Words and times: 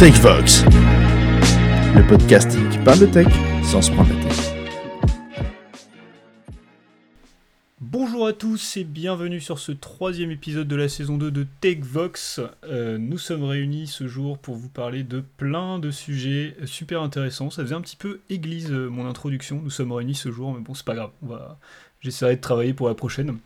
TechVox, 0.00 0.64
le 1.94 2.06
podcasting 2.08 2.70
qui 2.70 2.78
parle 2.78 3.00
de 3.00 3.04
tech 3.04 3.26
sans 3.62 3.82
se 3.82 3.90
prendre 3.90 4.08
la 4.08 4.24
tête. 4.24 4.54
Bonjour 7.82 8.26
à 8.26 8.32
tous 8.32 8.78
et 8.78 8.84
bienvenue 8.84 9.42
sur 9.42 9.58
ce 9.58 9.72
troisième 9.72 10.30
épisode 10.30 10.66
de 10.68 10.76
la 10.76 10.88
saison 10.88 11.18
2 11.18 11.30
de 11.30 11.46
TechVox. 11.60 12.40
Euh, 12.64 12.96
nous 12.96 13.18
sommes 13.18 13.44
réunis 13.44 13.88
ce 13.88 14.08
jour 14.08 14.38
pour 14.38 14.54
vous 14.54 14.70
parler 14.70 15.02
de 15.02 15.22
plein 15.36 15.78
de 15.78 15.90
sujets 15.90 16.56
super 16.64 17.02
intéressants. 17.02 17.50
Ça 17.50 17.62
faisait 17.62 17.74
un 17.74 17.82
petit 17.82 17.96
peu 17.96 18.20
église 18.30 18.72
euh, 18.72 18.88
mon 18.88 19.06
introduction. 19.06 19.60
Nous 19.62 19.68
sommes 19.68 19.92
réunis 19.92 20.14
ce 20.14 20.30
jour, 20.30 20.54
mais 20.54 20.60
bon, 20.60 20.72
c'est 20.72 20.86
pas 20.86 20.94
grave. 20.94 21.10
On 21.22 21.26
va... 21.26 21.58
J'essaierai 22.00 22.36
de 22.36 22.40
travailler 22.40 22.72
pour 22.72 22.88
la 22.88 22.94
prochaine. 22.94 23.36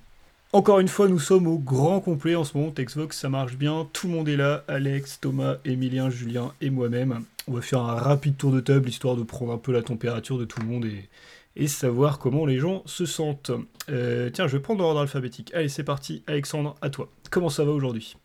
Encore 0.54 0.78
une 0.78 0.86
fois, 0.86 1.08
nous 1.08 1.18
sommes 1.18 1.48
au 1.48 1.58
grand 1.58 2.00
complet 2.00 2.36
en 2.36 2.44
ce 2.44 2.56
moment. 2.56 2.70
TechVox, 2.70 3.18
ça 3.18 3.28
marche 3.28 3.56
bien. 3.56 3.88
Tout 3.92 4.06
le 4.06 4.12
monde 4.12 4.28
est 4.28 4.36
là. 4.36 4.62
Alex, 4.68 5.18
Thomas, 5.20 5.56
Emilien, 5.64 6.10
Julien 6.10 6.52
et 6.60 6.70
moi-même. 6.70 7.24
On 7.48 7.54
va 7.54 7.60
faire 7.60 7.80
un 7.80 7.96
rapide 7.96 8.36
tour 8.36 8.52
de 8.52 8.60
table 8.60 8.88
histoire 8.88 9.16
de 9.16 9.24
prendre 9.24 9.50
un 9.52 9.58
peu 9.58 9.72
la 9.72 9.82
température 9.82 10.38
de 10.38 10.44
tout 10.44 10.60
le 10.60 10.66
monde 10.66 10.84
et, 10.84 11.08
et 11.56 11.66
savoir 11.66 12.20
comment 12.20 12.46
les 12.46 12.60
gens 12.60 12.84
se 12.86 13.04
sentent. 13.04 13.50
Euh, 13.88 14.30
tiens, 14.30 14.46
je 14.46 14.56
vais 14.56 14.62
prendre 14.62 14.80
l'ordre 14.80 15.00
alphabétique. 15.00 15.52
Allez, 15.54 15.68
c'est 15.68 15.82
parti. 15.82 16.22
Alexandre, 16.28 16.76
à 16.82 16.88
toi. 16.88 17.08
Comment 17.32 17.48
ça 17.48 17.64
va 17.64 17.72
aujourd'hui? 17.72 18.16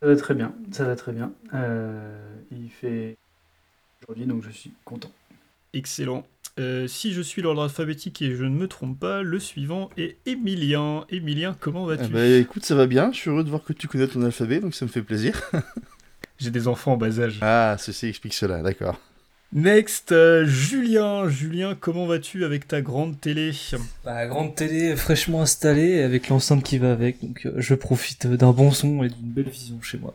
Ça 0.00 0.06
va 0.06 0.14
très 0.14 0.34
bien, 0.34 0.54
ça 0.70 0.84
va 0.84 0.94
très 0.94 1.10
bien. 1.10 1.32
Euh, 1.52 2.16
il 2.52 2.70
fait 2.70 3.16
aujourd'hui, 4.04 4.26
donc 4.26 4.44
je 4.44 4.50
suis 4.50 4.70
content. 4.84 5.10
Excellent. 5.72 6.24
Euh, 6.60 6.86
si 6.86 7.12
je 7.12 7.22
suis 7.22 7.40
l'ordre 7.40 7.62
alphabétique 7.62 8.20
et 8.20 8.34
je 8.36 8.44
ne 8.44 8.50
me 8.50 8.68
trompe 8.68 8.98
pas, 9.00 9.22
le 9.22 9.40
suivant 9.40 9.88
est 9.96 10.16
Emilien. 10.26 11.06
Emilien, 11.08 11.56
comment 11.58 11.86
vas-tu 11.86 12.04
Ah 12.04 12.08
bah, 12.12 12.26
écoute, 12.26 12.64
ça 12.64 12.74
va 12.74 12.86
bien. 12.86 13.10
Je 13.12 13.18
suis 13.18 13.30
heureux 13.30 13.44
de 13.44 13.48
voir 13.48 13.64
que 13.64 13.72
tu 13.72 13.88
connais 13.88 14.06
ton 14.06 14.22
alphabet, 14.22 14.60
donc 14.60 14.74
ça 14.74 14.84
me 14.84 14.90
fait 14.90 15.02
plaisir. 15.02 15.50
J'ai 16.38 16.50
des 16.50 16.68
enfants 16.68 16.92
en 16.92 16.96
bas 16.96 17.20
âge. 17.20 17.38
ah, 17.40 17.76
ceci 17.78 18.06
explique 18.06 18.34
cela, 18.34 18.62
d'accord. 18.62 19.00
Next, 19.54 20.12
euh, 20.12 20.46
Julien. 20.46 21.28
Julien, 21.28 21.76
comment 21.78 22.06
vas-tu 22.06 22.44
avec 22.44 22.66
ta 22.66 22.80
grande 22.80 23.20
télé? 23.20 23.52
Bah, 24.04 24.26
grande 24.26 24.54
télé 24.54 24.96
fraîchement 24.96 25.42
installée 25.42 26.02
avec 26.02 26.28
l'enceinte 26.28 26.64
qui 26.64 26.78
va 26.78 26.90
avec, 26.92 27.22
donc 27.22 27.44
euh, 27.44 27.52
je 27.58 27.74
profite 27.74 28.26
d'un 28.26 28.52
bon 28.52 28.70
son 28.72 29.02
et 29.02 29.08
d'une 29.08 29.28
belle 29.28 29.50
vision 29.50 29.80
chez 29.82 29.98
moi. 29.98 30.14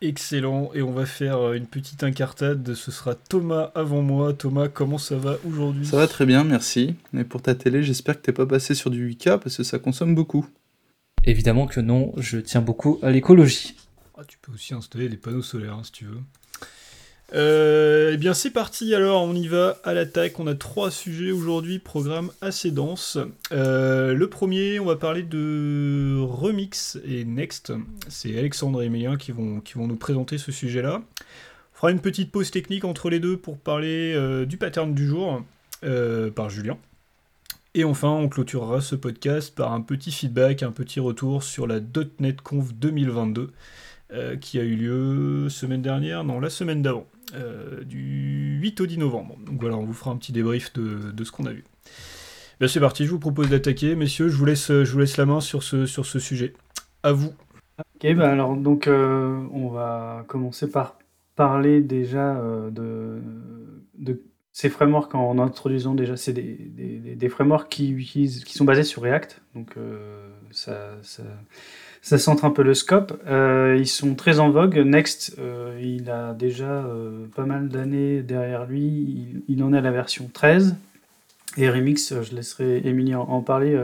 Excellent. 0.00 0.70
Et 0.74 0.82
on 0.82 0.92
va 0.92 1.06
faire 1.06 1.38
euh, 1.38 1.54
une 1.54 1.66
petite 1.66 2.04
incartade. 2.04 2.74
Ce 2.74 2.90
sera 2.90 3.14
Thomas 3.14 3.72
avant 3.74 4.02
moi. 4.02 4.32
Thomas, 4.32 4.68
comment 4.68 4.98
ça 4.98 5.16
va 5.16 5.38
aujourd'hui? 5.46 5.86
Ça 5.86 5.96
va 5.96 6.06
très 6.06 6.24
bien, 6.24 6.44
merci. 6.44 6.94
Et 7.16 7.24
pour 7.24 7.42
ta 7.42 7.54
télé, 7.54 7.82
j'espère 7.82 8.16
que 8.16 8.22
t'es 8.26 8.32
pas 8.32 8.46
passé 8.46 8.74
sur 8.74 8.90
du 8.90 9.10
8K 9.10 9.38
parce 9.38 9.56
que 9.56 9.64
ça 9.64 9.78
consomme 9.78 10.14
beaucoup. 10.14 10.46
Évidemment 11.24 11.66
que 11.66 11.80
non, 11.80 12.12
je 12.16 12.38
tiens 12.38 12.60
beaucoup 12.60 12.98
à 13.02 13.10
l'écologie. 13.10 13.74
Ah, 14.16 14.22
tu 14.26 14.38
peux 14.38 14.52
aussi 14.52 14.72
installer 14.72 15.08
des 15.08 15.16
panneaux 15.16 15.42
solaires 15.42 15.74
hein, 15.74 15.82
si 15.84 15.92
tu 15.92 16.04
veux. 16.04 16.20
Euh, 17.34 18.12
eh 18.14 18.16
bien 18.16 18.32
c'est 18.32 18.50
parti 18.50 18.94
alors, 18.94 19.22
on 19.22 19.34
y 19.34 19.48
va 19.48 19.78
à 19.84 19.92
l'attaque. 19.92 20.40
On 20.40 20.46
a 20.46 20.54
trois 20.54 20.90
sujets 20.90 21.30
aujourd'hui, 21.30 21.78
programme 21.78 22.30
assez 22.40 22.70
dense. 22.70 23.18
Euh, 23.52 24.14
le 24.14 24.30
premier, 24.30 24.80
on 24.80 24.86
va 24.86 24.96
parler 24.96 25.22
de 25.22 26.18
Remix 26.20 26.98
et 27.06 27.24
Next. 27.24 27.72
C'est 28.08 28.38
Alexandre 28.38 28.82
et 28.82 28.86
Emilien 28.86 29.16
qui 29.16 29.32
vont, 29.32 29.60
qui 29.60 29.74
vont 29.74 29.86
nous 29.86 29.96
présenter 29.96 30.38
ce 30.38 30.52
sujet-là. 30.52 31.02
On 31.74 31.76
fera 31.76 31.90
une 31.92 32.00
petite 32.00 32.32
pause 32.32 32.50
technique 32.50 32.84
entre 32.84 33.10
les 33.10 33.20
deux 33.20 33.36
pour 33.36 33.58
parler 33.58 34.14
euh, 34.14 34.46
du 34.46 34.56
pattern 34.56 34.94
du 34.94 35.06
jour 35.06 35.44
euh, 35.84 36.30
par 36.30 36.50
Julien. 36.50 36.78
Et 37.74 37.84
enfin, 37.84 38.08
on 38.08 38.28
clôturera 38.28 38.80
ce 38.80 38.96
podcast 38.96 39.54
par 39.54 39.72
un 39.72 39.82
petit 39.82 40.10
feedback, 40.10 40.62
un 40.62 40.72
petit 40.72 40.98
retour 40.98 41.42
sur 41.42 41.66
la 41.66 41.78
.NET 42.18 42.40
Conf 42.40 42.74
2022 42.74 43.52
euh, 44.10 44.36
qui 44.36 44.58
a 44.58 44.62
eu 44.62 44.74
lieu 44.74 45.48
semaine 45.50 45.82
dernière, 45.82 46.24
non, 46.24 46.40
la 46.40 46.48
semaine 46.48 46.80
d'avant, 46.80 47.06
euh, 47.34 47.84
du 47.84 48.58
8 48.60 48.80
au 48.80 48.86
10 48.86 48.98
novembre. 48.98 49.36
Donc 49.44 49.60
voilà, 49.60 49.76
on 49.76 49.84
vous 49.84 49.92
fera 49.92 50.10
un 50.10 50.16
petit 50.16 50.32
débrief 50.32 50.72
de, 50.72 51.24
ce 51.24 51.30
qu'on 51.30 51.46
a 51.46 51.52
vu. 51.52 51.64
Ben 52.60 52.68
c'est 52.68 52.80
parti, 52.80 53.04
je 53.04 53.10
vous 53.10 53.18
propose 53.18 53.48
d'attaquer. 53.48 53.94
Messieurs, 53.94 54.28
je 54.28 54.36
vous 54.36 54.44
laisse, 54.44 54.68
je 54.68 54.90
vous 54.90 54.98
laisse 54.98 55.16
la 55.16 55.26
main 55.26 55.40
sur 55.40 55.62
ce, 55.62 55.86
sujet. 55.86 56.54
À 57.02 57.12
vous. 57.12 57.32
Ok, 57.78 58.14
bah 58.14 58.30
alors 58.30 58.56
donc 58.56 58.88
euh, 58.88 59.40
on 59.52 59.68
va 59.68 60.24
commencer 60.26 60.68
par 60.68 60.98
parler 61.36 61.80
déjà 61.80 62.36
euh, 62.36 62.70
de, 62.70 64.20
ces 64.50 64.68
frameworks 64.68 65.14
en 65.14 65.38
introduisant 65.38 65.94
déjà 65.94 66.16
c'est 66.16 66.32
des, 66.32 67.28
frameworks 67.28 67.68
qui 67.68 68.44
sont 68.46 68.64
basés 68.64 68.82
sur 68.82 69.02
React. 69.02 69.40
Donc 69.54 69.76
ça, 70.50 70.96
ça 72.02 72.18
centre 72.18 72.44
un 72.44 72.50
peu 72.50 72.62
le 72.62 72.74
scope. 72.74 73.20
Euh, 73.26 73.76
ils 73.78 73.86
sont 73.86 74.14
très 74.14 74.38
en 74.38 74.50
vogue. 74.50 74.78
Next, 74.78 75.36
euh, 75.38 75.78
il 75.82 76.10
a 76.10 76.32
déjà 76.32 76.70
euh, 76.70 77.26
pas 77.34 77.44
mal 77.44 77.68
d'années 77.68 78.22
derrière 78.22 78.66
lui. 78.66 79.42
Il, 79.48 79.62
en 79.62 79.72
est 79.72 79.78
à 79.78 79.82
la 79.82 79.90
version 79.90 80.30
13. 80.32 80.76
Et 81.56 81.68
Remix, 81.68 82.14
je 82.22 82.34
laisserai 82.34 82.82
Émilie 82.84 83.14
en, 83.14 83.40
parler 83.40 83.76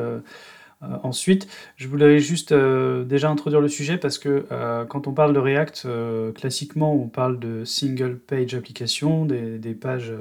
ensuite. 1.02 1.48
Je 1.76 1.88
voulais 1.88 2.20
juste 2.20 2.52
déjà 2.54 3.30
introduire 3.30 3.60
le 3.60 3.68
sujet 3.68 3.96
parce 3.96 4.18
que 4.18 4.44
quand 4.88 5.08
on 5.08 5.12
parle 5.12 5.32
de 5.32 5.40
React, 5.40 5.88
classiquement, 6.36 6.94
on 6.94 7.08
parle 7.08 7.40
de 7.40 7.64
single 7.64 8.16
page 8.16 8.54
application, 8.54 9.24
des, 9.24 9.74
pages 9.74 10.12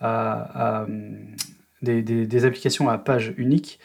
hum, 0.00 1.16
des 1.82 2.44
applications 2.46 2.88
à 2.88 2.96
page 2.96 3.34
unique. 3.36 3.80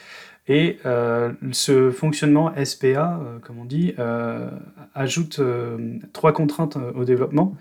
Et 0.48 0.78
euh, 0.86 1.32
ce 1.52 1.90
fonctionnement 1.92 2.52
SPA, 2.64 2.88
euh, 3.22 3.40
comme 3.40 3.60
on 3.60 3.66
dit, 3.66 3.94
euh, 3.98 4.50
ajoute 4.94 5.40
trois 6.12 6.34
contraintes 6.34 6.78
au 6.96 7.06
développement. 7.06 7.56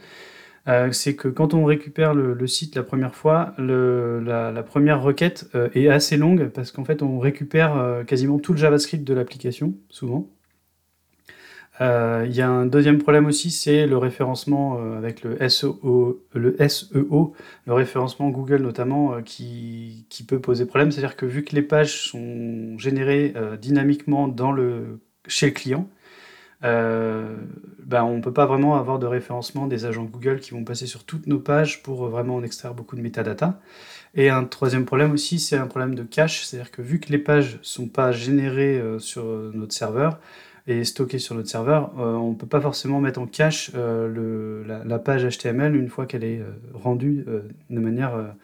C'est 0.93 1.16
que 1.16 1.26
quand 1.26 1.54
on 1.54 1.65
récupère 1.65 2.15
le, 2.15 2.47
site 2.47 2.76
la 2.76 2.84
première 2.84 3.16
fois, 3.16 3.53
la, 3.59 4.62
première 4.62 5.03
requête 5.03 5.50
est 5.75 5.88
assez 5.88 6.16
longue 6.16 6.50
parce 6.50 6.70
qu'en 6.70 6.84
fait 6.84 7.03
on 7.03 7.19
récupère 7.19 8.04
quasiment 8.06 8.38
tout 8.38 8.53
le 8.53 8.59
JavaScript 8.59 9.03
de 9.03 9.12
l'application, 9.12 9.75
souvent. 9.88 10.28
Euh, 11.82 12.25
Il 12.28 12.34
y 12.37 12.43
a 12.43 12.48
un 12.48 12.66
deuxième 12.66 12.98
problème 12.98 13.26
aussi, 13.26 13.50
c'est 13.50 13.87
le 13.87 13.98
référencement 13.98 14.78
euh, 14.78 14.97
avec 14.97 15.22
le 15.22 15.37
SEO, 15.48 16.25
le 16.32 16.56
SEO, 16.69 17.34
le 17.66 17.72
référencement 17.72 18.28
Google 18.31 18.62
notamment, 18.62 19.15
euh, 19.15 19.20
qui, 19.22 20.06
qui 20.09 20.25
peut 20.25 20.41
poser 20.41 20.65
problème. 20.66 20.93
C'est-à-dire 20.93 21.16
que 21.16 21.26
vu 21.26 21.44
que 21.44 21.56
les 21.56 21.62
pages 21.62 22.09
sont 22.10 22.78
générées 22.78 23.34
dynamiquement 23.60 24.28
dans 24.28 24.53
le, 24.53 25.00
chez 25.26 25.47
le 25.47 25.53
client, 25.53 25.88
ben 26.62 28.04
on 28.04 28.16
ne 28.19 28.22
peut 28.22 28.32
pas 28.32 28.47
vraiment 28.47 28.76
avoir 28.76 28.99
de 28.99 29.06
référencement 29.06 29.66
des 29.66 29.84
agents 29.84 30.04
Google 30.04 30.38
qui 30.41 30.53
vont 30.53 30.64
passer 30.64 30.87
sur 30.87 31.04
toutes 31.04 31.26
nos 31.26 31.41
pages 31.41 31.82
pour 31.82 32.06
vraiment 32.09 32.37
en 32.37 32.43
extraire 32.44 32.75
beaucoup 32.75 32.97
de 32.97 33.00
métadata. 33.00 33.60
Et 34.14 34.31
un 34.31 34.44
troisième 34.44 34.84
problème 34.84 35.12
aussi, 35.12 35.41
c'est 35.41 35.56
un 35.56 35.66
problème 35.66 35.94
de 35.94 36.04
cache, 36.04 36.44
c'est-à-dire 36.44 36.70
que 36.70 36.82
vu 36.82 37.00
que 37.00 37.10
les 37.10 37.19
pages 37.19 37.59
sont 37.62 37.88
pas 37.88 38.12
générées 38.12 38.81
sur 38.99 39.25
notre 39.54 39.72
serveur 39.75 40.20
et 40.67 40.84
stockées 40.84 41.19
sur 41.19 41.34
notre 41.34 41.49
serveur, 41.49 41.93
euh, 41.99 42.15
on 42.15 42.31
ne 42.31 42.34
peut 42.34 42.47
pas 42.47 42.61
forcément 42.61 43.00
mettre 43.00 43.21
en 43.21 43.27
cache 43.27 43.73
euh, 43.75 44.83
la, 44.84 44.99
page 44.99 45.27
HTML 45.27 45.75
une 45.75 45.89
fois 45.89 46.06
qu'elle 46.06 46.25
est 46.25 46.39
euh, 46.39 46.53
rendue 46.73 47.27
de 47.71 47.81
manière 47.81 48.34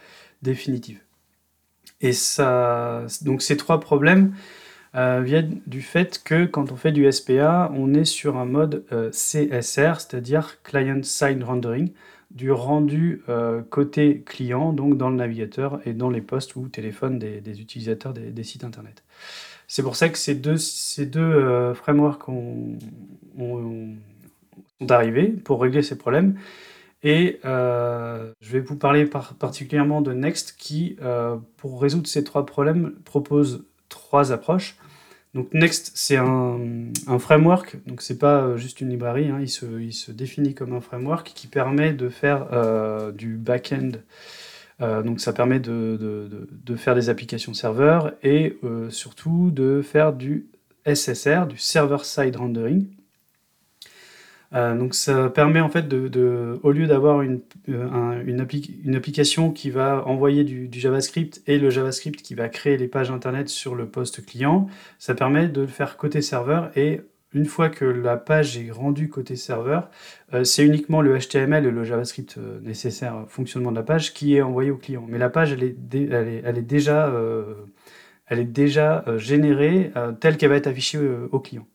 définitive. 0.43 1.01
Et 2.01 2.12
ça, 2.12 3.06
donc 3.23 3.43
ces 3.43 3.56
trois 3.56 3.81
problèmes 3.81 4.34
viennent 4.95 5.61
du 5.67 5.83
fait 5.83 6.23
que 6.25 6.45
quand 6.45 6.73
on 6.73 6.77
fait 6.77 6.93
du 6.93 7.11
SPA, 7.11 7.71
on 7.75 7.95
est 7.95 8.05
sur 8.05 8.37
un 8.37 8.45
mode 8.45 8.85
CSR, 9.12 10.00
c'est-à-dire 10.00 10.61
Client 10.62 11.03
Side 11.03 11.43
Rendering, 11.45 11.93
du 12.31 12.50
rendu 12.50 13.23
côté 13.71 14.23
client, 14.25 14.73
donc 14.73 14.97
dans 14.97 15.11
le 15.11 15.17
navigateur 15.17 15.81
et 15.87 15.93
dans 15.93 16.11
les 16.11 16.21
postes 16.21 16.56
ou 16.56 16.69
téléphones 16.69 17.19
des, 17.19 17.61
utilisateurs 17.61 18.12
des 18.12 18.45
sites 18.45 18.65
internet. 18.65 19.05
C'est 19.69 19.83
pour 19.84 19.97
ça 19.97 20.11
que 20.11 20.19
ces 20.19 20.34
deux, 20.34 20.56
euh, 21.21 21.75
frameworks 21.75 22.29
ont, 22.29 22.79
ont- 23.39 23.97
sont 24.81 24.91
arrivés 24.93 25.29
pour 25.29 25.61
régler 25.62 25.83
ces 25.83 25.99
problèmes. 25.99 26.37
Et 27.05 27.41
euh, 27.44 28.32
je 28.41 28.53
vais 28.53 28.61
vous 28.61 28.76
parler 28.76 29.06
par- 29.06 29.35
particulièrement 29.35 30.03
de 30.03 30.12
Next 30.12 30.56
qui, 30.59 30.97
euh, 31.03 31.37
pour 31.59 31.81
résoudre 31.82 32.09
ces 32.09 32.25
trois 32.25 32.47
problèmes, 32.47 32.93
propose 33.05 33.65
trois 33.88 34.32
approches. 34.32 34.76
Donc 35.35 35.53
Next, 35.55 35.93
c'est 35.94 36.17
un, 36.17 36.59
framework, 37.19 37.76
donc 37.87 38.03
c'est 38.03 38.19
pas 38.19 38.56
juste 38.56 38.81
une 38.81 38.91
librairie, 38.91 39.29
hein, 39.29 39.38
il, 39.41 39.49
se, 39.50 40.11
définit 40.12 40.55
comme 40.55 40.75
un 40.75 40.81
framework 40.81 41.32
qui 41.35 41.47
permet 41.49 41.93
de 41.93 42.09
faire 42.09 42.49
du 43.15 43.37
back-end. 43.37 43.91
Euh, 44.81 45.03
donc 45.03 45.21
ça 45.21 45.33
permet 45.33 45.59
de, 45.59 46.47
faire 46.77 46.95
des 46.95 47.09
applications 47.09 47.55
serveurs 47.55 48.13
et 48.23 48.59
euh, 48.63 48.91
surtout 48.91 49.51
de 49.51 49.83
faire 49.83 50.13
du 50.13 50.47
SSR, 50.87 51.47
du 51.47 51.59
server-side 51.59 52.37
rendering. 52.37 52.87
Euh, 54.55 54.75
donc 54.77 54.95
ça 54.95 55.29
permet 55.29 55.61
en 55.61 55.69
fait 55.69 55.89
de, 55.89 56.59
au 56.63 56.71
lieu 56.71 56.87
d'avoir 56.87 57.21
une 57.21 57.41
application 58.95 59.51
qui 59.51 59.71
va 59.71 60.07
envoyer 60.07 60.45
du, 60.45 60.69
du 60.69 60.81
JavaScript 60.81 61.43
et 61.47 61.59
le 61.59 61.69
JavaScript 61.69 62.23
qui 62.23 62.35
va 62.35 62.49
créer 62.49 62.79
les 62.79 62.89
pages 62.89 63.11
internet 63.11 63.49
sur 63.49 63.75
le 63.75 63.87
poste 63.87 64.25
client, 64.25 64.69
ça 64.99 65.15
permet 65.15 65.49
de 65.49 65.63
le 65.63 65.67
faire 65.67 65.97
côté 65.97 66.23
serveur 66.23 66.71
et 66.79 67.03
une 67.35 67.45
fois 67.45 67.69
que 67.69 67.85
la 67.85 68.17
page 68.17 68.57
est 68.57 68.71
rendue 68.71 69.09
côté 69.09 69.37
serveur, 69.37 69.91
euh, 70.33 70.45
c'est 70.45 70.65
uniquement 70.65 71.03
le 71.03 71.19
HTML 71.19 71.67
et 71.67 71.71
le 71.71 71.85
JavaScript 71.85 72.39
euh, 72.39 72.59
nécessaire 72.63 73.17
au 73.25 73.27
fonctionnement 73.27 73.71
de 73.71 73.77
la 73.77 73.83
page 73.83 74.15
qui 74.15 74.35
est 74.37 74.43
envoyé 74.43 74.71
au 74.71 74.77
client. 74.77 75.05
Mais 75.09 75.19
la 75.19 75.29
page, 75.29 75.53
elle 75.53 75.63
est, 75.63 75.73
déjà, 76.63 77.15
générée 79.19 79.93
telle 80.21 80.37
qu'elle 80.37 80.51
va 80.51 80.57
être 80.57 80.67
affichée 80.67 80.99
au 81.31 81.41
client. 81.41 81.67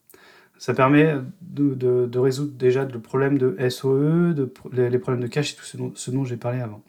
Ça 0.57 0.73
permet 0.73 1.15
de, 1.41 2.17
résoudre 2.17 2.53
déjà 2.53 2.85
le 2.85 2.99
problème 2.99 3.37
de 3.37 3.55
SOE, 3.69 4.33
les, 4.71 4.99
problèmes 4.99 5.21
de 5.21 5.27
cache 5.27 5.53
et 5.53 5.55
tout 5.55 5.65
ce 5.65 5.77
dont, 5.77 5.93
dont 6.07 6.25
j'ai 6.25 6.37
parlé 6.37 6.61
avant. 6.61 6.81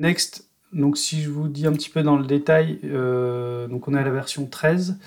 next, 0.00 0.48
donc 0.72 0.98
si 0.98 1.22
je 1.22 1.30
vous 1.30 1.46
dis 1.48 1.66
un 1.66 1.72
petit 1.72 1.90
peu 1.90 2.02
dans 2.02 2.16
le 2.16 2.26
détail, 2.26 2.80
donc 2.82 3.86
on 3.86 3.94
est 3.94 3.98
à 3.98 4.04
la 4.04 4.10
version 4.10 4.46
13. 4.46 4.98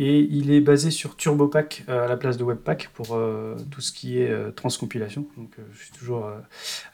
Et 0.00 0.20
il 0.30 0.52
est 0.52 0.60
basé 0.60 0.92
sur 0.92 1.16
TurboPack 1.16 1.84
euh, 1.88 2.04
à 2.04 2.08
la 2.08 2.16
place 2.16 2.36
de 2.36 2.44
Webpack 2.44 2.90
pour 2.94 3.16
euh, 3.16 3.56
tout 3.72 3.80
ce 3.80 3.90
qui 3.92 4.22
est 4.22 4.30
euh, 4.30 4.52
transcompilation. 4.52 5.26
Donc 5.36 5.50
je 5.72 5.82
suis 5.82 5.90
toujours 5.90 6.30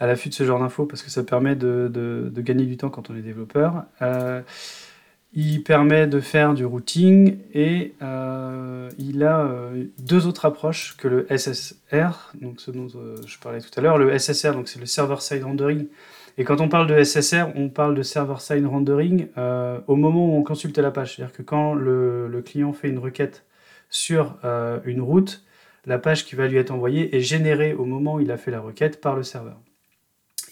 à 0.01 0.07
l'affût 0.07 0.31
de 0.31 0.35
ce 0.35 0.45
genre 0.45 0.59
d'infos 0.59 0.87
parce 0.87 1.03
que 1.03 1.11
ça 1.11 1.23
permet 1.23 1.55
de, 1.55 2.33
gagner 2.39 2.65
du 2.65 2.79
temps 2.79 2.89
quand 2.89 3.11
on 3.11 3.17
est 3.17 3.21
développeur. 3.21 3.85
il 5.35 5.63
permet 5.63 6.07
de 6.07 6.21
faire 6.21 6.55
du 6.55 6.65
routing 6.65 7.37
et 7.53 7.95
il 8.99 9.25
a 9.25 9.51
deux 9.99 10.27
autres 10.27 10.47
approches 10.47 10.97
que 10.97 11.09
le 11.09 11.27
SSR, 11.37 12.33
donc 12.41 12.61
ce 12.61 12.71
dont 12.71 12.89
je 12.89 13.39
parlais 13.39 13.61
tout 13.61 13.71
à 13.77 13.83
l'heure. 13.83 13.99
Le 13.99 14.19
SSR, 14.19 14.53
donc 14.53 14.69
c'est 14.69 14.81
le 14.81 14.87
Server 14.87 15.17
Side 15.21 15.45
Rendering, 15.45 15.87
et 16.37 16.45
quand 16.45 16.61
on 16.61 16.69
parle 16.69 16.89
de 16.89 17.03
SSR, 17.03 17.53
on 17.55 17.69
parle 17.69 17.95
de 17.95 18.03
server-side 18.03 18.67
rendering 18.67 19.29
euh, 19.39 19.79
au 19.87 19.95
moment 19.95 20.27
où 20.27 20.37
on 20.37 20.43
consulte 20.43 20.77
la 20.79 20.91
page. 20.91 21.15
C'est-à-dire 21.15 21.35
que 21.35 21.43
quand 21.43 21.75
le, 21.75 22.43
client 22.45 22.73
fait 22.73 22.89
une 22.89 22.99
requête 22.99 23.45
sur 23.89 24.37
euh, 24.45 24.81
une 24.85 25.01
route, 25.01 25.45
la 25.87 25.99
page 25.99 26.25
qui 26.25 26.35
va 26.35 26.49
lui 26.49 26.57
être 26.57 26.73
envoyée 26.73 27.15
est 27.15 27.21
générée 27.21 27.75
au 27.75 27.85
moment 27.85 28.15
où 28.15 28.21
il 28.21 28.33
a 28.33 28.37
fait 28.37 28.51
la 28.51 28.61
requête 28.61 29.01
par 29.01 29.15
le 29.15 29.23
serveur. 29.23 29.61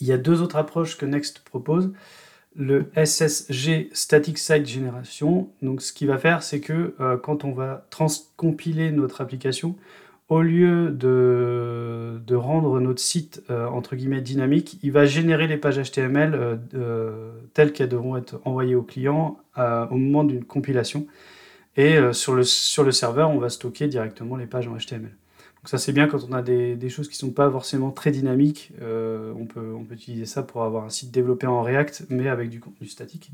Il 0.01 0.07
y 0.07 0.13
a 0.13 0.19
deux 0.19 0.41
autres 0.41 0.57
approches 0.57 0.97
que 0.97 1.07
Next 1.07 1.41
propose. 1.41 1.93
Le 2.55 2.91
SSG 2.95 3.89
Static 3.93 4.39
Site 4.39 4.67
Generation. 4.67 5.51
Donc, 5.63 5.81
ce 5.81 5.93
qu'il 5.93 6.09
va 6.09 6.19
faire, 6.19 6.43
c'est 6.43 6.61
que 6.61 6.95
euh, 7.01 7.17
quand 7.17 7.45
on 7.45 7.53
va 7.53 7.87
transcompiler 7.91 8.93
notre 8.93 9.21
application, 9.21 9.77
au 10.33 10.41
lieu 10.41 10.91
de, 10.91 12.35
rendre 12.35 12.81
notre 12.81 13.01
site 13.01 13.43
euh, 13.51 13.67
entre 13.67 13.95
guillemets 13.95 14.23
dynamique, 14.23 14.79
il 14.83 14.91
va 14.91 15.05
générer 15.05 15.47
les 15.47 15.59
pages 15.59 15.79
HTML 15.79 16.35
euh, 16.35 16.57
euh, 16.75 17.33
telles 17.53 17.73
qu'elles 17.73 17.91
devront 17.91 18.17
être 18.17 18.41
envoyées 18.47 18.75
au 18.75 18.83
client 18.83 19.39
au 19.57 19.97
moment 19.97 20.25
d'une 20.25 20.45
compilation. 20.45 21.07
Et 21.77 21.97
sur, 22.13 22.35
le, 22.35 22.43
serveur, 22.43 23.31
on 23.31 23.39
va 23.39 23.51
stocker 23.51 23.87
directement 23.87 24.37
les 24.37 24.47
pages 24.47 24.67
en 24.67 24.77
HTML. 24.77 25.11
Donc 25.11 25.69
ça 25.69 25.77
c'est 25.77 25.93
bien 25.93 26.07
quand 26.07 26.25
on 26.29 26.33
a 26.33 26.43
des, 26.43 26.75
des, 26.75 26.89
choses 26.89 27.09
qui 27.09 27.23
ne 27.23 27.29
sont 27.29 27.35
pas 27.35 27.51
forcément 27.51 27.91
très 27.91 28.11
dynamiques. 28.11 28.73
on, 28.81 29.45
peut, 29.45 29.75
on 29.77 29.85
peut 29.85 29.95
utiliser 29.95 30.25
ça 30.25 30.43
pour 30.43 30.63
avoir 30.65 30.85
un 30.85 30.91
site 30.91 31.11
développé 31.11 31.47
en 31.47 31.63
React, 31.63 32.07
mais 32.09 32.29
avec 32.29 32.49
du 32.49 32.61
contenu 32.61 32.87
statique. 32.87 33.31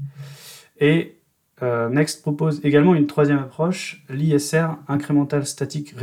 Et 0.80 1.18
euh, 1.62 1.88
Next 1.88 2.22
propose 2.22 2.60
également 2.64 2.94
une 2.94 3.06
troisième 3.06 3.38
approche, 3.38 4.04
l'ISR, 4.08 4.76
Incremental 4.86 5.46
Static 5.46 5.94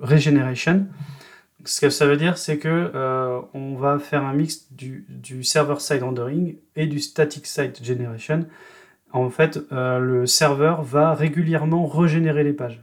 Regeneration. 0.00 0.86
Ce 1.64 1.80
que 1.80 1.90
ça 1.90 2.06
veut 2.06 2.16
dire, 2.16 2.38
c'est 2.38 2.58
que 2.58 2.90
euh, 2.94 3.40
on 3.54 3.76
va 3.76 3.98
faire 3.98 4.24
un 4.24 4.32
mix 4.32 4.72
du, 4.72 5.44
server-side 5.44 6.02
rendering 6.02 6.56
et 6.76 6.86
du 6.86 6.98
static-side 6.98 7.76
generation. 7.82 8.46
En 9.12 9.28
fait, 9.30 9.60
euh, 9.70 9.98
le 9.98 10.26
serveur 10.26 10.82
va 10.82 11.14
régulièrement 11.14 11.86
régénérer 11.86 12.42
les 12.42 12.54
pages. 12.54 12.82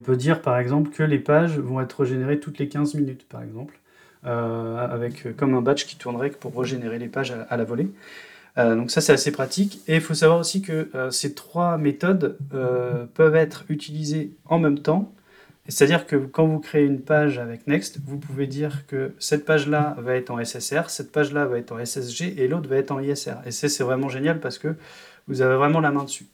On 0.00 0.06
peut 0.06 0.16
dire 0.16 0.40
par 0.40 0.58
exemple 0.58 0.90
que 0.90 1.02
les 1.02 1.18
pages 1.18 1.58
vont 1.58 1.80
être 1.80 2.00
régénérées 2.00 2.40
toutes 2.40 2.58
les 2.58 2.68
15 2.68 2.94
minutes, 2.94 3.28
par 3.28 3.42
exemple, 3.42 3.78
avec 4.22 5.36
comme 5.36 5.54
un 5.54 5.60
batch 5.60 5.86
qui 5.86 5.96
tournerait 5.96 6.30
pour 6.30 6.58
régénérer 6.58 6.98
les 6.98 7.08
pages 7.08 7.34
à 7.48 7.56
la 7.58 7.64
volée. 7.64 7.90
Euh, 8.58 8.74
donc 8.74 8.90
ça 8.90 9.00
c'est 9.00 9.12
assez 9.12 9.32
pratique. 9.32 9.80
Et 9.88 9.96
il 9.96 10.00
faut 10.00 10.14
savoir 10.14 10.38
aussi 10.40 10.62
que 10.62 10.90
euh, 10.94 11.10
ces 11.10 11.34
trois 11.34 11.78
méthodes 11.78 12.38
euh, 12.54 13.06
peuvent 13.14 13.36
être 13.36 13.64
utilisées 13.68 14.32
en 14.46 14.58
même 14.58 14.78
temps. 14.78 15.12
C'est-à-dire 15.68 16.06
que 16.06 16.16
quand 16.16 16.46
vous 16.46 16.58
créez 16.58 16.84
une 16.84 17.00
page 17.00 17.38
avec 17.38 17.66
Next, 17.68 18.00
vous 18.04 18.18
pouvez 18.18 18.46
dire 18.46 18.86
que 18.86 19.14
cette 19.20 19.44
page-là 19.44 19.94
va 19.98 20.16
être 20.16 20.30
en 20.30 20.42
SSR, 20.44 20.90
cette 20.90 21.12
page-là 21.12 21.46
va 21.46 21.58
être 21.58 21.72
en 21.72 21.84
SSG 21.84 22.40
et 22.40 22.48
l'autre 22.48 22.68
va 22.68 22.76
être 22.76 22.90
en 22.90 22.98
ISR. 22.98 23.34
Et 23.46 23.52
ça 23.52 23.68
c'est 23.68 23.84
vraiment 23.84 24.08
génial 24.08 24.40
parce 24.40 24.58
que 24.58 24.74
vous 25.28 25.42
avez 25.42 25.54
vraiment 25.56 25.80
la 25.80 25.92
main 25.92 26.04
dessus. 26.04 26.26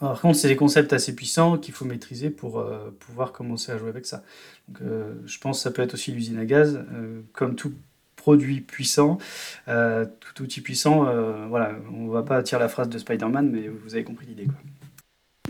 par 0.00 0.20
contre, 0.20 0.38
c'est 0.38 0.48
des 0.48 0.56
concepts 0.56 0.92
assez 0.94 1.14
puissants 1.14 1.58
qu'il 1.58 1.74
faut 1.74 1.84
maîtriser 1.84 2.30
pour 2.30 2.64
pouvoir 3.00 3.32
commencer 3.32 3.72
à 3.72 3.76
jouer 3.76 3.90
avec 3.90 4.06
ça. 4.06 4.22
Donc, 4.68 4.88
je 5.26 5.38
pense 5.40 5.58
que 5.58 5.62
ça 5.64 5.70
peut 5.70 5.82
être 5.82 5.94
aussi 5.94 6.12
l'usine 6.12 6.38
à 6.38 6.46
gaz. 6.46 6.80
comme 7.34 7.54
tout 7.54 7.74
produit 8.28 8.60
puissant, 8.60 9.16
euh, 9.68 10.04
tout 10.20 10.42
outil 10.42 10.60
puissant. 10.60 11.08
Euh, 11.08 11.46
voilà, 11.48 11.72
on 11.90 12.08
va 12.08 12.22
pas 12.22 12.42
tirer 12.42 12.60
la 12.60 12.68
phrase 12.68 12.90
de 12.90 12.98
Spider-Man, 12.98 13.48
mais 13.50 13.68
vous 13.68 13.94
avez 13.94 14.04
compris 14.04 14.26
l'idée. 14.26 14.46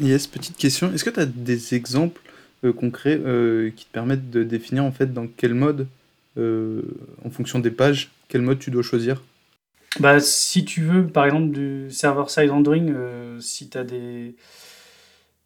Yes, 0.00 0.28
petite 0.28 0.56
question. 0.56 0.92
Est-ce 0.92 1.02
que 1.02 1.10
tu 1.10 1.18
as 1.18 1.26
des 1.26 1.74
exemples 1.74 2.20
euh, 2.62 2.72
concrets 2.72 3.16
qui 3.74 3.84
te 3.84 3.90
permettent 3.90 4.30
de 4.30 4.44
définir 4.44 4.84
en 4.84 4.92
fait 4.92 5.12
dans 5.12 5.26
quel 5.26 5.54
mode, 5.54 5.88
en 6.36 7.30
fonction 7.32 7.58
des 7.58 7.72
pages, 7.72 8.12
quel 8.28 8.42
mode 8.42 8.60
tu 8.60 8.70
dois 8.70 8.84
choisir? 8.84 9.24
Bah, 9.98 10.20
Si 10.20 10.64
tu 10.64 10.82
veux, 10.82 11.04
par 11.04 11.24
exemple, 11.24 11.50
du 11.50 11.90
server-side 11.90 12.50
rendering, 12.50 12.94
si 13.40 13.70
tu 13.70 13.76
as 13.76 13.82
des, 13.82 14.36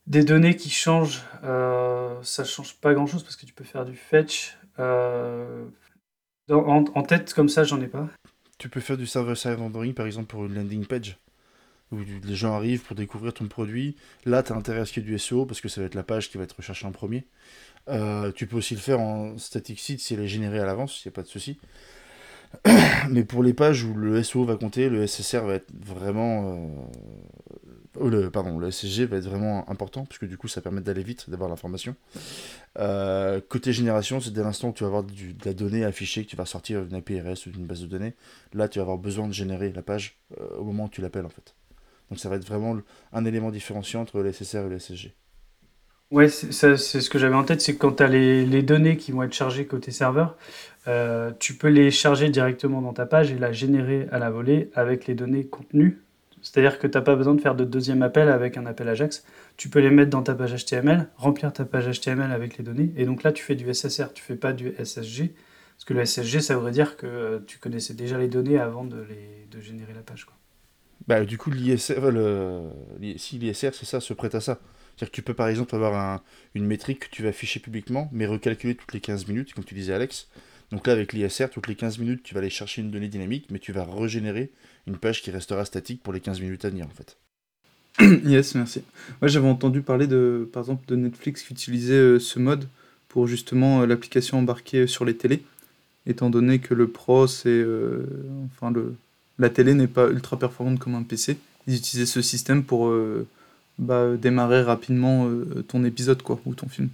des 0.06 0.23
données 0.23 0.55
qui 0.55 0.69
changent, 0.69 1.23
ça 1.43 2.44
change 2.44 2.75
pas 2.75 2.93
grand-chose 2.93 3.23
parce 3.23 3.37
que 3.37 3.46
tu 3.46 3.55
peux 3.55 3.64
faire 3.64 3.87
du 3.87 3.96
fetch. 3.96 4.58
En, 6.50 7.03
tête, 7.03 7.33
comme 7.35 7.49
ça, 7.49 7.65
j'en 7.65 7.81
ai 7.81 7.87
pas. 7.87 8.09
Tu 8.59 8.69
peux 8.69 8.81
faire 8.81 8.97
du 8.97 9.06
server-side 9.06 9.59
rendering, 9.59 9.94
par 9.94 10.06
exemple, 10.06 10.27
pour 10.27 10.44
une 10.44 10.55
landing 10.55 10.87
page, 10.87 11.19
où 11.91 11.99
les 11.99 12.35
gens 12.35 12.55
arrivent 12.55 12.83
pour 12.83 12.97
découvrir 12.97 13.33
ton 13.33 13.47
produit. 13.47 13.97
Là, 14.25 14.43
tu 14.43 14.53
as 14.53 14.56
intérêt 14.56 14.81
à 14.81 14.85
ce 14.85 14.93
qu'il 14.93 15.05
y 15.05 15.06
ait 15.06 15.11
du 15.11 15.19
SEO, 15.19 15.47
parce 15.47 15.61
que 15.61 15.69
ça 15.69 15.81
va 15.81 15.87
être 15.87 15.94
la 15.94 16.03
page 16.03 16.31
qui 16.31 16.39
va 16.39 16.44
être 16.44 16.56
recherchée 16.56 16.87
en 16.87 16.93
premier. 16.93 17.25
Euh, 17.89 18.31
tu 18.33 18.47
peux 18.47 18.56
aussi 18.56 18.75
le 18.75 18.81
faire 18.81 19.00
en 19.00 19.39
static 19.39 19.81
site 19.81 20.00
si 20.00 20.15
elle 20.15 20.21
est 20.21 20.29
générée 20.29 20.61
à 20.61 20.67
l'avance, 20.67 21.05
il 21.05 21.09
n'y 21.09 21.12
a 21.12 21.15
pas 21.15 21.23
de 21.23 21.29
souci. 21.29 21.59
Mais 23.11 23.25
pour 23.25 23.43
les 23.43 23.55
pages 23.55 23.85
où 23.85 23.95
le 23.95 24.23
SEO 24.23 24.45
va 24.45 24.56
compter, 24.56 24.88
le 24.88 25.06
SSR 25.06 25.45
va 25.45 25.55
être 25.55 25.73
vraiment 25.75 26.53
euh, 26.53 26.67
le, 28.00 28.31
pardon, 28.31 28.59
le 28.59 28.71
SSG 28.71 29.05
va 29.05 29.19
être 29.19 29.29
vraiment 29.29 29.69
important, 29.71 30.05
puisque 30.05 30.27
du 30.27 30.37
coup 30.37 30.49
ça 30.49 30.61
permet 30.61 30.81
d'aller 30.81 31.03
vite, 31.03 31.29
d'avoir 31.29 31.49
l'information. 31.49 31.94
Euh, 32.79 33.41
côté 33.49 33.73
génération, 33.73 34.21
c'est 34.21 34.33
dès 34.33 34.43
l'instant 34.43 34.69
où 34.69 34.73
tu 34.73 34.85
vas 34.85 34.89
avoir 34.89 35.05
de 35.05 35.12
la 35.44 35.53
donnée 35.53 35.85
affichée, 35.85 36.25
que 36.25 36.31
tu 36.31 36.37
vas 36.37 36.47
sortir 36.47 36.85
d'une 36.85 36.97
APRS 36.97 37.47
ou 37.47 37.50
d'une 37.50 37.66
base 37.66 37.83
de 37.83 37.87
données, 37.87 38.14
là 38.55 38.69
tu 38.69 38.78
vas 38.78 38.83
avoir 38.83 38.99
besoin 38.99 39.28
de 39.28 39.33
générer 39.33 39.73
la 39.73 39.83
page 39.83 40.19
euh, 40.40 40.57
au 40.59 40.64
moment 40.64 40.85
où 40.85 40.88
tu 40.88 41.00
l'appelles 41.00 41.26
en 41.26 41.31
fait. 41.31 41.55
Donc 42.11 42.19
ça 42.19 42.28
va 42.28 42.37
être 42.37 42.47
vraiment 42.47 42.76
un 43.12 43.25
élément 43.25 43.50
différenciant 43.50 44.02
entre 44.02 44.21
le 44.21 44.33
SSR 44.33 44.66
et 44.66 44.69
le 44.69 44.78
SSG. 44.78 45.12
Ouais, 46.11 46.28
c'est 46.28 46.76
ce 46.76 47.09
que 47.09 47.19
j'avais 47.19 47.35
en 47.35 47.45
tête, 47.45 47.62
c'est 47.62 47.73
que 47.73 47.78
quand 47.78 47.93
tu 47.93 48.02
as 48.02 48.09
les, 48.09 48.45
les, 48.45 48.62
données 48.62 48.99
qui 48.99 49.12
vont 49.12 49.23
être 49.23 49.33
chargées 49.33 49.64
côté 49.64 49.90
serveur, 49.90 50.37
euh, 50.87 51.31
tu 51.38 51.55
peux 51.55 51.69
les 51.69 51.90
charger 51.90 52.28
directement 52.28 52.83
dans 52.83 52.93
ta 52.93 53.07
page 53.07 53.33
et 53.33 53.38
la 53.38 53.50
générer 53.50 54.09
à 54.12 54.19
la 54.19 54.28
volée 54.28 54.71
avec 54.75 55.07
les 55.07 55.14
données 55.14 55.47
contenues 55.47 56.02
c'est-à-dire 56.42 56.78
que 56.78 56.87
tu 56.87 56.99
n'as 56.99 57.02
pas 57.02 57.14
besoin 57.14 57.34
de 57.34 57.40
faire 57.40 57.54
de 57.54 57.64
deuxième 57.64 58.02
appel 58.02 58.28
avec 58.28 58.56
un 58.56 58.66
appel 58.66 58.88
Ajax. 58.88 59.25
Tu 59.56 59.68
peux 59.68 59.78
les 59.78 59.90
mettre 59.90 60.11
dans 60.11 60.22
ta 60.22 60.34
page 60.34 60.52
HTML, 60.64 61.08
remplir 61.16 61.52
ta 61.52 61.64
page 61.64 61.88
HTML 62.00 62.32
avec 62.32 62.58
les 62.58 62.64
données. 62.64 62.92
Et 62.96 63.04
donc 63.04 63.22
là, 63.22 63.32
tu 63.32 63.44
fais 63.44 63.54
du 63.54 63.72
SSR, 63.72 64.12
tu 64.12 64.22
fais 64.22 64.37
pas 64.37 64.52
du 64.52 64.75
SSG. 64.76 65.34
Parce 65.76 65.84
que 65.84 65.94
le 65.94 66.04
SSG, 66.04 66.40
ça 66.40 66.56
voudrait 66.56 66.72
dire 66.72 66.96
que 66.96 67.06
euh, 67.06 67.38
tu 67.46 67.58
connaissais 67.58 67.94
déjà 67.94 68.18
les 68.18 68.28
données 68.28 68.58
avant 68.58 68.84
de, 68.84 69.02
les, 69.08 69.46
de 69.50 69.61
générer 69.61 69.94
la 69.94 70.02
page. 70.02 70.25
Quoi. 70.25 70.34
Bah, 71.06 71.25
du 71.25 71.38
coup, 71.38 71.50
l'ISR, 71.50 72.11
le... 72.11 72.61
si 73.16 73.38
l'ISR, 73.38 73.70
c'est 73.72 73.87
ça, 73.87 74.00
se 74.00 74.12
prête 74.12 74.34
à 74.34 74.40
ça. 74.40 74.58
C'est-à-dire 74.96 75.11
que 75.11 75.16
tu 75.16 75.22
peux 75.22 75.34
par 75.34 75.49
exemple 75.49 75.75
avoir 75.75 76.22
une 76.54 76.66
métrique 76.66 77.00
que 77.00 77.11
tu 77.11 77.22
vas 77.22 77.30
afficher 77.30 77.61
publiquement, 77.61 78.08
mais 78.12 78.26
recalculer 78.26 78.75
toutes 78.75 78.92
les 78.92 79.00
15 79.00 79.26
minutes, 79.26 79.54
comme 79.54 79.64
tu 79.64 79.75
disais 79.75 79.94
Alex. 79.94 80.28
Donc 80.73 80.87
là, 80.87 80.95
avec 80.95 81.12
l'ISR, 81.12 81.50
toutes 81.52 81.69
les 81.69 81.75
15 81.75 81.99
minutes, 81.99 82.23
tu 82.23 82.33
vas 82.33 82.41
aller 82.41 82.49
chercher 82.49 82.81
une 82.81 82.91
donnée 82.91 83.09
dynamique, 83.09 83.47
mais 83.50 83.59
tu 83.59 83.73
vas 83.73 83.85
régénérer 83.85 84.50
une 84.87 84.97
page 84.97 85.21
qui 85.23 85.31
restera 85.31 85.67
statique 85.67 86.02
pour 86.02 86.14
les 86.14 86.21
15 86.21 86.41
minutes 86.41 86.64
à 86.64 86.71
venir, 86.71 86.87
en 86.87 86.88
fait. 86.88 87.19
yes, 88.26 88.55
merci. 88.55 88.83
Moi, 89.21 89.29
j'avais 89.29 89.49
entendu 89.49 89.83
parler, 89.83 90.07
de, 90.07 90.49
par 90.50 90.62
exemple, 90.62 90.87
de 90.88 90.97
Netflix 90.97 91.43
qui 91.43 91.52
utilisait 91.52 91.93
euh, 91.93 92.19
ce 92.19 92.38
mode 92.38 92.67
pour 93.09 93.26
justement 93.26 93.83
euh, 93.83 93.87
l'application 93.87 94.38
embarquée 94.38 94.87
sur 94.87 95.05
les 95.05 95.14
télés, 95.14 95.45
étant 96.07 96.31
donné 96.31 96.59
que 96.59 96.73
le 96.73 96.88
Pro, 96.88 97.26
c'est... 97.26 97.50
Euh, 97.50 98.07
enfin, 98.57 98.73
la 99.38 99.50
télé 99.50 99.75
n'est 99.75 99.87
pas 99.87 100.09
ultra 100.09 100.38
performante 100.38 100.79
comme 100.79 100.95
un 100.95 101.02
PC. 101.02 101.37
Ils 101.67 101.76
utilisaient 101.76 102.07
ce 102.07 102.23
système 102.23 102.64
pour 102.64 102.93
bah, 103.79 104.17
démarrer 104.17 104.62
rapidement 104.62 105.31
ton 105.69 105.85
épisode, 105.85 106.23
quoi, 106.23 106.41
ou 106.45 106.55
ton 106.55 106.69
film. 106.69 106.88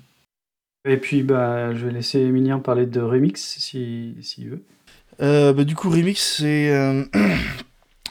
Et 0.85 0.97
puis, 0.97 1.23
bah, 1.23 1.75
je 1.75 1.87
vais 1.87 1.93
laisser 1.93 2.21
Emilien 2.21 2.59
parler 2.61 2.87
de 2.87 3.01
Remix, 3.01 3.59
s'il 3.59 4.17
si, 4.23 4.45
veut. 4.47 4.63
Euh, 5.21 5.53
bah, 5.53 5.65
du 5.65 5.75
coup, 5.75 5.91
Remix, 5.91 6.37
c'est 6.39 6.71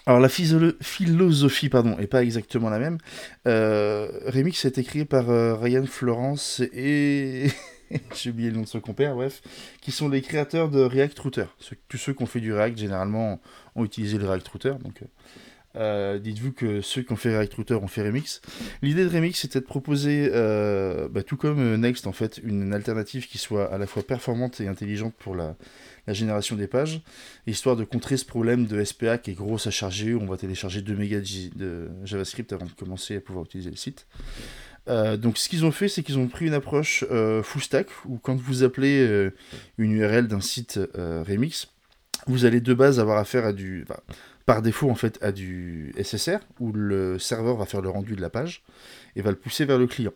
Alors 0.08 0.22
la 0.22 0.30
philosophie 0.30 1.68
pardon, 1.68 1.98
est 2.00 2.08
pas 2.08 2.24
exactement 2.24 2.70
la 2.70 2.80
même. 2.80 2.98
Euh, 3.46 4.08
Remix 4.28 4.64
a 4.64 4.70
été 4.70 4.82
créé 4.82 5.04
par 5.04 5.30
euh, 5.30 5.54
Ryan 5.56 5.86
Florence 5.86 6.62
et... 6.72 7.48
J'ai 8.16 8.30
oublié 8.30 8.50
le 8.50 8.56
nom 8.56 8.62
de 8.62 8.68
son 8.68 8.80
compère, 8.80 9.16
bref. 9.16 9.42
Qui 9.82 9.92
sont 9.92 10.08
les 10.08 10.22
créateurs 10.22 10.70
de 10.70 10.80
React 10.80 11.20
Router. 11.20 11.46
tous 11.90 11.98
ceux 11.98 12.14
qui 12.14 12.24
ont 12.24 12.26
fait 12.26 12.40
du 12.40 12.54
React, 12.54 12.78
généralement, 12.78 13.42
ont 13.76 13.84
utilisé 13.84 14.18
le 14.18 14.26
React 14.30 14.48
Router. 14.48 14.74
Donc, 14.82 15.02
euh, 15.02 15.06
dites-vous 16.20 16.52
que 16.52 16.82
ceux 16.82 17.02
qui 17.02 17.14
ont 17.14 17.16
fait 17.16 17.36
React 17.36 17.54
Router 17.56 17.76
ont 17.76 17.88
fait 17.88 18.04
Remix. 18.04 18.42
L'idée 18.82 19.04
de 19.04 19.10
Remix, 19.10 19.40
c'était 19.40 19.60
de 19.60 19.66
proposer, 19.66 20.30
bah, 20.30 21.24
tout 21.24 21.38
comme 21.38 21.76
Next, 21.76 22.08
en 22.08 22.12
fait, 22.12 22.40
une 22.44 22.74
alternative 22.74 23.28
qui 23.28 23.38
soit 23.38 23.72
à 23.74 23.78
la 23.78 23.88
fois 23.88 24.04
performante 24.04 24.60
et 24.62 24.68
intelligente 24.68 25.14
pour 25.18 25.36
la, 25.36 25.56
génération 26.08 26.56
des 26.56 26.68
pages, 26.68 27.02
histoire 27.48 27.76
de 27.76 27.84
contrer 27.84 28.16
ce 28.16 28.24
problème 28.24 28.66
de 28.66 28.82
SPA 28.82 29.18
qui 29.18 29.32
est 29.32 29.34
gros 29.34 29.68
à 29.68 29.72
charger, 29.72 30.14
où 30.14 30.22
on 30.22 30.26
va 30.26 30.38
télécharger 30.38 30.82
2 30.82 30.96
mégas 30.96 31.50
de 31.56 31.90
JavaScript 32.06 32.54
avant 32.54 32.66
de 32.66 32.72
commencer 32.72 33.18
à 33.18 33.20
pouvoir 33.20 33.44
utiliser 33.44 33.70
le 33.70 33.76
site. 33.76 34.08
Euh, 34.90 35.18
donc 35.18 35.38
ce 35.38 35.50
qu'ils 35.50 35.66
ont 35.66 35.72
fait, 35.72 35.90
c'est 35.90 36.04
qu'ils 36.04 36.18
ont 36.18 36.28
pris 36.28 36.46
une 36.48 36.54
approche 36.54 37.04
euh, 37.12 37.44
full 37.44 37.62
stack, 37.62 37.88
où 38.06 38.18
quand 38.18 38.36
vous 38.36 38.64
appelez 38.64 39.00
euh, 39.00 39.34
une 39.78 39.92
URL 39.92 40.28
d'un 40.28 40.42
site 40.42 40.80
Remix, 40.96 41.68
vous 42.26 42.46
allez 42.46 42.62
de 42.62 42.74
base 42.74 43.00
avoir 43.00 43.18
affaire 43.18 43.46
à 43.46 43.54
du... 43.54 43.86
par 44.48 44.62
défaut 44.62 44.90
en 44.90 44.96
fait 44.96 45.20
à 45.22 45.32
du 45.32 45.94
SSR, 46.02 46.40
où 46.60 46.72
le 46.72 47.20
serveur 47.20 47.58
va 47.58 47.66
faire 47.66 47.82
le 47.82 47.90
rendu 47.90 48.16
de 48.16 48.22
la 48.22 48.32
page, 48.32 48.64
et 49.16 49.22
va 49.22 49.30
le 49.30 49.36
pousser 49.36 49.66
vers 49.66 49.78
le 49.78 49.88
client. 49.88 50.14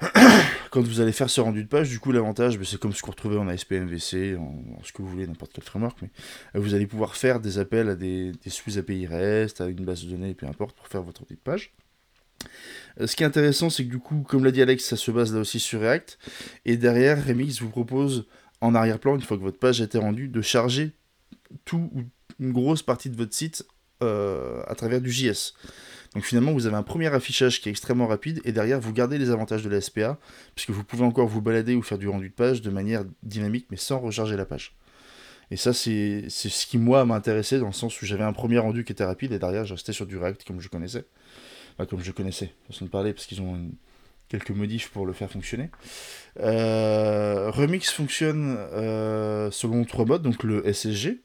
quand 0.70 0.82
vous 0.82 1.00
allez 1.00 1.12
faire 1.12 1.30
ce 1.30 1.40
rendu 1.40 1.62
de 1.62 1.68
page, 1.68 1.88
du 1.88 2.00
coup, 2.00 2.10
l'avantage, 2.10 2.58
ben, 2.58 2.64
c'est 2.64 2.80
comme 2.80 2.92
ce 2.92 3.00
qu'on 3.00 3.12
retrouvait 3.12 3.36
en 3.36 3.48
ASP 3.48 3.72
MVC, 3.72 4.36
en, 4.36 4.82
ce 4.82 4.92
que 4.92 5.02
vous 5.02 5.08
voulez, 5.08 5.26
n'importe 5.26 5.52
quel 5.54 5.62
framework, 5.62 5.98
mais 6.02 6.10
euh, 6.56 6.60
vous 6.60 6.74
allez 6.74 6.88
pouvoir 6.88 7.14
faire 7.14 7.38
des 7.38 7.58
appels 7.58 7.88
à 7.88 7.94
des, 7.94 8.32
sous-API 8.44 9.06
REST, 9.06 9.60
à 9.60 9.66
une 9.66 9.84
base 9.84 10.04
de 10.04 10.10
données, 10.10 10.34
peu 10.34 10.46
importe, 10.46 10.76
pour 10.76 10.88
faire 10.88 11.02
votre 11.02 11.20
rendu 11.20 11.36
page. 11.36 11.72
Euh, 13.00 13.06
ce 13.06 13.14
qui 13.14 13.22
est 13.22 13.26
intéressant, 13.26 13.70
c'est 13.70 13.84
que 13.84 13.90
du 13.90 14.00
coup, 14.00 14.24
comme 14.28 14.44
l'a 14.44 14.50
dit 14.50 14.62
Alex, 14.62 14.84
ça 14.84 14.96
se 14.96 15.12
base 15.12 15.32
là 15.32 15.40
aussi 15.40 15.60
sur 15.60 15.80
React. 15.80 16.18
Et 16.64 16.76
derrière, 16.76 17.24
Remix 17.24 17.60
vous 17.60 17.70
propose 17.70 18.26
en 18.60 18.74
arrière-plan, 18.74 19.14
une 19.14 19.22
fois 19.22 19.36
que 19.36 19.42
votre 19.42 19.60
page 19.60 19.80
a 19.80 19.84
été 19.84 19.98
rendue, 19.98 20.26
de 20.26 20.42
charger 20.42 20.90
tout 21.64 21.88
ou 21.94 22.02
une 22.40 22.52
grosse 22.52 22.82
partie 22.82 23.10
de 23.10 23.16
votre 23.16 23.34
site 23.34 23.66
euh, 24.02 24.62
à 24.66 24.74
travers 24.74 25.00
du 25.00 25.10
JS. 25.10 25.54
Donc 26.14 26.24
finalement, 26.24 26.52
vous 26.52 26.66
avez 26.66 26.76
un 26.76 26.82
premier 26.82 27.08
affichage 27.08 27.60
qui 27.60 27.68
est 27.68 27.72
extrêmement 27.72 28.06
rapide, 28.06 28.40
et 28.44 28.52
derrière, 28.52 28.80
vous 28.80 28.92
gardez 28.92 29.18
les 29.18 29.30
avantages 29.30 29.62
de 29.62 29.68
la 29.68 29.80
SPA, 29.80 30.18
puisque 30.54 30.70
vous 30.70 30.84
pouvez 30.84 31.04
encore 31.04 31.28
vous 31.28 31.42
balader 31.42 31.74
ou 31.74 31.82
faire 31.82 31.98
du 31.98 32.08
rendu 32.08 32.28
de 32.30 32.34
page 32.34 32.62
de 32.62 32.70
manière 32.70 33.04
dynamique, 33.22 33.66
mais 33.70 33.76
sans 33.76 33.98
recharger 33.98 34.36
la 34.36 34.46
page. 34.46 34.76
Et 35.50 35.56
ça, 35.56 35.72
c'est 35.72 36.28
ce 36.28 36.66
qui, 36.66 36.78
moi, 36.78 37.04
m'a 37.04 37.14
intéressé, 37.14 37.58
dans 37.58 37.66
le 37.66 37.72
sens 37.72 38.00
où 38.00 38.06
j'avais 38.06 38.24
un 38.24 38.32
premier 38.32 38.58
rendu 38.58 38.84
qui 38.84 38.92
était 38.92 39.04
rapide, 39.04 39.32
et 39.32 39.38
derrière, 39.38 39.64
je 39.64 39.74
restais 39.74 39.92
sur 39.92 40.06
du 40.06 40.16
React 40.16 40.44
comme 40.44 40.60
je 40.60 40.68
connaissais. 40.68 41.04
Enfin, 41.74 41.86
comme 41.86 42.02
je 42.02 42.12
connaissais, 42.12 42.52
façon 42.66 42.84
de 42.84 42.90
parler, 42.90 43.12
parce 43.12 43.26
qu'ils 43.26 43.40
ont 43.40 43.70
quelques 44.28 44.50
modifs 44.50 44.90
pour 44.90 45.06
le 45.06 45.12
faire 45.12 45.30
fonctionner. 45.30 45.70
Euh, 46.40 47.50
Remix 47.50 47.90
fonctionne 47.90 48.56
euh, 48.58 49.50
selon 49.50 49.84
trois 49.84 50.04
modes, 50.04 50.22
donc 50.22 50.42
le 50.42 50.70
SSG, 50.70 51.20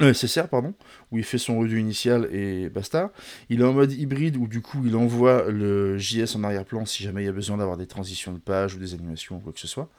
le 0.00 0.12
SSR, 0.12 0.48
pardon, 0.48 0.74
où 1.10 1.18
il 1.18 1.24
fait 1.24 1.38
son 1.38 1.58
redu 1.58 1.80
initial 1.80 2.28
et 2.32 2.68
basta. 2.68 3.12
Il 3.50 3.60
est 3.60 3.64
en 3.64 3.72
mode 3.72 3.92
hybride 3.92 4.36
où 4.36 4.46
du 4.46 4.60
coup 4.60 4.82
il 4.86 4.96
envoie 4.96 5.50
le 5.50 5.98
JS 5.98 6.36
en 6.36 6.44
arrière-plan 6.44 6.86
si 6.86 7.02
jamais 7.02 7.22
il 7.22 7.26
y 7.26 7.28
a 7.28 7.32
besoin 7.32 7.58
d'avoir 7.58 7.76
des 7.76 7.86
transitions 7.86 8.32
de 8.32 8.38
page 8.38 8.74
ou 8.74 8.78
des 8.78 8.94
animations 8.94 9.36
ou 9.36 9.40
quoi 9.40 9.52
que 9.52 9.60
ce 9.60 9.68
soit. 9.68 9.90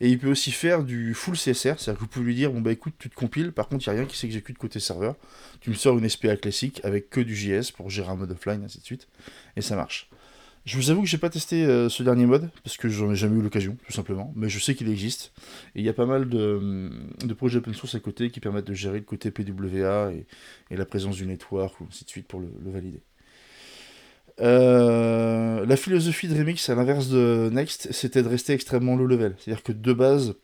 Et 0.00 0.08
il 0.08 0.18
peut 0.18 0.30
aussi 0.30 0.52
faire 0.52 0.82
du 0.84 1.14
full 1.14 1.34
CSR, 1.34 1.78
c'est-à-dire 1.78 1.94
que 1.94 2.00
vous 2.00 2.06
pouvez 2.06 2.26
lui 2.26 2.34
dire 2.34 2.52
bon 2.52 2.60
bah 2.60 2.72
écoute 2.72 2.94
tu 2.98 3.08
te 3.10 3.14
compiles, 3.14 3.52
par 3.52 3.68
contre 3.68 3.86
il 3.86 3.90
n'y 3.90 3.96
a 3.96 4.00
rien 4.00 4.08
qui 4.08 4.16
s'exécute 4.16 4.58
côté 4.58 4.80
serveur. 4.80 5.16
Tu 5.60 5.70
me 5.70 5.74
sors 5.74 5.98
une 5.98 6.08
SPA 6.08 6.36
classique 6.36 6.80
avec 6.84 7.10
que 7.10 7.20
du 7.20 7.36
JS 7.36 7.72
pour 7.74 7.90
gérer 7.90 8.10
un 8.10 8.16
mode 8.16 8.30
offline, 8.30 8.62
ainsi 8.64 8.78
de 8.78 8.84
suite. 8.84 9.08
Et 9.56 9.62
ça 9.62 9.76
marche. 9.76 10.08
Je 10.64 10.76
vous 10.76 10.90
avoue 10.90 11.02
que 11.02 11.08
j'ai 11.08 11.18
pas 11.18 11.30
testé 11.30 11.64
euh, 11.64 11.88
ce 11.88 12.04
dernier 12.04 12.24
mode, 12.24 12.48
parce 12.62 12.76
que 12.76 12.88
j'en 12.88 13.10
ai 13.10 13.16
jamais 13.16 13.36
eu 13.36 13.42
l'occasion, 13.42 13.76
tout 13.84 13.92
simplement, 13.92 14.32
mais 14.36 14.48
je 14.48 14.60
sais 14.60 14.76
qu'il 14.76 14.88
existe. 14.88 15.32
Et 15.74 15.80
il 15.80 15.84
y 15.84 15.88
a 15.88 15.92
pas 15.92 16.06
mal 16.06 16.28
de, 16.28 16.54
hum, 16.54 17.34
projets 17.36 17.58
open 17.58 17.74
source 17.74 17.96
à 17.96 18.00
côté 18.00 18.30
qui 18.30 18.38
permettent 18.38 18.68
de 18.68 18.74
gérer 18.74 18.98
le 18.98 19.04
côté 19.04 19.32
PWA 19.32 20.12
et, 20.12 20.76
la 20.76 20.84
présence 20.84 21.16
du 21.16 21.26
network, 21.26 21.80
ou 21.80 21.86
ainsi 21.88 22.04
de 22.04 22.10
suite, 22.10 22.28
pour 22.28 22.40
le, 22.40 22.48
valider. 22.64 23.00
Euh, 24.40 25.66
la 25.66 25.76
philosophie 25.76 26.28
de 26.28 26.38
Remix, 26.38 26.68
à 26.68 26.76
l'inverse 26.76 27.08
de 27.08 27.50
Next, 27.52 27.90
c'était 27.90 28.22
de 28.22 28.28
rester 28.28 28.52
extrêmement 28.52 28.94
low 28.94 29.06
level. 29.06 29.34
C'est-à-dire 29.38 29.64
que 29.64 29.72
de 29.72 29.92
base, 29.92 30.36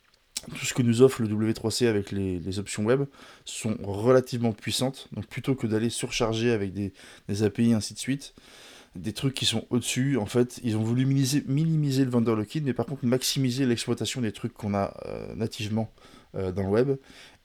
tout 0.49 0.67
ce 0.67 0.75
que 0.75 0.83
nous 0.83 1.01
offre 1.01 1.23
le 1.23 1.29
W3C 1.29 1.87
avec 1.87 2.11
les, 2.11 2.59
options 2.59 2.85
web 2.85 3.05
sont 3.45 3.77
relativement 3.83 4.53
puissantes. 4.53 5.09
Donc 5.13 5.27
plutôt 5.27 5.55
que 5.55 5.69
d'aller 5.69 5.91
surcharger 5.91 6.51
avec 6.51 6.73
des, 6.73 6.93
des 7.29 7.45
API, 7.45 7.73
ainsi 7.73 7.95
de 7.95 8.01
suite, 8.01 8.35
des 8.97 9.13
trucs 9.13 9.35
qui 9.35 9.47
sont 9.47 9.67
au-dessus. 9.71 10.17
En 10.17 10.27
fait, 10.27 10.61
ils 10.63 10.77
ont 10.77 10.83
voulu 10.83 11.05
minimiser, 11.07 12.05
le 12.05 12.11
vendor 12.11 12.37
lock-in, 12.37 12.61
mais 12.65 12.73
par 12.73 12.87
contre 12.87 13.05
maximiser 13.05 13.67
l'exploitation 13.67 14.21
des 14.21 14.33
trucs 14.33 14.55
qu'on 14.55 14.75
a 14.75 14.95
euh, 15.07 15.35
nativement 15.35 15.91
euh, 16.35 16.53
dans 16.53 16.63
le 16.63 16.69
web 16.69 16.97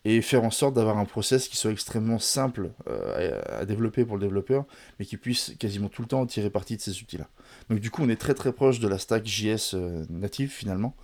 et 0.06 0.22
faire 0.22 0.44
en 0.44 0.52
sorte 0.52 0.74
d'avoir 0.74 0.98
un 0.98 1.06
process 1.06 1.48
qui 1.48 1.56
soit 1.56 1.72
extrêmement 1.72 2.20
simple 2.20 2.72
euh, 2.88 3.42
à, 3.46 3.66
développer 3.66 4.04
pour 4.04 4.18
le 4.18 4.22
développeur, 4.22 4.66
mais 5.00 5.06
qui 5.06 5.16
puisse 5.16 5.54
quasiment 5.58 5.88
tout 5.88 6.02
le 6.02 6.10
temps 6.10 6.26
tirer 6.26 6.50
parti 6.50 6.76
de 6.76 6.82
ces 6.82 7.02
outils-là. 7.02 7.30
Donc 7.70 7.80
du 7.80 7.90
coup, 7.90 8.04
on 8.04 8.10
est 8.10 8.20
très 8.20 8.34
très 8.34 8.52
proche 8.52 8.80
de 8.80 8.88
la 8.88 8.98
stack 8.98 9.26
JS 9.26 9.76
native 10.10 10.50
finalement 10.50 10.96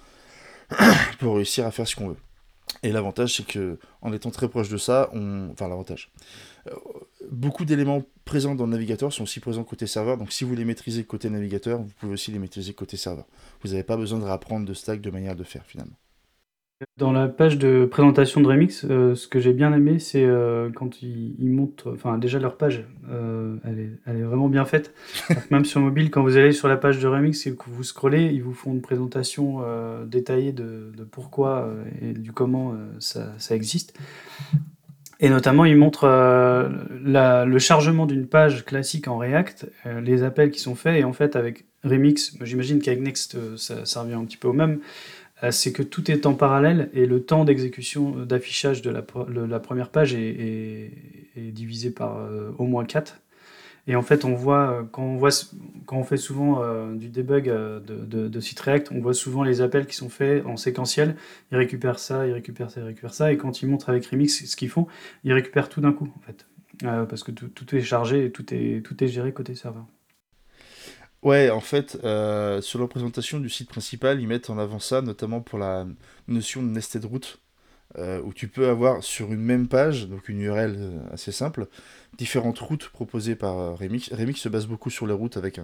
pour 1.20 1.36
réussir 1.36 1.66
à 1.66 1.72
faire 1.72 1.88
ce 1.88 1.96
qu'on 1.96 2.10
veut. 2.10 2.18
Et 2.84 2.92
l'avantage, 2.92 3.36
c'est 3.36 3.46
que 3.46 3.80
en 4.02 4.14
étant 4.14 4.32
très 4.32 4.48
proche 4.48 4.70
de 4.70 4.78
ça, 4.78 5.10
on... 5.14 5.50
enfin 5.52 5.68
l'avantage, 5.68 6.12
euh, 6.68 6.72
beaucoup 7.32 7.66
d'éléments 7.66 8.04
présents 8.26 8.56
dans 8.56 8.66
le 8.66 8.72
navigateur 8.72 9.12
sont 9.12 9.24
aussi 9.24 9.40
présents 9.40 9.64
côté 9.64 9.88
serveur. 9.88 10.18
Donc 10.18 10.32
si 10.32 10.44
vous 10.44 10.56
les 10.56 10.66
maîtrisez 10.66 11.04
côté 11.04 11.30
navigateur, 11.30 11.80
vous 11.80 11.92
pouvez 12.00 12.14
aussi 12.14 12.32
les 12.32 12.40
maîtriser 12.40 12.74
côté 12.74 12.96
serveur. 12.96 13.26
Vous 13.62 13.70
n'avez 13.70 13.84
pas 13.84 13.98
besoin 13.98 14.20
de 14.20 14.24
réapprendre 14.24 14.66
de 14.66 14.74
stack 14.74 15.02
de 15.02 15.10
manière 15.10 15.36
de 15.36 15.44
faire 15.44 15.66
finalement. 15.66 15.96
Dans 16.96 17.12
la 17.12 17.28
page 17.28 17.58
de 17.58 17.86
présentation 17.86 18.40
de 18.40 18.48
Remix, 18.48 18.86
euh, 18.90 19.14
ce 19.14 19.28
que 19.28 19.42
j'ai 19.42 19.52
bien 19.52 19.74
aimé, 19.74 20.00
c'est 20.00 20.24
euh, 20.24 20.70
quand 20.74 21.02
ils, 21.02 21.36
montrent, 21.50 21.92
enfin 21.92 22.18
déjà 22.18 22.40
leur 22.40 22.56
page, 22.56 22.86
euh, 23.12 23.58
elle, 23.66 24.16
est, 24.16 24.22
vraiment 24.22 24.48
bien 24.48 24.64
faite. 24.64 24.94
Même 25.52 25.66
sur 25.66 25.82
mobile, 25.82 26.10
quand 26.10 26.24
vous 26.24 26.38
allez 26.38 26.54
sur 26.54 26.70
la 26.70 26.78
page 26.78 27.00
de 27.00 27.08
Remix 27.08 27.46
et 27.48 27.54
que 27.54 27.64
vous 27.68 27.84
scrollez, 27.84 28.28
ils 28.28 28.42
vous 28.42 28.54
font 28.54 28.72
une 28.72 28.82
présentation 28.82 29.62
détaillée 30.06 30.54
de, 30.54 30.94
pourquoi 31.12 31.70
et 32.02 32.14
du 32.14 32.32
comment 32.32 32.76
ça, 33.00 33.36
existe. 33.52 34.00
Et 35.20 35.30
notamment, 35.30 35.66
ils 35.66 35.76
montrent 35.76 36.08
le 36.08 37.60
chargement 37.60 38.06
d'une 38.06 38.26
page 38.26 38.64
classique 38.64 39.10
en 39.10 39.18
React, 39.18 39.70
les 40.02 40.24
appels 40.24 40.50
qui 40.50 40.60
sont 40.60 40.76
faits, 40.76 40.98
et 40.98 41.04
en 41.04 41.12
fait 41.12 41.36
avec 41.36 41.66
Remix, 41.84 42.38
j'imagine 42.42 42.82
qu'avec 42.82 43.02
Next, 43.02 43.38
ça, 43.58 43.86
ça 43.86 44.02
revient 44.02 44.14
un 44.14 44.24
petit 44.24 44.38
peu 44.38 44.48
au 44.48 44.54
même. 44.54 44.80
Euh, 45.44 45.52
c'est 45.52 45.72
que 45.72 45.84
tout 45.84 46.12
est 46.12 46.26
en 46.26 46.34
parallèle 46.34 46.90
et 46.94 47.06
le 47.06 47.24
temps 47.24 47.46
d'exécution, 47.46 48.18
euh, 48.20 48.26
d'affichage 48.26 48.82
de 48.82 48.90
la, 48.90 49.02
première 49.60 49.90
page 49.90 50.14
est, 50.14 50.92
divisé 51.38 51.92
par 51.92 52.18
euh, 52.18 52.52
au 52.58 52.66
moins 52.66 52.86
4. 52.86 53.22
Et 53.88 53.96
en 53.96 54.02
fait, 54.02 54.24
on 54.26 54.36
voit, 54.36 54.88
quand 54.92 55.04
on, 55.04 56.04
fait 56.04 56.18
souvent 56.18 56.62
du 56.94 57.10
debug 57.10 57.46
de, 57.48 58.40
site 58.40 58.60
React, 58.60 58.92
on 58.92 59.00
voit 59.00 59.16
souvent 59.16 59.42
les 59.42 59.62
appels 59.62 59.88
qui 59.88 59.96
sont 59.96 60.10
faits 60.10 60.46
en 60.46 60.58
séquentiel. 60.58 61.16
Ils 61.52 61.58
récupèrent 61.58 61.98
ça, 61.98 62.28
ils 62.28 62.34
récupèrent 62.34 62.70
ça, 62.70 62.82
ils 62.82 62.86
récupèrent 62.86 63.14
ça. 63.16 63.32
Et 63.32 63.38
quand 63.38 63.64
ils 63.64 63.68
montrent 63.68 63.90
avec 63.90 64.06
Remix 64.06 64.46
ce 64.46 64.56
qu'ils 64.56 64.70
font, 64.70 64.86
ils 65.24 65.34
récupèrent 65.34 65.70
tout 65.70 65.82
d'un 65.82 65.94
coup, 65.94 66.14
en 66.16 66.20
fait. 66.20 66.46
parce 66.82 67.24
que 67.24 67.32
tout, 67.32 67.48
tout, 67.48 67.76
est 67.76 67.82
chargé 67.82 68.26
et 68.26 68.32
tout 68.32 68.54
est, 68.54 68.86
tout 68.86 69.04
est 69.04 69.08
géré 69.08 69.34
côté 69.34 69.56
serveur. 69.56 69.88
Ouais, 71.22 71.50
en 71.50 71.60
fait, 71.60 71.98
euh, 72.06 72.62
sur 72.62 72.80
la 72.80 72.88
présentation 72.88 73.40
du 73.40 73.50
site 73.50 73.70
principal, 73.70 74.22
ils 74.22 74.28
mettent 74.28 74.50
en 74.50 74.58
avant 74.58 74.80
ça, 74.80 75.02
notamment 75.02 75.42
pour 75.42 75.60
la 75.60 75.86
notion 76.30 76.64
de 76.64 76.70
nested 76.70 77.04
route, 77.04 77.42
euh, 77.98 78.22
où 78.22 78.34
tu 78.34 78.48
peux 78.48 78.70
avoir 78.70 79.04
sur 79.04 79.34
une 79.34 79.42
même 79.42 79.68
page, 79.68 80.08
donc 80.08 80.30
une 80.30 80.40
URL 80.42 80.76
euh, 80.78 81.00
assez 81.12 81.34
simple, 81.34 81.68
différentes 82.18 82.60
routes 82.60 82.90
proposées 82.90 83.36
par 83.36 83.78
Remix. 83.78 84.14
Remix 84.14 84.40
se 84.40 84.48
base 84.50 84.66
beaucoup 84.68 84.90
sur 84.90 85.08
les 85.08 85.14
routes 85.14 85.36
avec, 85.38 85.60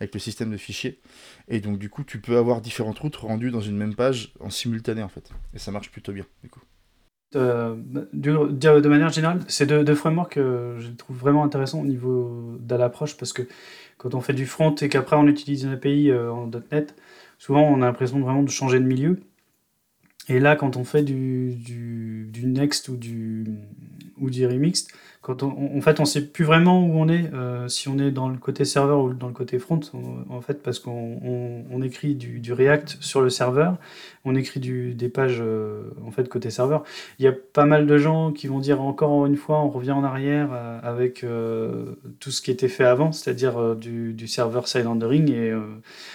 avec 0.00 0.14
le 0.14 0.20
système 0.20 0.50
de 0.52 0.56
fichiers, 0.56 1.00
et 1.48 1.60
donc 1.60 1.78
du 1.78 1.90
coup, 1.90 2.04
tu 2.04 2.20
peux 2.20 2.36
avoir 2.36 2.60
différentes 2.60 2.98
routes 3.00 3.16
rendues 3.16 3.50
dans 3.50 3.60
une 3.60 3.76
même 3.76 3.96
page 3.96 4.34
en 4.40 4.50
simultané, 4.50 5.02
en 5.02 5.08
fait. 5.08 5.30
Et 5.54 5.58
ça 5.58 5.72
marche 5.72 5.90
plutôt 5.90 6.12
bien, 6.12 6.26
du 6.44 6.50
coup. 6.50 6.60
De, 7.32 8.88
manière 8.88 9.10
générale, 9.10 9.40
c'est 9.48 9.66
deux, 9.66 9.94
frameworks 9.94 10.34
que 10.34 10.76
je 10.78 10.88
trouve 10.90 11.16
vraiment 11.16 11.44
intéressants 11.44 11.80
au 11.80 11.86
niveau 11.86 12.56
de 12.60 12.74
l'approche 12.74 13.16
parce 13.16 13.32
que 13.32 13.42
quand 13.98 14.14
on 14.14 14.20
fait 14.20 14.32
du 14.32 14.46
front 14.46 14.74
et 14.74 14.88
qu'après 14.88 15.16
on 15.16 15.26
utilise 15.26 15.64
une 15.64 15.72
API 15.72 16.10
euh, 16.10 16.32
en 16.32 16.50
.NET, 16.72 16.94
souvent 17.38 17.62
on 17.62 17.82
a 17.82 17.86
l'impression 17.86 18.20
vraiment 18.20 18.42
de 18.42 18.50
changer 18.50 18.80
de 18.80 18.84
milieu. 18.84 19.20
Et 20.28 20.38
là, 20.38 20.54
quand 20.54 20.76
on 20.76 20.84
fait 20.84 21.02
du, 21.02 21.54
du, 21.54 22.46
Next 22.46 22.88
ou 22.88 22.96
du, 22.96 23.44
ou 24.20 24.30
du 24.30 24.46
remixed, 24.46 24.88
quand 25.22 25.42
on, 25.42 25.76
en 25.76 25.80
fait, 25.82 26.00
on 26.00 26.06
sait 26.06 26.24
plus 26.24 26.44
vraiment 26.44 26.82
où 26.82 26.98
on 26.98 27.08
est, 27.08 27.30
euh, 27.34 27.68
si 27.68 27.88
on 27.88 27.98
est 27.98 28.10
dans 28.10 28.30
le 28.30 28.38
côté 28.38 28.64
serveur 28.64 29.00
ou 29.00 29.12
dans 29.12 29.26
le 29.26 29.34
côté 29.34 29.58
front, 29.58 29.80
en 30.30 30.40
fait, 30.40 30.62
parce 30.62 30.78
qu'on 30.78 31.66
on, 31.70 31.82
écrit 31.82 32.14
du, 32.14 32.52
React 32.52 32.96
sur 33.00 33.20
le 33.20 33.28
serveur, 33.28 33.76
on 34.24 34.34
écrit 34.34 34.60
des 34.60 35.08
pages 35.10 35.40
euh, 35.40 35.90
en 36.06 36.10
fait 36.10 36.28
côté 36.28 36.48
serveur. 36.50 36.84
Il 37.18 37.24
y 37.26 37.28
a 37.28 37.32
pas 37.32 37.66
mal 37.66 37.86
de 37.86 37.98
gens 37.98 38.32
qui 38.32 38.46
vont 38.46 38.60
dire 38.60 38.80
encore 38.80 39.26
une 39.26 39.36
fois, 39.36 39.60
on 39.60 39.68
revient 39.68 39.92
en 39.92 40.04
arrière 40.04 40.50
euh, 40.52 40.80
avec 40.82 41.24
tout 42.20 42.30
ce 42.30 42.40
qui 42.40 42.50
était 42.50 42.68
fait 42.68 42.84
avant, 42.84 43.12
c'est-à-dire 43.12 43.76
du, 43.76 44.14
du, 44.14 44.26
serveur 44.26 44.68
side 44.68 44.86
rendering, 44.86 45.30
et 45.30 45.52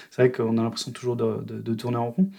c'est 0.09 0.21
vrai 0.23 0.31
qu'on 0.31 0.57
a 0.57 0.63
l'impression 0.63 0.91
toujours 0.91 1.15
de, 1.15 1.73
tourner 1.75 1.97
en 1.97 2.09
rond. 2.09 2.29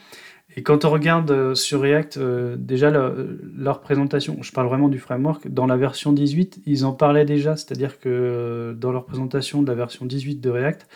Et 0.57 0.63
quand 0.63 0.87
on 0.87 0.91
regarde 0.91 1.31
euh, 1.31 1.55
sur 1.55 1.83
React, 1.83 2.17
euh, 2.17 2.57
déjà 2.59 2.91
leur 2.91 3.83
présentation, 3.83 4.39
je 4.41 4.53
parle 4.53 4.69
vraiment 4.69 4.89
du 4.89 4.99
framework, 4.99 5.49
dans 5.49 5.67
la 5.67 5.77
version 5.77 6.13
18, 6.15 6.63
ils 6.65 6.87
en 6.87 6.93
parlaient 6.93 7.27
déjà, 7.27 7.57
c'est-à-dire 7.57 8.01
que 8.01 8.09
euh, 8.09 8.73
dans 8.73 8.91
leur 8.91 9.05
présentation 9.05 9.61
de 9.61 9.69
la 9.69 9.75
version 9.75 10.07
18 10.07 10.41
de 10.41 10.49
React, 10.49 10.89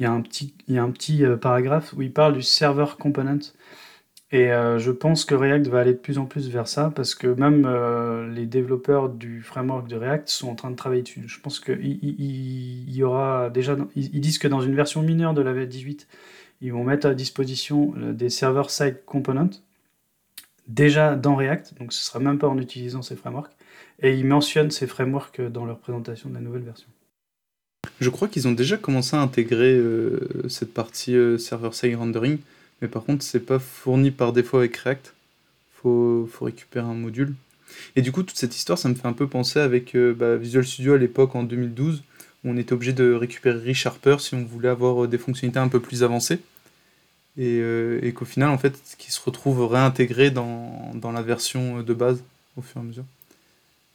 il 0.00 0.02
y 0.02 0.06
a 0.06 0.10
un 0.10 0.20
petit, 0.20 0.54
il 0.66 0.74
y 0.74 0.78
a 0.78 0.82
un 0.82 0.90
petit 0.90 1.22
paragraphe 1.40 1.94
où 1.96 2.02
ils 2.02 2.12
parlent 2.12 2.34
du 2.34 2.42
server 2.42 2.86
component. 2.98 3.52
Et 4.32 4.48
je 4.48 4.90
pense 4.90 5.24
que 5.24 5.36
React 5.36 5.68
va 5.68 5.78
aller 5.78 5.92
de 5.92 5.98
plus 5.98 6.18
en 6.18 6.24
plus 6.26 6.48
vers 6.48 6.66
ça, 6.66 6.90
parce 6.96 7.14
que 7.14 7.28
même 7.28 7.68
les 8.34 8.46
développeurs 8.46 9.08
du 9.08 9.42
framework 9.42 9.86
de 9.86 9.94
React 9.94 10.28
sont 10.28 10.48
en 10.48 10.56
train 10.56 10.72
de 10.72 10.76
travailler 10.76 11.02
dessus. 11.02 11.22
Je 11.28 11.38
pense 11.38 11.60
qu'il 11.60 11.78
il, 12.02 12.90
y 12.90 13.04
aura 13.04 13.50
déjà, 13.50 13.76
ils 13.94 14.20
disent 14.20 14.38
que 14.38 14.48
dans 14.48 14.60
une 14.60 14.74
version 14.74 15.02
mineure 15.02 15.34
de 15.34 15.42
la 15.42 15.54
V18, 15.54 16.08
ils 16.60 16.72
vont 16.72 16.84
mettre 16.84 17.06
à 17.06 17.14
disposition 17.14 17.94
euh, 17.96 18.12
des 18.12 18.30
server-side 18.30 19.04
components 19.04 19.50
déjà 20.66 21.14
dans 21.14 21.36
React, 21.36 21.74
donc 21.78 21.92
ce 21.92 22.02
sera 22.02 22.20
même 22.20 22.38
pas 22.38 22.48
en 22.48 22.58
utilisant 22.58 23.02
ces 23.02 23.16
frameworks, 23.16 23.52
et 24.00 24.14
ils 24.14 24.26
mentionnent 24.26 24.70
ces 24.70 24.86
frameworks 24.86 25.40
dans 25.40 25.66
leur 25.66 25.78
présentation 25.78 26.30
de 26.30 26.34
la 26.34 26.40
nouvelle 26.40 26.62
version. 26.62 26.88
Je 28.00 28.08
crois 28.08 28.28
qu'ils 28.28 28.48
ont 28.48 28.52
déjà 28.52 28.78
commencé 28.78 29.14
à 29.14 29.20
intégrer 29.20 29.74
euh, 29.74 30.48
cette 30.48 30.72
partie 30.72 31.14
euh, 31.14 31.36
server-side 31.36 31.96
rendering, 31.96 32.38
mais 32.80 32.88
par 32.88 33.04
contre 33.04 33.22
c'est 33.22 33.40
pas 33.40 33.58
fourni 33.58 34.10
par 34.10 34.32
défaut 34.32 34.58
avec 34.58 34.74
React, 34.76 35.14
faut, 35.74 36.26
faut 36.32 36.46
récupérer 36.46 36.86
un 36.86 36.94
module. 36.94 37.34
Et 37.94 38.02
du 38.02 38.10
coup 38.10 38.22
toute 38.22 38.38
cette 38.38 38.56
histoire 38.56 38.78
ça 38.78 38.88
me 38.88 38.94
fait 38.94 39.06
un 39.06 39.12
peu 39.12 39.26
penser 39.26 39.58
avec 39.58 39.94
bah, 39.96 40.36
Visual 40.36 40.64
Studio 40.64 40.94
à 40.94 40.98
l'époque 40.98 41.34
en 41.34 41.42
2012, 41.42 41.98
où 41.98 42.02
on 42.44 42.56
était 42.56 42.72
obligé 42.72 42.92
de 42.92 43.12
récupérer 43.12 43.58
ReSharper 43.58 44.16
si 44.18 44.34
on 44.34 44.44
voulait 44.44 44.68
avoir 44.68 45.08
des 45.08 45.18
fonctionnalités 45.18 45.58
un 45.58 45.68
peu 45.68 45.80
plus 45.80 46.02
avancées 46.02 46.40
et, 47.36 47.58
euh, 47.60 47.98
et 48.02 48.12
qu'au 48.12 48.24
final, 48.24 48.50
en 48.50 48.58
fait, 48.58 48.74
qui 48.98 49.10
se 49.10 49.20
retrouve 49.20 49.66
réintégré 49.66 50.30
dans, 50.30 50.92
la 51.02 51.22
version 51.22 51.82
de 51.82 51.94
base 51.94 52.22
au 52.56 52.62
fur 52.62 52.80
et 52.80 52.84
à 52.84 52.86
mesure. 52.86 53.04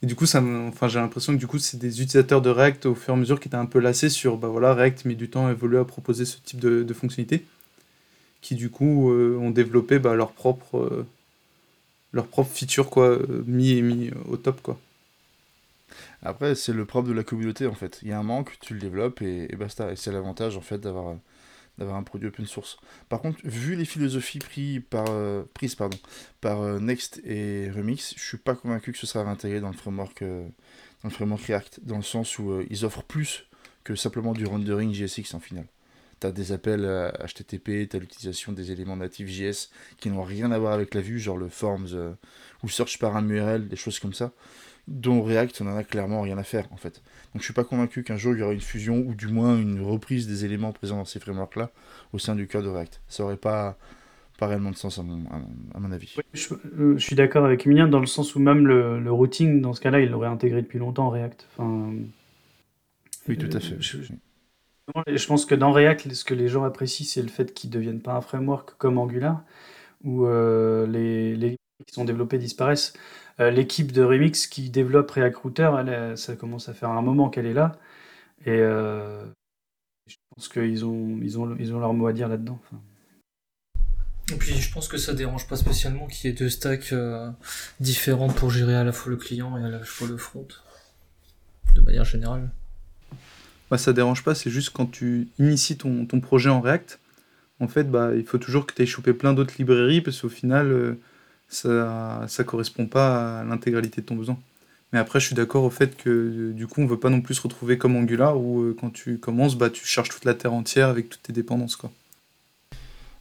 Et 0.02 0.06
du 0.06 0.16
coup, 0.16 0.26
enfin, 0.26 0.88
j'ai 0.88 1.00
l'impression 1.00 1.34
que 1.34 1.40
du 1.40 1.48
coup, 1.48 1.60
c'est 1.60 1.78
des 1.78 2.02
utilisateurs 2.02 2.42
de 2.42 2.50
React 2.50 2.86
au 2.86 2.96
fur 2.96 3.14
et 3.14 3.18
à 3.18 3.20
mesure 3.20 3.40
qui 3.40 3.48
étaient 3.50 3.56
un 3.56 3.66
peu 3.66 3.80
lassés 3.80 4.10
sur, 4.10 4.38
bah 4.38 4.48
voilà, 4.48 4.74
React 4.74 5.06
met 5.06 5.16
du 5.16 5.30
temps 5.30 5.48
à 5.48 5.52
évoluer 5.52 5.78
à 5.78 5.86
proposer 5.86 6.26
ce 6.26 6.38
type 6.38 6.60
de, 6.60 6.84
de 6.84 6.94
fonctionnalité, 6.94 7.46
qui 8.42 8.56
du 8.56 8.70
coup 8.70 9.12
euh, 9.12 9.38
ont 9.38 9.52
développé 9.52 10.00
bah, 10.00 10.16
leur 10.16 10.32
propre, 10.32 11.06
euh, 12.14 12.84
quoi, 12.90 13.20
mis 13.46 13.72
et 13.72 13.82
mis 13.82 14.12
au 14.30 14.38
top 14.38 14.62
quoi. 14.62 14.80
Après, 16.22 16.56
c'est 16.56 16.74
le 16.74 16.86
propre 16.86 17.08
de 17.10 17.14
la 17.14 17.24
communauté 17.24 17.68
en 17.68 17.74
fait. 17.74 18.00
Il 18.02 18.10
y 18.10 18.12
a 18.12 18.20
un 18.20 18.24
manque, 18.24 18.58
tu 18.60 18.74
le 18.74 18.80
développes 18.80 19.22
et, 19.22 19.48
basta. 19.56 19.92
Et 19.92 19.96
c'est 19.96 20.12
l'avantage 20.12 20.58
en 20.58 20.62
fait 20.62 20.80
d'avoir 20.80 21.16
d'avoir 21.80 21.98
un 21.98 22.04
produit 22.04 22.28
open 22.28 22.46
source. 22.46 22.78
Par 23.08 23.22
contre, 23.22 23.40
vu 23.44 23.76
les 23.76 23.86
philosophies 23.86 24.40
prises 24.40 24.82
par, 24.90 25.06
euh, 25.10 25.44
prises, 25.54 25.76
par 26.42 26.62
euh, 26.62 26.80
Next 26.80 27.22
et 27.26 27.72
Remix, 27.72 28.14
je 28.18 28.22
suis 28.22 28.38
pas 28.38 28.54
convaincu 28.54 28.92
que 28.92 28.98
ce 28.98 29.08
sera 29.08 29.28
intégré 29.30 29.62
dans 29.62 29.70
le 29.70 29.76
framework, 29.76 30.22
euh, 30.22 30.44
dans 31.02 31.10
le 31.10 31.14
framework 31.14 31.42
React, 31.46 31.80
dans 31.84 31.98
le 31.98 32.04
sens 32.04 32.38
où 32.38 32.62
ils 32.70 32.86
offrent 32.86 33.04
plus 33.04 33.48
que 33.84 33.96
simplement 33.96 34.34
du 34.34 34.46
rendering 34.46 34.94
JSX 34.94 35.34
en 35.34 35.40
final. 35.40 35.66
Tu 36.20 36.28
as 36.28 36.34
des 36.34 36.52
appels 36.52 37.14
HTTP, 37.26 37.88
tu 37.90 37.96
as 37.96 38.00
l'utilisation 38.00 38.52
des 38.52 38.72
éléments 38.72 38.98
natifs 38.98 39.30
JS 39.30 39.70
qui 40.00 40.10
n'ont 40.10 40.24
rien 40.24 40.52
à 40.52 40.60
voir 40.60 40.74
avec 40.74 40.94
la 40.94 41.00
vue, 41.00 41.18
genre 41.18 41.38
le 41.38 41.48
forms 41.48 42.18
ou 42.62 42.68
search 42.68 43.00
par 43.00 43.16
un 43.16 43.28
URL, 43.30 43.70
des 43.70 43.78
choses 43.78 44.00
comme 44.00 44.14
ça 44.14 44.34
dont 44.90 45.22
React 45.22 45.62
n'en 45.62 45.78
a 45.78 45.84
clairement 45.84 46.22
rien 46.22 46.38
à 46.38 46.44
faire 46.44 46.68
en 46.72 46.78
fait. 46.78 47.02
Donc 47.34 47.42
je 47.42 47.44
suis 47.44 47.54
pas 47.54 47.64
convaincu 47.64 48.04
qu'un 48.04 48.18
jour 48.18 48.34
il 48.34 48.40
y 48.40 48.42
aura 48.42 48.54
une 48.54 48.60
fusion 48.60 48.98
ou 48.98 49.14
du 49.14 49.28
moins 49.28 49.58
une 49.58 49.82
reprise 49.82 50.28
des 50.28 50.46
éléments 50.46 50.72
présents 50.72 50.98
dans 50.98 51.06
ces 51.06 51.20
frameworks 51.20 51.56
là 51.56 51.70
au 52.12 52.20
sein 52.20 52.36
du 52.36 52.48
cœur 52.48 52.64
de 52.64 52.70
React. 52.70 53.02
Ça 53.08 53.24
aurait 53.24 53.38
pas, 53.38 53.78
pas 54.40 54.48
réellement 54.48 54.72
de 54.72 54.76
sens 54.76 54.98
à 54.98 55.04
mon, 55.04 55.24
à 55.74 55.80
mon 55.80 55.92
avis. 55.92 56.16
Euh, 56.18 56.98
je, 56.98 57.04
suis 57.04 57.16
d'accord 57.16 57.46
avec 57.46 57.66
Emilien 57.66 57.88
dans 57.88 58.00
le 58.00 58.08
sens 58.08 58.36
où 58.36 58.40
même 58.40 58.66
le, 58.66 59.00
le 59.00 59.12
routing 59.12 59.62
dans 59.62 59.74
ce 59.74 59.82
cas-là 59.82 60.02
il 60.02 60.10
l'aurait 60.10 60.28
intégré 60.28 60.62
depuis 60.62 60.80
longtemps 60.80 61.10
React. 61.10 61.48
Enfin, 61.56 61.94
oui 63.28 63.38
tout 63.38 63.56
à 63.56 63.60
fait. 63.60 63.78
Je, 63.80 63.98
je, 65.08 65.28
pense 65.28 65.46
que 65.46 65.54
dans 65.54 65.72
React 65.72 66.12
ce 66.14 66.26
que 66.26 66.34
les 66.34 66.48
gens 66.48 66.64
apprécient 66.64 67.06
c'est 67.06 67.22
le 67.22 67.28
fait 67.28 67.54
qu'il 67.54 67.70
ne 67.70 67.76
devienne 67.76 68.02
pas 68.02 68.14
un 68.14 68.22
framework 68.22 68.74
comme 68.80 68.98
Angular 68.98 69.44
où 70.04 70.26
euh, 70.26 70.88
les, 70.88 71.36
les 71.36 71.58
qui 71.86 71.94
sont 71.94 72.06
développés 72.06 72.38
disparaissent. 72.38 72.94
Euh, 73.40 73.52
l'équipe 73.52 73.92
de 73.92 74.04
Remix 74.04 74.48
qui 74.48 74.70
développe 74.70 75.12
React 75.12 75.38
Router, 75.38 75.72
elle, 75.80 76.18
ça 76.18 76.36
commence 76.36 76.68
à 76.70 76.74
faire 76.74 76.90
un 76.90 77.02
moment 77.02 77.30
qu'elle 77.30 77.46
est 77.46 77.54
là. 77.54 77.78
Et 78.46 78.52
euh, 78.52 79.26
je 80.08 80.16
pense 80.36 80.50
qu'ils 80.50 80.86
ont, 80.86 81.20
ils 81.22 81.40
ont, 81.40 81.56
ils 81.60 81.74
ont 81.74 81.80
leur 81.80 81.94
mot 81.94 82.08
à 82.08 82.14
dire 82.14 82.28
là-dedans. 82.28 82.60
Et 84.32 84.36
puis 84.36 84.56
je 84.56 84.72
pense 84.72 84.88
que 84.88 84.98
ça 84.98 85.14
dérange 85.14 85.48
pas 85.48 85.56
spécialement 85.56 86.08
qu'il 86.08 86.30
y 86.30 86.34
ait 86.34 86.36
deux 86.36 86.50
stacks 86.50 86.92
euh, 86.92 87.32
différentes 87.80 88.36
pour 88.36 88.52
gérer 88.52 88.76
à 88.76 88.84
la 88.84 88.92
fois 88.92 89.12
le 89.12 89.18
client 89.18 89.58
et 89.58 89.64
à 89.64 89.70
la 89.70 89.84
fois 89.84 90.08
le 90.08 90.18
front. 90.18 90.48
De 91.76 91.82
manière 91.82 92.06
générale. 92.06 92.50
Bah, 93.72 93.78
ça 93.78 93.94
dérange 93.94 94.24
pas, 94.24 94.36
c'est 94.36 94.50
juste 94.50 94.72
quand 94.72 94.88
tu 94.88 95.30
inities 95.38 95.78
ton, 95.78 96.06
ton, 96.06 96.20
projet 96.20 96.50
en 96.50 96.60
React, 96.60 97.00
en 97.60 97.68
fait, 97.68 97.84
bah, 97.84 98.12
il 98.16 98.26
faut 98.26 98.40
toujours 98.40 98.66
que 98.66 98.74
tu 98.74 98.82
aies 98.82 98.88
chopé 98.88 99.14
plein 99.14 99.34
d'autres 99.34 99.54
librairies 99.60 100.02
parce 100.02 100.22
qu'au 100.22 100.30
final, 100.30 100.98
ça 101.50 102.26
ça 102.28 102.44
correspond 102.44 102.86
pas 102.88 103.42
à 103.42 103.44
l'intégralité 103.44 104.02
de 104.02 104.06
ton 104.06 104.16
besoin. 104.16 104.38
Mais 104.92 105.00
après, 105.00 105.20
je 105.20 105.28
suis 105.28 105.36
d'accord 105.36 105.64
au 105.64 105.70
fait 105.70 105.96
que 105.96 106.52
du 106.52 106.68
coup, 106.68 106.82
on 106.82 106.88
veut 106.88 107.00
pas 107.00 107.10
non 107.10 107.22
plus 107.22 107.36
se 107.36 107.42
retrouver 107.42 107.78
comme 107.78 107.96
Angular 107.96 108.40
où 108.40 108.62
euh, 108.62 108.76
quand 108.80 108.90
tu 108.90 109.20
commences, 109.20 109.56
bah, 109.56 109.70
tu 109.70 109.86
charges 109.86 110.10
toute 110.10 110.26
la 110.26 110.34
terre 110.34 110.54
entière 110.54 110.88
avec 110.88 111.10
toutes 111.10 111.22
tes 111.22 111.34
dépendances. 111.34 111.76
Quoi. 111.76 111.92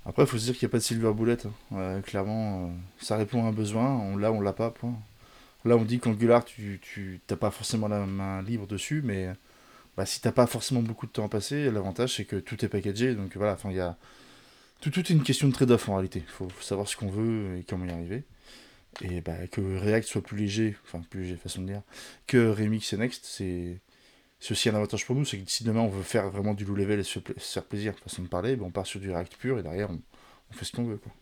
Après, 0.06 0.22
il 0.22 0.26
faut 0.26 0.38
se 0.38 0.44
dire 0.44 0.56
qu'il 0.56 0.66
n'y 0.66 0.70
a 0.70 0.72
pas 0.72 0.78
de 0.78 0.82
silver 0.82 1.12
bullet. 1.12 1.36
Hein. 1.74 2.00
clairement, 2.02 2.64
euh, 2.64 2.68
ça 3.00 3.16
répond 3.16 3.44
à 3.44 3.48
un 3.48 3.52
besoin. 3.52 3.84
On 3.84 4.16
l'a, 4.16 4.32
on 4.32 4.40
l'a 4.40 4.54
pas. 4.54 4.70
Point. 4.70 4.94
Là, 5.66 5.76
on 5.76 5.84
dit 5.84 5.98
qu'Angular, 5.98 6.44
tu 6.44 6.80
n'as 7.28 7.36
pas 7.36 7.50
forcément 7.50 7.88
la 7.88 8.06
main 8.06 8.40
libre 8.42 8.66
dessus, 8.66 9.02
mais 9.04 9.28
bah, 9.98 10.06
si 10.06 10.20
tu 10.20 10.28
n'as 10.28 10.32
pas 10.32 10.46
forcément 10.46 10.80
beaucoup 10.80 11.06
de 11.06 11.12
temps 11.12 11.26
à 11.26 11.28
passer, 11.28 11.70
l'avantage 11.70 12.14
c'est 12.14 12.24
que 12.24 12.36
tout 12.36 12.64
est 12.64 12.68
packagé. 12.68 13.14
Donc 13.14 13.36
voilà, 13.36 13.56
il 13.66 13.72
y 13.72 13.80
a 13.80 13.96
tout, 14.80 14.90
tout 14.90 15.00
est 15.00 15.10
une 15.10 15.22
question 15.22 15.48
de 15.48 15.52
trade-off 15.52 15.88
en 15.88 15.94
réalité. 15.94 16.22
Il 16.24 16.30
faut, 16.30 16.48
savoir 16.60 16.88
ce 16.88 16.96
qu'on 16.96 17.08
veut 17.08 17.56
et 17.58 17.64
comment 17.64 17.84
y 17.84 17.90
arriver. 17.90 18.24
Et 19.02 19.20
bah, 19.20 19.46
que 19.50 19.60
React 19.60 20.06
soit 20.06 20.22
plus 20.22 20.36
léger, 20.36 20.76
enfin 20.84 21.02
plus 21.08 21.22
léger 21.22 21.36
façon 21.36 21.62
de 21.62 21.66
dire, 21.66 21.82
que 22.26 22.50
Remix 22.50 22.92
et 22.92 22.96
Next, 22.96 23.24
c'est 23.24 23.80
aussi 24.50 24.68
un 24.68 24.74
avantage 24.74 25.06
pour 25.06 25.14
nous. 25.14 25.24
C'est 25.24 25.38
que 25.38 25.50
si 25.50 25.64
demain 25.64 25.80
on 25.80 25.88
veut 25.88 26.02
faire 26.02 26.30
vraiment 26.30 26.54
du 26.54 26.64
low 26.64 26.74
level 26.74 27.00
et 27.00 27.04
se, 27.04 27.18
faire 27.38 27.64
plaisir, 27.64 27.94
façon 28.02 28.22
de 28.22 28.28
parler, 28.28 28.56
ben 28.56 28.66
on 28.66 28.70
part 28.70 28.86
sur 28.86 29.00
du 29.00 29.10
React 29.10 29.36
pur 29.36 29.58
et 29.58 29.62
derrière 29.62 29.90
on, 29.90 30.54
fait 30.54 30.64
ce 30.64 30.72
qu'on 30.72 30.84
veut. 30.84 30.96
Quoi. 30.96 31.12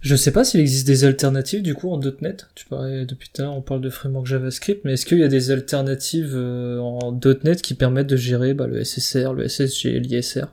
Je 0.00 0.16
sais 0.16 0.32
pas 0.32 0.44
s'il 0.44 0.60
existe 0.60 0.86
des 0.86 1.04
alternatives 1.04 1.62
du 1.62 1.74
coup 1.74 1.90
en 1.90 1.98
.NET. 1.98 2.48
Tu 2.54 2.66
parlais 2.66 3.06
depuis 3.06 3.28
tout 3.32 3.42
à 3.42 3.44
l'heure, 3.46 3.56
on 3.56 3.62
parle 3.62 3.80
de 3.80 3.90
framework 3.90 4.26
JavaScript, 4.26 4.84
mais 4.84 4.94
est-ce 4.94 5.06
qu'il 5.06 5.18
y 5.18 5.24
a 5.24 5.28
des 5.28 5.50
alternatives 5.50 6.32
euh, 6.34 6.78
en 6.78 7.12
.NET 7.44 7.62
qui 7.62 7.74
permettent 7.74 8.08
de 8.08 8.16
gérer 8.16 8.54
bah, 8.54 8.66
le 8.66 8.84
SSR, 8.84 9.32
le 9.32 9.48
SSG, 9.48 10.00
l'ISR 10.00 10.46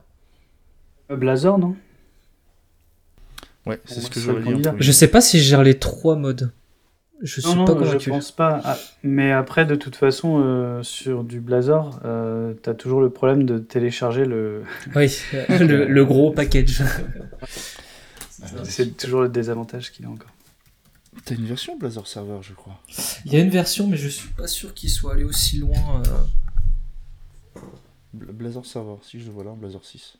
Blazor, 1.08 1.58
non? 1.58 1.76
Ouais, 3.66 3.80
c'est 3.84 4.00
ce 4.00 4.10
que 4.10 4.20
je 4.20 4.30
veux 4.30 4.54
dire. 4.56 4.74
Je 4.78 4.92
sais 4.92 5.08
pas 5.08 5.20
si 5.20 5.38
je 5.38 5.44
gère 5.44 5.62
les 5.62 5.78
trois 5.78 6.16
modes. 6.16 6.52
Je 7.22 7.40
suis 7.40 7.42
pas 7.42 7.64
convaincu. 7.64 8.04
Je 8.04 8.10
pense 8.10 8.30
pas. 8.30 8.60
Ah, 8.62 8.78
mais 9.02 9.32
après, 9.32 9.64
de 9.64 9.74
toute 9.74 9.96
façon, 9.96 10.42
euh, 10.44 10.82
sur 10.82 11.24
du 11.24 11.40
Blazor, 11.40 12.00
euh, 12.04 12.52
tu 12.62 12.68
as 12.68 12.74
toujours 12.74 13.00
le 13.00 13.08
problème 13.10 13.44
de 13.44 13.58
télécharger 13.58 14.24
le. 14.24 14.64
Oui, 14.94 15.10
le, 15.48 16.04
gros 16.04 16.30
package. 16.30 16.82
c'est 18.64 18.96
toujours 18.96 19.22
le 19.22 19.28
désavantage 19.28 19.92
qu'il 19.92 20.04
a 20.04 20.10
encore. 20.10 20.30
T'as 21.24 21.34
une 21.34 21.46
version 21.46 21.78
Blazor 21.78 22.06
Server, 22.06 22.38
je 22.42 22.52
crois. 22.52 22.78
Il 23.24 23.32
y 23.32 23.36
a 23.36 23.40
une 23.40 23.50
version, 23.50 23.86
mais 23.86 23.96
je 23.96 24.08
suis 24.08 24.28
pas 24.28 24.46
sûr 24.46 24.74
qu'il 24.74 24.90
soit 24.90 25.14
allé 25.14 25.24
aussi 25.24 25.58
loin. 25.58 26.02
Euh... 27.56 27.60
Blazor 28.12 28.66
Server, 28.66 28.96
si 29.02 29.18
je 29.18 29.26
le 29.26 29.32
vois 29.32 29.44
là, 29.44 29.52
Blazor 29.56 29.84
6. 29.84 30.18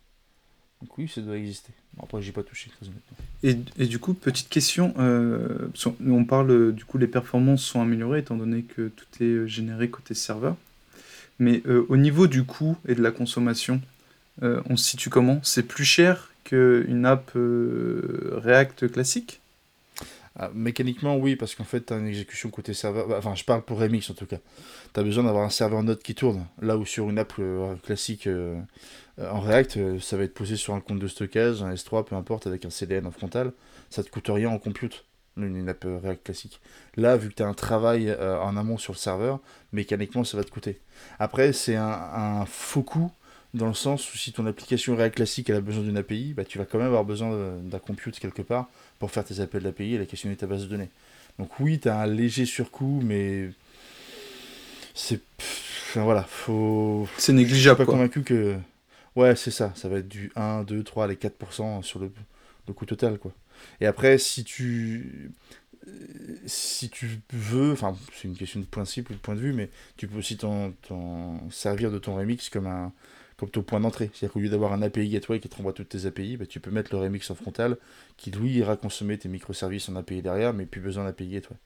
Donc 0.83 0.99
oui, 0.99 1.09
ça 1.09 1.21
doit 1.21 1.37
exister. 1.37 1.73
après, 2.03 2.21
j'ai 2.21 2.33
pas 2.33 2.43
touché, 2.43 2.71
très 2.71 2.87
honnêtement. 2.87 3.17
Et, 3.43 3.83
et, 3.83 3.87
du 3.87 3.99
coup, 3.99 4.12
petite 4.15 4.49
question, 4.49 4.95
euh, 4.99 5.69
on 6.07 6.25
parle, 6.25 6.73
du 6.75 6.85
coup, 6.85 6.99
les 6.99 7.07
performances 7.07 7.62
sont 7.62 7.81
améliorées 7.81 8.21
étant 8.21 8.37
donné 8.37 8.62
que 8.62 8.89
tout 8.89 9.07
est 9.21 9.25
euh, 9.25 9.47
généré 9.47 9.89
côté 9.89 10.15
serveur. 10.15 10.57
Mais 11.39 11.62
euh, 11.67 11.87
au 11.89 11.97
niveau 11.97 12.27
du 12.27 12.45
coût 12.45 12.77
et 12.87 12.95
de 12.95 13.03
la 13.03 13.11
consommation, 13.11 13.81
on 14.43 14.77
se 14.77 14.85
situe 14.85 15.09
comment? 15.09 15.41
C'est 15.43 15.62
plus 15.62 15.87
cher 15.87 16.31
qu'une 16.45 17.07
app 17.07 17.31
React 17.35 18.93
classique? 18.93 19.41
Ah, 20.38 20.51
mécaniquement, 20.53 21.16
oui, 21.16 21.35
parce 21.35 21.55
qu'en 21.55 21.64
fait, 21.64 21.87
tu 21.87 21.94
as 21.94 21.96
une 21.96 22.07
exécution 22.07 22.51
côté 22.51 22.75
serveur. 22.75 23.09
Bah, 23.09 23.16
enfin, 23.18 23.35
je 23.35 23.44
parle 23.44 23.62
pour 23.62 23.79
Remix 23.79 24.11
en 24.11 24.14
tout 24.14 24.27
cas. 24.27 24.37
Tu 24.92 25.01
as 25.01 25.03
besoin 25.03 25.25
d'avoir 25.25 25.44
un 25.44 25.51
serveur 25.51 25.83
Node 25.83 26.03
qui 26.03 26.14
tourne. 26.14 26.46
Là 26.61 26.77
où 26.77 26.85
sur 26.85 27.09
une 27.09 27.18
app 27.18 27.33
euh, 27.38 27.75
classique 27.77 28.27
euh, 28.27 28.61
euh, 29.18 29.31
en 29.31 29.40
React, 29.40 29.99
ça 29.99 30.18
va 30.18 30.25
être 30.25 30.35
posé 30.35 30.57
sur 30.57 30.75
un 30.75 30.81
compte 30.81 30.99
de 30.99 31.09
stockage, 31.09 31.62
un 31.62 31.72
S3, 31.72 32.05
peu 32.05 32.16
importe, 32.16 32.46
avec 32.46 32.66
un 32.66 32.70
CDN 32.70 33.07
en 33.07 33.11
frontal. 33.11 33.53
Ça 33.88 34.03
te 34.05 34.11
coûte 34.11 34.27
rien 34.29 34.51
en 34.51 34.59
compute, 34.59 35.07
une, 35.38 35.70
app 35.70 35.85
React 35.85 36.25
classique. 36.25 36.61
Là, 36.96 37.16
vu 37.16 37.31
que 37.31 37.35
tu 37.35 37.42
as 37.42 37.46
un 37.46 37.55
travail 37.55 38.14
en 38.14 38.59
amont 38.59 38.77
sur 38.77 38.92
le 38.92 38.99
serveur, 38.99 39.40
mécaniquement, 39.72 40.22
ça 40.22 40.37
va 40.37 40.44
te 40.44 40.51
coûter. 40.51 40.81
Après, 41.18 41.55
c'est 41.55 41.77
un, 41.77 42.44
faux 42.46 42.83
coût 42.83 43.11
dans 43.55 43.68
le 43.68 43.75
sens 43.75 44.12
où 44.12 44.18
si 44.18 44.33
ton 44.33 44.44
application 44.44 44.96
React 44.96 45.14
classique 45.14 45.49
a 45.49 45.61
besoin 45.62 45.83
d'une 45.83 45.96
API, 45.96 46.35
bah, 46.35 46.44
tu 46.44 46.59
vas 46.59 46.66
quand 46.66 46.77
même 46.77 46.88
avoir 46.88 47.05
besoin 47.05 47.57
d'un 47.62 47.79
compute 47.79 48.18
quelque 48.18 48.42
part 48.42 48.68
pour 48.99 49.11
faire 49.11 49.25
tes 49.25 49.41
appels 49.41 49.63
d'API 49.63 49.95
et 49.95 49.99
la 49.99 50.07
questionner 50.07 50.37
ta 50.37 50.47
base 50.47 50.63
de 50.63 50.69
données. 50.69 50.91
Donc 51.39 51.61
oui, 51.61 51.79
tu 51.79 51.89
as 51.89 52.01
un 52.01 52.07
léger 52.07 52.47
surcoût, 52.47 53.01
mais 53.05 53.51
c'est... 54.95 55.21
Enfin 55.39 56.05
voilà, 56.05 56.23
faut... 56.23 57.09
C'est 57.19 57.33
négligeable. 57.33 57.79
Je 57.79 57.83
suis 57.83 57.87
pas 57.87 57.93
convaincu 57.93 58.23
que... 58.23 58.57
Ouais, 59.15 59.35
c'est 59.35 59.51
ça, 59.51 59.73
ça 59.75 59.89
va 59.89 59.99
être 59.99 60.09
du 60.09 60.31
1, 60.37 60.65
2, 60.65 60.83
3, 60.83 61.07
les 61.07 61.15
4% 61.15 61.83
sur 61.83 61.99
le, 61.99 62.11
le 62.69 62.75
coût 62.75 62.85
total, 62.85 63.19
quoi. 63.19 63.33
Et 63.81 63.87
après, 63.87 64.19
si 64.19 64.45
tu 64.45 65.31
si 66.47 66.89
tu 66.91 67.21
veux, 67.33 67.73
enfin 67.73 67.97
c'est 68.15 68.27
une 68.29 68.37
question 68.37 68.61
de 68.61 68.65
principe 68.65 69.11
ou 69.11 69.13
de 69.13 69.19
point 69.19 69.35
de 69.35 69.41
vue, 69.41 69.53
mais 69.53 69.71
tu 69.97 70.09
peux 70.09 70.19
aussi 70.19 70.37
t'en 70.37 70.73
servir 71.51 71.91
de 71.91 71.99
ton 71.99 72.17
remix 72.17 72.49
comme 72.49 72.67
un, 72.67 72.93
comme 73.37 73.51
ton 73.51 73.62
point 73.62 73.81
d'entrée. 73.81 74.11
C'est-à-dire 74.12 74.33
qu'au 74.33 74.40
lieu 74.40 74.49
d'avoir 74.49 74.72
un 74.72 74.83
API 74.83 75.09
gateway 75.09 75.40
qui 75.40 75.49
te 75.49 75.57
renvoie 75.57 75.72
toutes 75.72 75.90
tes 75.90 76.07
API, 76.07 76.37
bah, 76.37 76.46
tu 76.46 76.61
peux 76.61 76.70
mettre 76.70 76.94
le 76.94 77.01
remix 77.01 77.31
en 77.31 77.35
frontal 77.35 77.77
qui 78.16 78.31
lui 78.31 78.53
ira 78.53 78.77
consommer 78.77 79.18
tes 79.18 79.29
microservices 79.29 79.88
en 79.88 79.96
API 79.96 80.22
derrière, 80.22 80.55
mais 80.55 80.66
plus 80.66 80.81
besoin 80.81 81.05
d'API 81.05 81.29
gateway. 81.29 81.57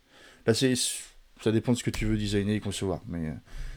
Là, 0.46 0.54
ça 0.54 1.52
dépend 1.52 1.72
de 1.72 1.78
ce 1.78 1.84
que 1.84 1.90
tu 1.90 2.06
veux 2.06 2.16
designer 2.16 2.54
et 2.54 2.60
concevoir. 2.60 3.00
Mais, 3.06 3.28
euh, 3.28 3.34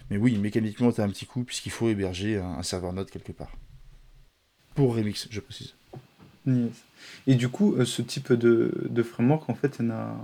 mais 0.10 0.18
oui, 0.18 0.38
mécaniquement, 0.38 0.92
tu 0.92 1.02
as 1.02 1.04
un 1.04 1.10
petit 1.10 1.26
coup 1.26 1.44
puisqu'il 1.44 1.72
faut 1.72 1.90
héberger 1.90 2.38
un, 2.38 2.64
serveur 2.64 2.94
Node 2.94 3.10
quelque 3.10 3.32
part. 3.32 3.52
Pour 4.76 4.96
remix, 4.96 5.28
je 5.30 5.40
précise. 5.40 5.76
Et 7.28 7.36
du 7.36 7.48
coup, 7.50 7.76
euh, 7.76 7.86
ce 7.86 8.02
type 8.02 8.34
de, 8.34 9.04
framework, 9.04 9.50
en 9.50 9.56
fait, 9.56 9.78
il 9.80 9.86
y 9.86 9.90
en 9.90 9.92
a. 9.92 10.18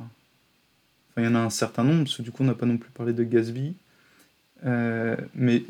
y 1.18 1.28
en 1.28 1.36
a 1.36 1.40
un 1.40 1.50
certain 1.50 1.84
nombre, 1.84 2.06
parce 2.06 2.18
que 2.18 2.24
du 2.24 2.32
coup, 2.32 2.44
on 2.44 2.48
n'a 2.48 2.56
pas 2.56 2.66
non 2.66 2.78
plus 2.78 2.90
parlé 2.90 3.14
de 3.14 3.24
Gatsby. 3.24 3.76
Euh, 4.66 5.16
mais 5.34 5.64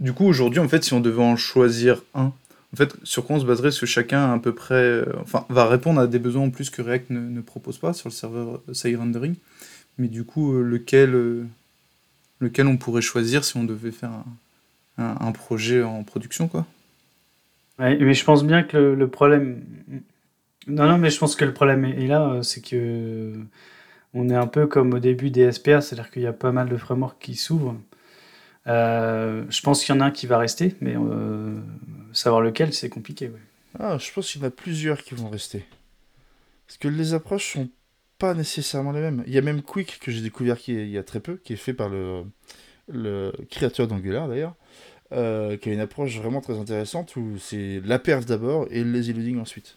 du 0.00 0.12
coup, 0.12 0.24
aujourd'hui, 0.24 0.60
en 0.60 0.68
fait, 0.68 0.82
si 0.82 0.94
on 0.94 1.00
devait 1.00 1.22
en 1.22 1.36
choisir 1.36 2.02
un, 2.14 2.32
en 2.72 2.76
fait, 2.76 2.94
sur 3.02 3.26
quoi 3.26 3.36
on 3.36 3.40
se 3.40 3.44
baserait 3.44 3.68
Parce 3.68 3.80
que 3.80 3.86
chacun 3.86 4.32
à 4.32 4.38
peu 4.38 4.54
près, 4.54 4.74
euh, 4.74 5.04
enfin, 5.20 5.44
va 5.48 5.66
répondre 5.66 6.00
à 6.00 6.06
des 6.06 6.18
besoins 6.18 6.44
en 6.44 6.50
plus 6.50 6.70
que 6.70 6.82
React 6.82 7.10
ne, 7.10 7.40
propose 7.40 7.78
pas 7.78 7.92
sur 7.92 8.08
le 8.08 8.14
serveur 8.14 8.60
euh, 8.68 8.74
side 8.74 8.96
rendering. 8.96 9.34
Mais 9.98 10.08
du 10.08 10.24
coup, 10.24 10.54
euh, 10.54 10.62
lequel, 10.62 11.46
lequel 12.40 12.66
on 12.66 12.76
pourrait 12.76 13.02
choisir 13.02 13.44
si 13.44 13.56
on 13.56 13.64
devait 13.64 13.90
faire 13.90 14.10
un, 14.98 15.32
projet 15.32 15.82
en 15.82 16.04
production, 16.04 16.48
quoi? 16.48 16.66
Mais 17.78 18.12
je 18.12 18.24
pense 18.24 18.44
bien 18.44 18.62
que 18.62 18.76
le, 18.76 19.08
problème, 19.08 19.62
non, 20.66 20.86
non, 20.86 20.98
mais 20.98 21.08
je 21.08 21.18
pense 21.18 21.34
que 21.34 21.46
le 21.46 21.54
problème 21.54 21.86
est, 21.86 22.06
là, 22.06 22.40
c'est 22.42 22.62
que 22.62 23.32
on 24.12 24.28
est 24.28 24.34
un 24.34 24.46
peu 24.46 24.66
comme 24.66 24.92
au 24.92 24.98
début 24.98 25.30
des 25.30 25.50
SPA, 25.50 25.80
c'est-à-dire 25.80 26.10
qu'il 26.10 26.22
y 26.22 26.26
a 26.26 26.34
pas 26.34 26.52
mal 26.52 26.68
de 26.68 26.76
frameworks 26.76 27.18
qui 27.18 27.36
s'ouvrent. 27.36 27.76
Euh, 28.70 29.44
je 29.50 29.60
pense 29.62 29.84
qu'il 29.84 29.94
y 29.94 29.98
en 29.98 30.00
a 30.00 30.06
un 30.06 30.10
qui 30.10 30.26
va 30.26 30.38
rester, 30.38 30.74
mais 30.80 30.94
euh, 30.96 31.58
savoir 32.12 32.40
lequel, 32.40 32.72
c'est 32.72 32.88
compliqué. 32.88 33.30
Ah, 33.78 33.98
je 33.98 34.12
pense 34.12 34.30
qu'il 34.30 34.40
y 34.40 34.44
en 34.44 34.48
a 34.48 34.50
plusieurs 34.50 35.02
qui 35.02 35.14
vont 35.14 35.28
rester. 35.28 35.64
Parce 36.66 36.78
que 36.78 36.88
les 36.88 37.14
approches 37.14 37.52
sont 37.54 37.68
pas 38.18 38.34
nécessairement 38.34 38.92
les 38.92 39.00
mêmes. 39.00 39.24
Il 39.26 39.32
y 39.32 39.38
a 39.38 39.42
même 39.42 39.62
Quick 39.62 39.98
que 39.98 40.12
j'ai 40.12 40.20
découvert 40.20 40.56
il 40.68 40.88
y 40.88 40.98
a 40.98 41.02
très 41.02 41.20
peu, 41.20 41.36
qui 41.42 41.54
est 41.54 41.56
fait 41.56 41.74
par 41.74 41.88
le, 41.88 43.32
créateur 43.50 43.88
d'Angular 43.88 44.28
d'ailleurs, 44.28 44.54
euh, 45.12 45.56
qui 45.56 45.70
a 45.70 45.72
une 45.72 45.80
approche 45.80 46.16
vraiment 46.18 46.40
très 46.40 46.58
intéressante 46.58 47.16
où 47.16 47.38
c'est 47.38 47.80
la 47.84 47.98
perf 47.98 48.24
d'abord 48.24 48.68
et 48.70 48.84
le 48.84 48.92
lazy 48.92 49.12
loading 49.12 49.40
ensuite. 49.40 49.76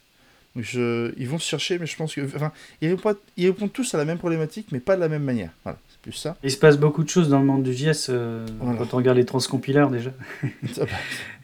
Ils 0.56 1.28
vont 1.28 1.40
se 1.40 1.48
chercher, 1.48 1.80
mais 1.80 1.88
je 1.88 1.96
pense 1.96 2.14
que. 2.14 2.22
Enfin, 2.22 2.52
ils 2.78 2.90
répondent, 2.90 3.74
tous 3.74 3.96
à 3.96 3.98
la 3.98 4.06
même 4.06 4.20
problématique, 4.20 4.68
mais 4.72 4.80
pas 4.80 4.96
de 4.96 5.02
la 5.02 5.10
même 5.10 5.24
manière. 5.24 5.50
Ça. 6.12 6.38
Il 6.44 6.52
se 6.52 6.58
passe 6.58 6.78
beaucoup 6.78 7.04
de 7.04 7.10
choses 7.10 7.30
dans 7.30 7.40
le 7.40 7.46
monde 7.46 7.64
du 7.64 7.74
JS 7.74 8.08
euh, 8.10 8.46
quand 8.60 8.94
on 8.94 8.98
regarde 8.98 9.18
les 9.18 9.26
transcompilers 9.26 9.90
déjà. 9.90 10.12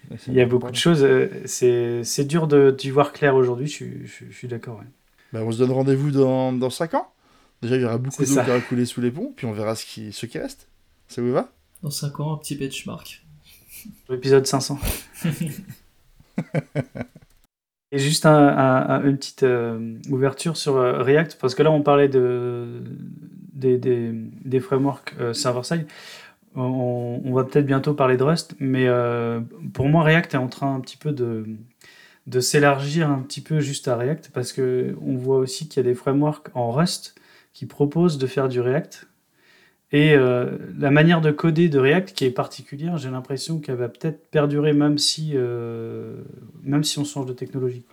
Il 0.27 0.33
y 0.33 0.41
a 0.41 0.45
beaucoup 0.45 0.71
de 0.71 0.75
choses. 0.75 1.03
Euh, 1.03 1.29
c'est 1.45 2.25
dur 2.25 2.47
de 2.47 2.71
d'y 2.71 2.89
voir 2.89 3.13
clair 3.13 3.35
aujourd'hui, 3.35 3.67
je, 3.67 3.85
je, 4.05 4.25
suis 4.35 4.47
d'accord. 4.47 4.81
Bah, 5.33 5.41
on 5.43 5.51
se 5.51 5.59
donne 5.59 5.71
rendez-vous 5.71 6.11
dans, 6.11 6.51
dans 6.51 6.69
5 6.69 6.95
ans. 6.95 7.11
Déjà, 7.61 7.75
il 7.75 7.81
y 7.81 7.85
aura 7.85 7.97
beaucoup 7.97 8.23
d'eau 8.23 8.29
qui 8.29 8.35
va 8.35 8.59
couler 8.61 8.85
sous 8.85 9.01
les 9.01 9.11
ponts, 9.11 9.33
puis 9.35 9.45
on 9.45 9.51
verra 9.51 9.75
ce 9.75 9.85
qui, 9.85 10.13
ce 10.13 10.25
qui 10.25 10.39
reste. 10.39 10.67
Ça 11.07 11.21
vous 11.21 11.31
va? 11.31 11.51
Dans 11.83 11.91
5 11.91 12.19
ans, 12.19 12.33
un 12.33 12.37
petit 12.37 12.55
benchmark. 12.55 13.23
L'épisode 14.09 14.47
500. 14.47 14.79
Et 17.91 17.97
juste 17.97 18.27
un, 18.27 19.03
une 19.03 19.17
petite 19.17 19.43
euh, 19.43 19.97
ouverture 20.09 20.57
sur 20.57 20.75
React, 20.75 21.37
parce 21.41 21.55
que 21.55 21.63
là 21.63 21.71
on 21.71 21.81
parlait 21.81 22.07
de, 22.07 22.83
des, 23.59 24.11
des, 24.45 24.59
frameworks 24.59 25.13
euh, 25.19 25.33
server-side. 25.33 25.85
On, 26.55 27.31
va 27.33 27.43
peut-être 27.43 27.65
bientôt 27.65 27.93
parler 27.93 28.17
de 28.17 28.23
Rust, 28.23 28.55
mais 28.59 28.87
euh, 28.87 29.39
pour 29.73 29.87
moi, 29.87 30.03
React 30.03 30.33
est 30.33 30.37
en 30.37 30.47
train 30.47 30.75
un 30.75 30.79
petit 30.79 30.97
peu 30.97 31.11
de, 31.11 31.45
de 32.27 32.39
s'élargir 32.39 33.09
un 33.09 33.19
petit 33.19 33.41
peu 33.41 33.59
juste 33.59 33.87
à 33.87 33.95
React, 33.95 34.31
parce 34.33 34.51
qu'on 34.51 35.15
voit 35.15 35.37
aussi 35.37 35.67
qu'il 35.67 35.77
y 35.77 35.85
a 35.85 35.89
des 35.89 35.95
frameworks 35.95 36.49
en 36.55 36.71
Rust 36.71 37.15
qui 37.53 37.65
proposent 37.65 38.17
de 38.17 38.27
faire 38.27 38.49
du 38.49 38.61
React. 38.61 39.07
Et 39.91 40.13
euh, 40.13 40.57
la 40.77 40.91
manière 40.91 41.21
de 41.21 41.31
coder 41.31 41.69
de 41.69 41.79
React 41.79 42.13
qui 42.13 42.25
est 42.25 42.31
particulière, 42.31 42.97
j'ai 42.97 43.09
l'impression 43.09 43.59
qu'elle 43.59 43.77
va 43.77 43.89
peut-être 43.89 44.29
perdurer 44.29 44.73
même 44.73 44.97
si, 44.97 45.35
même 46.63 46.83
si 46.83 46.99
on 46.99 47.05
change 47.05 47.25
de 47.27 47.33
technologie. 47.33 47.83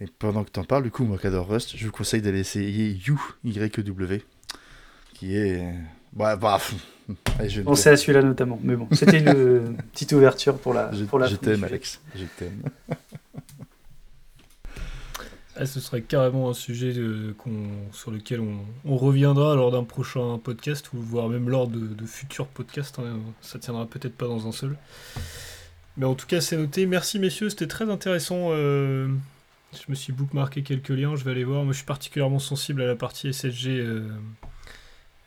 Et 0.00 0.06
pendant 0.18 0.44
que 0.44 0.50
tu 0.50 0.60
en 0.60 0.64
parles, 0.64 0.82
du 0.82 0.90
coup, 0.90 1.04
moi 1.04 1.18
qui 1.18 1.26
adore 1.26 1.48
Rust, 1.48 1.76
je 1.76 1.86
vous 1.86 1.92
conseille 1.92 2.20
d'aller 2.20 2.40
essayer 2.40 2.98
U, 3.08 3.16
Y-W 3.44 4.22
qui 5.14 5.36
est. 5.36 5.64
Bah, 6.12 6.36
bah, 6.36 6.60
On 7.66 7.74
sait 7.74 7.90
à 7.90 7.96
celui-là 7.96 8.22
notamment, 8.22 8.60
mais 8.62 8.76
bon, 8.76 8.88
c'était 8.92 9.20
une 9.20 9.76
petite 9.92 10.12
ouverture 10.12 10.58
pour 10.58 10.74
la. 10.74 10.92
Je, 10.92 11.04
pour 11.04 11.18
la 11.18 11.26
je 11.26 11.36
t'aime, 11.36 11.64
Alex. 11.64 12.00
Je 12.14 12.24
t'aime. 12.38 12.62
Ah, 15.56 15.66
ce 15.66 15.78
serait 15.78 16.02
carrément 16.02 16.50
un 16.50 16.52
sujet 16.52 16.92
de, 16.92 17.32
sur 17.92 18.10
lequel 18.10 18.40
on, 18.40 18.96
reviendra 18.96 19.54
lors 19.54 19.70
d'un 19.70 19.84
prochain 19.84 20.36
podcast 20.38 20.92
ou 20.92 20.96
voire 20.98 21.28
même 21.28 21.48
lors 21.48 21.68
de, 21.68 22.06
futurs 22.06 22.48
podcasts. 22.48 22.98
Hein. 22.98 23.20
Ça 23.40 23.60
tiendra 23.60 23.86
peut-être 23.86 24.16
pas 24.16 24.26
dans 24.26 24.48
un 24.48 24.52
seul. 24.52 24.76
Mais 25.96 26.06
en 26.06 26.14
tout 26.14 26.26
cas, 26.26 26.40
c'est 26.40 26.56
noté. 26.56 26.86
Merci 26.86 27.20
messieurs, 27.20 27.50
c'était 27.50 27.68
très 27.68 27.88
intéressant. 27.88 28.48
Euh, 28.50 29.06
je 29.72 29.84
me 29.88 29.94
suis 29.94 30.12
bookmarké 30.12 30.62
quelques 30.62 30.88
liens, 30.88 31.14
je 31.14 31.22
vais 31.22 31.30
aller 31.30 31.44
voir. 31.44 31.62
Moi, 31.62 31.72
je 31.72 31.78
suis 31.78 31.86
particulièrement 31.86 32.40
sensible 32.40 32.82
à 32.82 32.86
la 32.86 32.96
partie 32.96 33.32
SSG. 33.32 33.78
Euh, 33.78 34.08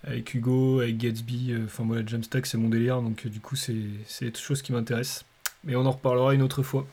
avec 0.04 0.34
Hugo, 0.34 0.80
avec 0.82 0.98
Gatsby, 0.98 1.52
euh, 1.52 1.66
enfin 1.66 1.84
moi 1.84 1.98
la 1.98 2.06
Jamstack 2.06 2.46
c'est 2.46 2.58
mon 2.58 2.70
délire, 2.70 3.02
donc 3.02 3.26
euh, 3.26 3.30
du 3.30 3.40
coup 3.40 3.56
c'est 3.56 3.74
des 3.74 4.34
choses 4.36 4.62
qui 4.62 4.72
m'intéressent. 4.72 5.26
Mais 5.64 5.76
on 5.76 5.86
en 5.86 5.92
reparlera 5.92 6.34
une 6.34 6.42
autre 6.42 6.64
fois. 6.64 6.88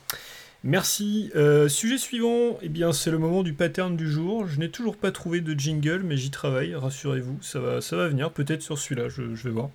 Merci. 0.65 1.31
Euh, 1.37 1.69
sujet 1.69 1.99
suivant, 1.99 2.59
eh 2.63 2.71
bien 2.71 2.93
c'est 2.93 3.11
le 3.11 3.19
moment 3.19 3.43
du 3.43 3.53
pattern 3.53 3.97
du 3.97 4.11
jour. 4.11 4.47
Je 4.47 4.59
n'ai 4.59 4.71
toujours 4.71 4.97
pas 4.97 5.13
trouvé 5.13 5.43
de 5.43 5.53
jingle, 5.59 6.03
mais 6.03 6.17
j'y 6.17 6.31
travaille, 6.31 6.75
rassurez-vous, 6.75 7.39
ça 7.43 7.61
va, 7.61 7.81
ça 7.83 7.97
va 7.97 8.09
venir, 8.09 8.31
peut-être 8.31 8.63
sur 8.63 8.79
celui-là, 8.79 9.09
je, 9.11 9.23
vais 9.23 9.51
voir. 9.51 9.69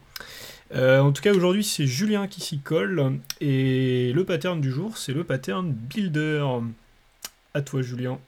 en 0.73 1.11
tout 1.11 1.21
cas 1.21 1.33
aujourd'hui 1.33 1.63
c'est 1.63 1.85
Julien 1.85 2.27
qui 2.27 2.41
s'y 2.41 2.59
colle, 2.59 3.19
et 3.39 4.11
le 4.13 4.25
pattern 4.25 4.59
du 4.59 4.71
jour 4.71 4.97
c'est 4.97 5.13
le 5.13 5.23
pattern 5.23 5.71
builder. 5.71 6.43
À 7.53 7.61
toi 7.61 7.81
Julien. 7.81 8.19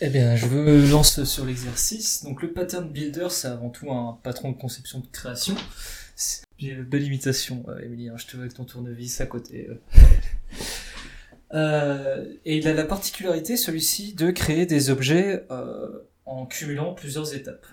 Eh 0.00 0.10
bien, 0.10 0.36
je 0.36 0.46
me 0.46 0.88
lance 0.88 1.24
sur 1.24 1.44
l'exercice. 1.44 2.22
Donc, 2.22 2.40
le 2.40 2.52
pattern 2.52 2.88
builder, 2.88 3.26
c'est 3.30 3.48
avant 3.48 3.68
tout 3.68 3.90
un 3.90 4.16
patron 4.22 4.52
de 4.52 4.56
conception 4.56 5.00
de 5.00 5.06
création. 5.10 5.56
Belle 6.60 7.02
imitation, 7.02 7.64
euh, 7.68 7.80
Émilie, 7.80 8.08
hein, 8.08 8.16
je 8.16 8.26
te 8.26 8.32
vois 8.32 8.42
avec 8.42 8.54
ton 8.54 8.64
tournevis 8.64 9.20
à 9.20 9.26
côté. 9.26 9.68
Euh. 9.68 9.80
euh, 11.54 12.32
et 12.44 12.58
il 12.58 12.68
a 12.68 12.74
la 12.74 12.84
particularité, 12.84 13.56
celui-ci, 13.56 14.14
de 14.14 14.30
créer 14.30 14.66
des 14.66 14.90
objets 14.90 15.44
en 16.26 16.46
cumulant 16.46 16.94
plusieurs 16.94 17.34
étapes. 17.34 17.66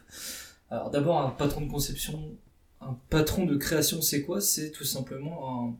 Alors, 0.71 0.89
d'abord, 0.89 1.21
un 1.21 1.29
patron 1.29 1.61
de 1.61 1.69
conception, 1.69 2.35
un 2.81 2.97
patron 3.11 3.45
de 3.45 3.55
création, 3.55 4.01
c'est 4.01 4.23
quoi? 4.23 4.41
C'est 4.41 4.71
tout 4.71 4.83
simplement 4.83 5.77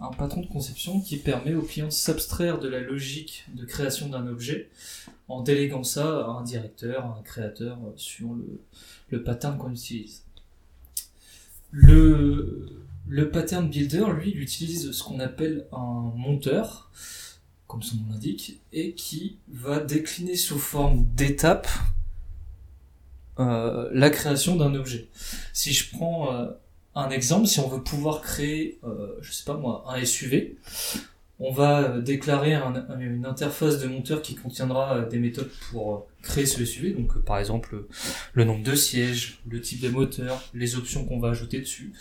un, 0.00 0.10
patron 0.10 0.42
de 0.42 0.46
conception 0.46 1.00
qui 1.00 1.16
permet 1.16 1.54
au 1.54 1.62
client 1.62 1.86
de 1.86 1.92
s'abstraire 1.92 2.58
de 2.58 2.68
la 2.68 2.80
logique 2.80 3.46
de 3.54 3.64
création 3.64 4.08
d'un 4.08 4.26
objet 4.26 4.70
en 5.28 5.42
déléguant 5.42 5.84
ça 5.84 6.20
à 6.20 6.28
un 6.28 6.42
directeur, 6.42 7.04
à 7.04 7.18
un 7.18 7.22
créateur 7.22 7.78
euh, 7.84 7.92
sur 7.96 8.28
le, 9.10 9.22
pattern 9.22 9.58
qu'on 9.58 9.72
utilise. 9.72 10.22
Le, 11.70 12.66
le 13.08 13.30
pattern 13.30 13.68
builder, 13.68 14.06
lui, 14.18 14.30
il 14.30 14.40
utilise 14.40 14.92
ce 14.92 15.02
qu'on 15.02 15.20
appelle 15.20 15.66
un 15.72 16.12
monteur, 16.14 16.90
comme 17.66 17.82
son 17.82 17.96
nom 17.96 18.12
l'indique, 18.12 18.60
et 18.72 18.94
qui 18.94 19.38
va 19.48 19.80
décliner 19.80 20.36
sous 20.36 20.58
forme 20.58 21.06
d'étapes 21.14 21.68
euh, 23.38 23.90
la 23.92 24.08
création 24.08 24.56
d'un 24.56 24.74
objet. 24.74 25.08
Si 25.52 25.72
je 25.72 25.90
prends 25.90 26.32
euh, 26.32 26.46
un 26.96 27.10
exemple, 27.10 27.46
si 27.46 27.60
on 27.60 27.68
veut 27.68 27.82
pouvoir 27.82 28.20
créer, 28.22 28.78
euh, 28.84 29.08
je 29.20 29.30
sais 29.32 29.44
pas 29.44 29.56
moi, 29.56 29.84
un 29.88 30.02
SUV, 30.04 30.56
on 31.38 31.52
va 31.52 31.98
déclarer 32.00 32.54
un- 32.54 32.98
une 32.98 33.26
interface 33.26 33.78
de 33.78 33.86
monteur 33.86 34.22
qui 34.22 34.34
contiendra 34.34 35.00
des 35.02 35.18
méthodes 35.18 35.50
pour 35.70 36.06
créer 36.22 36.46
ce 36.46 36.64
SUV. 36.64 36.92
Donc 36.92 37.18
par 37.24 37.38
exemple 37.38 37.84
le 38.32 38.44
nombre 38.44 38.62
de 38.64 38.74
sièges, 38.74 39.40
le 39.46 39.60
type 39.60 39.80
de 39.80 39.90
moteur, 39.90 40.42
les 40.54 40.76
options 40.76 41.04
qu'on 41.04 41.20
va 41.20 41.28
ajouter 41.30 41.58
dessus. 41.60 41.92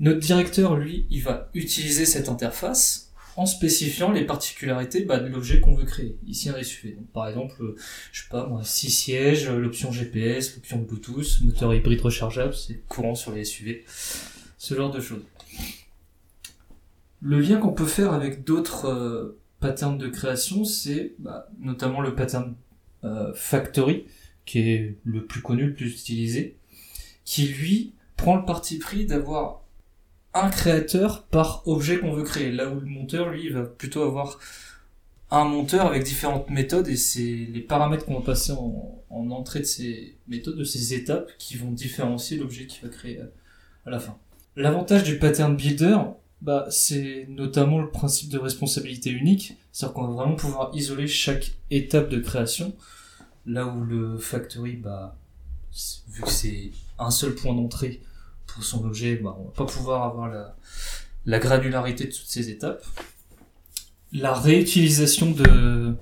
Notre 0.00 0.20
directeur, 0.20 0.76
lui, 0.76 1.06
il 1.10 1.22
va 1.22 1.48
utiliser 1.54 2.04
cette 2.06 2.28
interface 2.28 3.11
en 3.36 3.46
spécifiant 3.46 4.12
les 4.12 4.24
particularités 4.24 5.04
bah, 5.04 5.18
de 5.18 5.28
l'objet 5.28 5.60
qu'on 5.60 5.74
veut 5.74 5.84
créer. 5.84 6.16
Ici 6.26 6.50
un 6.50 6.62
SUV. 6.62 6.98
Par 7.12 7.28
exemple, 7.28 7.54
euh, 7.62 7.76
je 8.12 8.22
sais 8.22 8.28
pas 8.28 8.46
moi, 8.46 8.62
6 8.62 8.90
sièges, 8.90 9.48
euh, 9.48 9.58
l'option 9.58 9.90
GPS, 9.90 10.54
l'option 10.54 10.78
Bluetooth, 10.78 11.40
moteur 11.42 11.74
hybride 11.74 12.00
rechargeable, 12.00 12.54
c'est 12.54 12.86
courant 12.88 13.14
sur 13.14 13.32
les 13.32 13.44
SUV. 13.44 13.84
Ce 14.58 14.74
genre 14.74 14.90
de 14.90 15.00
choses. 15.00 15.22
Le 17.20 17.40
lien 17.40 17.58
qu'on 17.58 17.72
peut 17.72 17.86
faire 17.86 18.12
avec 18.12 18.44
d'autres 18.44 18.86
euh, 18.86 19.38
patterns 19.60 19.98
de 19.98 20.08
création, 20.08 20.64
c'est 20.64 21.14
bah, 21.18 21.48
notamment 21.60 22.00
le 22.00 22.14
pattern 22.14 22.54
Factory, 23.34 24.04
qui 24.46 24.60
est 24.60 24.96
le 25.02 25.24
plus 25.24 25.42
connu, 25.42 25.66
le 25.66 25.74
plus 25.74 25.88
utilisé, 25.88 26.56
qui 27.24 27.46
lui 27.46 27.94
prend 28.16 28.36
le 28.36 28.44
parti 28.44 28.78
pris 28.78 29.06
d'avoir 29.06 29.61
un 30.34 30.48
créateur 30.50 31.24
par 31.24 31.66
objet 31.66 31.98
qu'on 31.98 32.12
veut 32.12 32.24
créer. 32.24 32.50
Là 32.52 32.68
où 32.70 32.80
le 32.80 32.86
monteur, 32.86 33.30
lui, 33.30 33.48
va 33.50 33.62
plutôt 33.62 34.02
avoir 34.02 34.38
un 35.30 35.44
monteur 35.44 35.86
avec 35.86 36.04
différentes 36.04 36.50
méthodes 36.50 36.88
et 36.88 36.96
c'est 36.96 37.48
les 37.50 37.60
paramètres 37.60 38.04
qu'on 38.04 38.18
va 38.18 38.24
passer 38.24 38.52
en, 38.52 39.02
en 39.10 39.30
entrée 39.30 39.60
de 39.60 39.64
ces 39.64 40.16
méthodes, 40.28 40.56
de 40.56 40.64
ces 40.64 40.94
étapes, 40.94 41.30
qui 41.38 41.56
vont 41.56 41.70
différencier 41.70 42.36
l'objet 42.36 42.66
qu'il 42.66 42.82
va 42.82 42.88
créer 42.94 43.20
à, 43.20 43.24
à 43.86 43.90
la 43.90 43.98
fin. 43.98 44.16
L'avantage 44.56 45.04
du 45.04 45.18
pattern 45.18 45.56
builder, 45.56 45.96
bah, 46.42 46.66
c'est 46.70 47.26
notamment 47.30 47.80
le 47.80 47.90
principe 47.90 48.28
de 48.30 48.38
responsabilité 48.38 49.10
unique, 49.10 49.54
c'est-à-dire 49.72 49.94
qu'on 49.94 50.08
va 50.08 50.14
vraiment 50.14 50.36
pouvoir 50.36 50.70
isoler 50.74 51.06
chaque 51.06 51.52
étape 51.70 52.10
de 52.10 52.18
création, 52.18 52.74
là 53.46 53.66
où 53.66 53.84
le 53.84 54.18
factory, 54.18 54.76
bah, 54.76 55.16
vu 56.08 56.22
que 56.22 56.30
c'est 56.30 56.72
un 56.98 57.10
seul 57.10 57.34
point 57.34 57.54
d'entrée 57.54 58.02
son 58.60 58.84
objet, 58.84 59.16
bah, 59.16 59.36
on 59.38 59.44
va 59.44 59.50
pas 59.52 59.64
pouvoir 59.66 60.02
avoir 60.02 60.28
la, 60.28 60.56
la 61.24 61.38
granularité 61.38 62.04
de 62.04 62.10
toutes 62.12 62.26
ces 62.26 62.50
étapes. 62.50 62.84
La 64.12 64.34
réutilisation 64.34 65.30
de... 65.30 65.94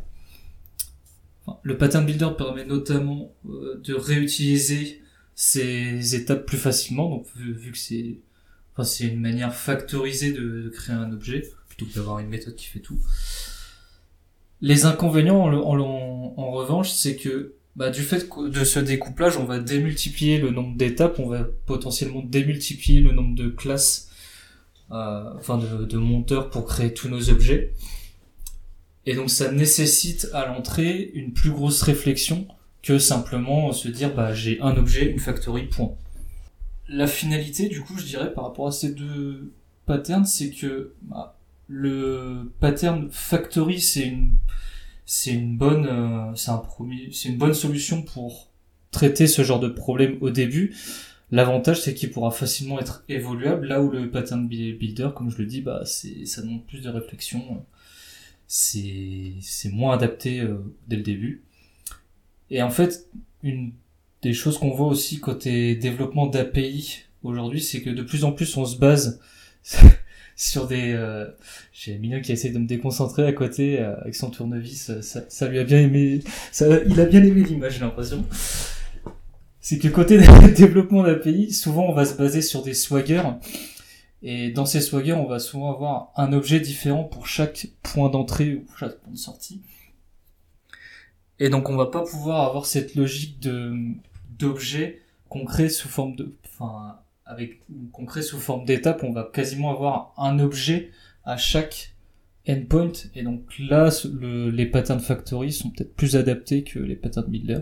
le 1.62 1.78
pattern 1.78 2.04
builder 2.04 2.30
permet 2.36 2.64
notamment 2.64 3.32
euh, 3.48 3.80
de 3.84 3.94
réutiliser 3.94 5.00
ces 5.34 6.14
étapes 6.14 6.44
plus 6.44 6.58
facilement, 6.58 7.08
donc 7.08 7.26
vu, 7.36 7.70
que 7.72 7.78
c'est 7.78 9.04
une 9.06 9.20
manière 9.20 9.54
factorisée 9.54 10.32
de, 10.32 10.68
créer 10.74 10.96
un 10.96 11.12
objet, 11.12 11.48
plutôt 11.68 11.86
que 11.86 11.94
d'avoir 11.94 12.18
une 12.18 12.28
méthode 12.28 12.56
qui 12.56 12.66
fait 12.66 12.80
tout. 12.80 12.98
Les 14.60 14.84
inconvénients, 14.84 15.40
en, 15.42 15.52
en- 15.54 15.80
en- 15.80 16.34
en 16.36 16.50
revanche, 16.50 16.90
c'est 16.90 17.16
que 17.16 17.54
bah, 17.76 17.90
du 17.90 18.02
fait 18.02 18.28
de 18.28 18.64
ce 18.64 18.78
découplage, 18.78 19.37
on 19.37 19.44
va 19.44 19.59
démultiplier 19.59 20.38
le 20.38 20.50
nombre 20.50 20.76
d'étapes, 20.76 21.18
on 21.18 21.28
va 21.28 21.46
potentiellement 21.66 22.22
démultiplier 22.22 23.00
le 23.00 23.12
nombre 23.12 23.35
de 23.35 23.48
classes, 23.48 24.11
euh, 24.90 25.33
enfin 25.37 25.59
de, 25.59 25.85
de 25.85 25.98
monteurs 25.98 26.50
pour 26.50 26.66
créer 26.66 26.92
tous 26.92 27.09
nos 27.09 27.30
objets. 27.30 27.72
Et 29.06 29.14
donc 29.14 29.30
ça 29.30 29.50
nécessite 29.50 30.28
à 30.33 30.46
l'entrée 30.46 31.11
une 31.14 31.33
plus 31.33 31.50
grosse 31.50 31.83
réflexion 31.83 32.46
que 32.83 32.98
simplement 32.98 33.72
se 33.72 33.88
dire 33.88 34.14
bah 34.14 34.35
j'ai 34.35 34.61
un 34.61 34.76
objet, 34.76 35.11
une 35.11 35.18
factory, 35.18 35.64
point. 35.64 35.94
La 36.88 37.06
finalité, 37.06 37.68
du 37.68 37.83
coup, 37.83 37.96
je 37.98 38.04
dirais 38.04 38.33
par 38.33 38.44
rapport 38.44 38.66
à 38.66 38.72
ces 38.72 38.92
deux 38.92 39.52
patterns, 39.87 40.24
c'est 40.24 40.50
que 40.50 40.92
bah, 41.02 41.38
le 41.68 42.52
pattern 42.59 43.09
factory, 43.11 43.80
c'est 43.80 44.06
une 44.06 44.33
c'est 45.12 45.33
une 45.33 45.57
bonne 45.57 45.87
euh, 45.88 46.35
c'est 46.37 46.53
un 46.53 46.59
premier 46.59 47.09
c'est 47.12 47.29
une 47.31 47.37
bonne 47.37 47.55
solution 47.55 48.03
pour 48.03 48.49
traiter 48.92 49.27
ce 49.27 49.42
genre 49.42 49.59
de 49.61 49.68
problème 49.68 50.18
au 50.20 50.31
début. 50.31 50.77
L'avantage 51.33 51.81
c'est 51.83 51.94
qu'il 51.94 52.11
pourra 52.12 52.31
facilement 52.31 52.79
être 52.79 53.03
évoluable 53.09 53.66
là 53.66 53.83
où 53.83 53.90
le 53.90 54.09
pattern 54.11 54.46
bu- 54.46 54.75
builder 54.75 55.11
comme 55.16 55.31
je 55.31 55.38
le 55.38 55.46
dis 55.46 55.62
bah 55.62 55.83
c'est 55.85 56.27
ça 56.27 56.42
demande 56.42 56.64
plus 56.66 56.81
de 56.83 56.88
réflexion. 56.88 57.42
C'est 58.46 59.33
c'est 59.40 59.70
moins 59.70 59.94
adapté 59.94 60.40
euh, 60.40 60.59
dès 60.88 60.96
le 60.96 61.03
début. 61.03 61.42
Et 62.51 62.62
en 62.62 62.70
fait, 62.70 63.09
une 63.42 63.73
des 64.23 64.33
choses 64.33 64.59
qu'on 64.59 64.70
voit 64.75 64.88
aussi 64.88 65.18
côté 65.20 65.75
développement 65.77 66.27
d'API 66.27 67.05
aujourd'hui, 67.25 67.61
c'est 67.62 67.81
que 67.83 67.90
de 67.90 68.03
plus 68.03 68.23
en 68.25 68.33
plus 68.33 68.57
on 68.57 68.64
se 68.64 68.77
base 68.79 69.20
sur 70.40 70.66
des 70.66 70.94
euh, 70.94 71.26
j'ai 71.70 71.98
Mignon 71.98 72.22
qui 72.22 72.33
essaie 72.33 72.48
de 72.48 72.59
me 72.59 72.66
déconcentrer 72.66 73.26
à 73.26 73.33
côté 73.35 73.79
euh, 73.79 73.94
avec 74.00 74.14
son 74.14 74.31
tournevis 74.31 74.88
euh, 74.88 75.03
ça, 75.03 75.48
lui 75.48 75.59
a 75.59 75.64
bien 75.64 75.81
aimé 75.81 76.20
ça, 76.50 76.83
il 76.87 76.98
a 76.98 77.05
bien 77.05 77.22
aimé 77.22 77.42
l'image 77.42 77.74
j'ai 77.74 77.81
l'impression. 77.81 78.24
C'est 79.61 79.79
que 79.79 79.88
côté 79.88 80.18
développement 80.57 81.03
d'API 81.03 81.53
souvent 81.53 81.85
on 81.90 81.92
va 81.92 82.07
se 82.07 82.14
baser 82.14 82.40
sur 82.40 82.62
des 82.62 82.72
swaggers. 82.72 83.22
Et 84.22 84.50
dans 84.50 84.64
ces 84.64 84.81
swaggers 84.81 85.12
on 85.12 85.26
va 85.26 85.40
souvent 85.40 85.74
avoir 85.74 86.11
un 86.16 86.33
objet 86.33 86.59
différent 86.59 87.05
pour 87.05 87.26
chaque 87.26 87.66
point 87.83 88.09
d'entrée 88.09 88.55
ou 88.55 88.66
chaque 88.79 88.98
point 88.98 89.12
de 89.12 89.18
sortie. 89.18 89.61
Et 91.38 91.50
donc 91.50 91.68
on 91.68 91.76
va 91.76 91.87
pas 91.87 92.03
pouvoir 92.03 92.48
avoir 92.48 92.64
cette 92.64 92.94
logique 92.94 93.40
de 93.40 93.74
d'objet 94.38 95.03
qu'on 95.29 95.44
crée 95.44 95.68
sous 95.68 95.88
forme 95.88 96.16
de 96.16 96.35
enfin 96.46 96.98
avec 97.31 97.61
qu'on 97.93 98.05
crée 98.05 98.23
sous 98.23 98.38
forme 98.38 98.64
d'étape, 98.64 99.03
on 99.05 99.12
va 99.12 99.31
quasiment 99.33 99.71
avoir 99.71 100.12
un 100.19 100.38
objet 100.38 100.90
à 101.25 101.37
chaque 101.37 101.95
endpoint. 102.49 102.93
Et 103.14 103.23
donc 103.23 103.43
là, 103.59 103.90
les 104.21 104.66
patterns 104.66 105.01
factory 105.01 105.53
sont 105.53 105.71
peut-être 105.71 105.95
plus 105.95 106.16
adaptés 106.16 106.64
que 106.64 106.79
les 106.79 106.97
patterns 106.97 107.31
builder. 107.31 107.61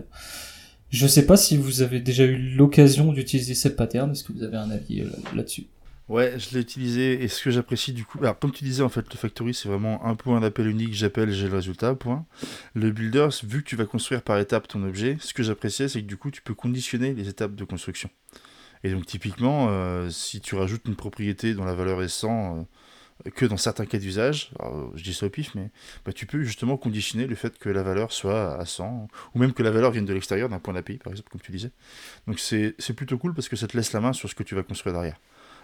Je 0.89 1.05
sais 1.05 1.25
pas 1.25 1.37
si 1.37 1.55
vous 1.55 1.81
avez 1.81 1.99
déjà 1.99 2.25
eu 2.25 2.37
l'occasion 2.55 3.13
d'utiliser 3.13 3.53
ces 3.53 3.75
patterns. 3.75 4.11
Est-ce 4.11 4.23
que 4.23 4.33
vous 4.33 4.43
avez 4.43 4.57
un 4.57 4.71
avis 4.71 5.01
euh, 5.01 5.09
là-dessus? 5.35 5.67
Ouais, 6.07 6.33
je 6.39 6.55
l'ai 6.55 6.61
utilisé 6.61 7.23
et 7.23 7.27
ce 7.27 7.43
que 7.43 7.51
j'apprécie 7.51 7.93
du 7.93 8.03
coup, 8.03 8.17
alors 8.17 8.39
comme 8.39 8.51
tu 8.51 8.63
disais 8.63 8.81
en 8.81 8.89
fait, 8.89 9.05
le 9.11 9.15
factory 9.15 9.53
c'est 9.53 9.69
vraiment 9.69 10.03
un 10.03 10.15
point 10.15 10.39
d'appel 10.39 10.65
unique, 10.65 10.95
j'appelle, 10.95 11.31
j'ai 11.31 11.47
le 11.47 11.53
résultat. 11.53 11.95
Le 12.73 12.89
builder, 12.89 13.27
vu 13.43 13.61
que 13.61 13.69
tu 13.69 13.75
vas 13.75 13.85
construire 13.85 14.23
par 14.23 14.39
étapes 14.39 14.67
ton 14.67 14.83
objet, 14.83 15.17
ce 15.19 15.35
que 15.35 15.43
j'appréciais 15.43 15.87
c'est 15.87 16.01
que 16.01 16.07
du 16.07 16.17
coup 16.17 16.31
tu 16.31 16.41
peux 16.41 16.55
conditionner 16.55 17.13
les 17.13 17.29
étapes 17.29 17.53
de 17.53 17.63
construction. 17.63 18.09
Et 18.83 18.91
donc 18.91 19.05
typiquement, 19.05 19.67
euh, 19.69 20.09
si 20.09 20.41
tu 20.41 20.55
rajoutes 20.55 20.87
une 20.87 20.95
propriété 20.95 21.53
dont 21.53 21.65
la 21.65 21.73
valeur 21.73 22.01
est 22.01 22.07
100, 22.07 22.67
euh, 23.25 23.29
que 23.31 23.45
dans 23.45 23.57
certains 23.57 23.85
cas 23.85 23.97
d'usage, 23.97 24.51
alors, 24.59 24.91
je 24.95 25.03
dis 25.03 25.13
ça 25.13 25.25
au 25.25 25.29
pif, 25.29 25.53
mais 25.55 25.69
bah, 26.05 26.13
tu 26.13 26.25
peux 26.25 26.41
justement 26.43 26.77
conditionner 26.77 27.27
le 27.27 27.35
fait 27.35 27.57
que 27.59 27.69
la 27.69 27.83
valeur 27.83 28.13
soit 28.13 28.57
à 28.57 28.65
100, 28.65 29.09
ou 29.35 29.39
même 29.39 29.51
que 29.53 29.63
la 29.63 29.71
valeur 29.71 29.91
vienne 29.91 30.05
de 30.05 30.13
l'extérieur 30.13 30.47
d'un 30.47 30.59
point 30.59 30.73
d'API 30.73 30.97
par 30.97 31.11
exemple, 31.11 31.29
comme 31.29 31.41
tu 31.41 31.51
disais. 31.51 31.71
Donc 32.27 32.39
c'est 32.39 32.93
plutôt 32.95 33.17
cool 33.17 33.33
parce 33.33 33.49
que 33.49 33.57
ça 33.57 33.67
te 33.67 33.75
laisse 33.75 33.91
la 33.91 33.99
main 33.99 34.13
sur 34.13 34.29
ce 34.29 34.35
que 34.35 34.43
tu 34.43 34.55
vas 34.55 34.63
construire 34.63 34.93
derrière. 34.93 35.19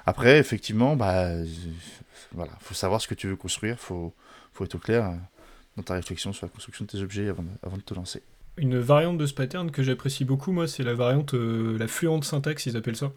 Après, 0.06 0.38
effectivement, 0.38 0.96
bah, 0.96 1.26
euh, 1.26 1.46
voilà, 2.32 2.52
faut 2.60 2.76
savoir 2.76 3.02
ce 3.02 3.08
que 3.08 3.16
tu 3.16 3.28
veux 3.28 3.36
construire, 3.36 3.80
faut, 3.80 4.14
faut 4.54 4.66
être 4.66 4.76
au 4.76 4.80
clair 4.80 5.06
euh, 5.06 5.16
dans 5.78 5.84
ta 5.84 5.96
réflexion 5.96 6.32
sur 6.32 6.46
la 6.46 6.52
construction 6.52 6.86
de 6.86 6.92
tes 6.92 7.00
objets 7.00 7.28
avant 7.28 7.44
de, 7.44 7.50
avant 7.64 7.78
de 7.78 7.82
te 7.82 7.94
lancer. 7.94 8.22
Une 8.58 8.80
variante 8.80 9.18
de 9.18 9.26
ce 9.26 9.34
pattern 9.34 9.70
que 9.70 9.84
j'apprécie 9.84 10.24
beaucoup, 10.24 10.52
moi, 10.54 10.68
c'est 10.68 10.84
la 10.84 10.94
variante, 10.94 11.34
euh, 11.34 11.78
la 11.78 11.88
fluente 11.88 12.24
syntaxe, 12.24 12.66
ils 12.66 12.78
appellent 12.78 12.96
ça. 12.96 13.12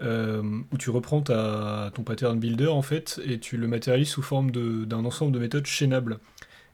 Euh, 0.00 0.42
où 0.72 0.78
tu 0.78 0.90
reprends 0.90 1.20
ton 1.20 2.02
pattern 2.02 2.38
builder, 2.38 2.68
en 2.68 2.82
fait, 2.82 3.20
et 3.24 3.38
tu 3.38 3.56
le 3.56 3.68
matérialises 3.68 4.08
sous 4.08 4.22
forme 4.22 4.50
d'un 4.50 5.04
ensemble 5.04 5.32
de 5.32 5.38
méthodes 5.38 5.66
chaînables. 5.66 6.18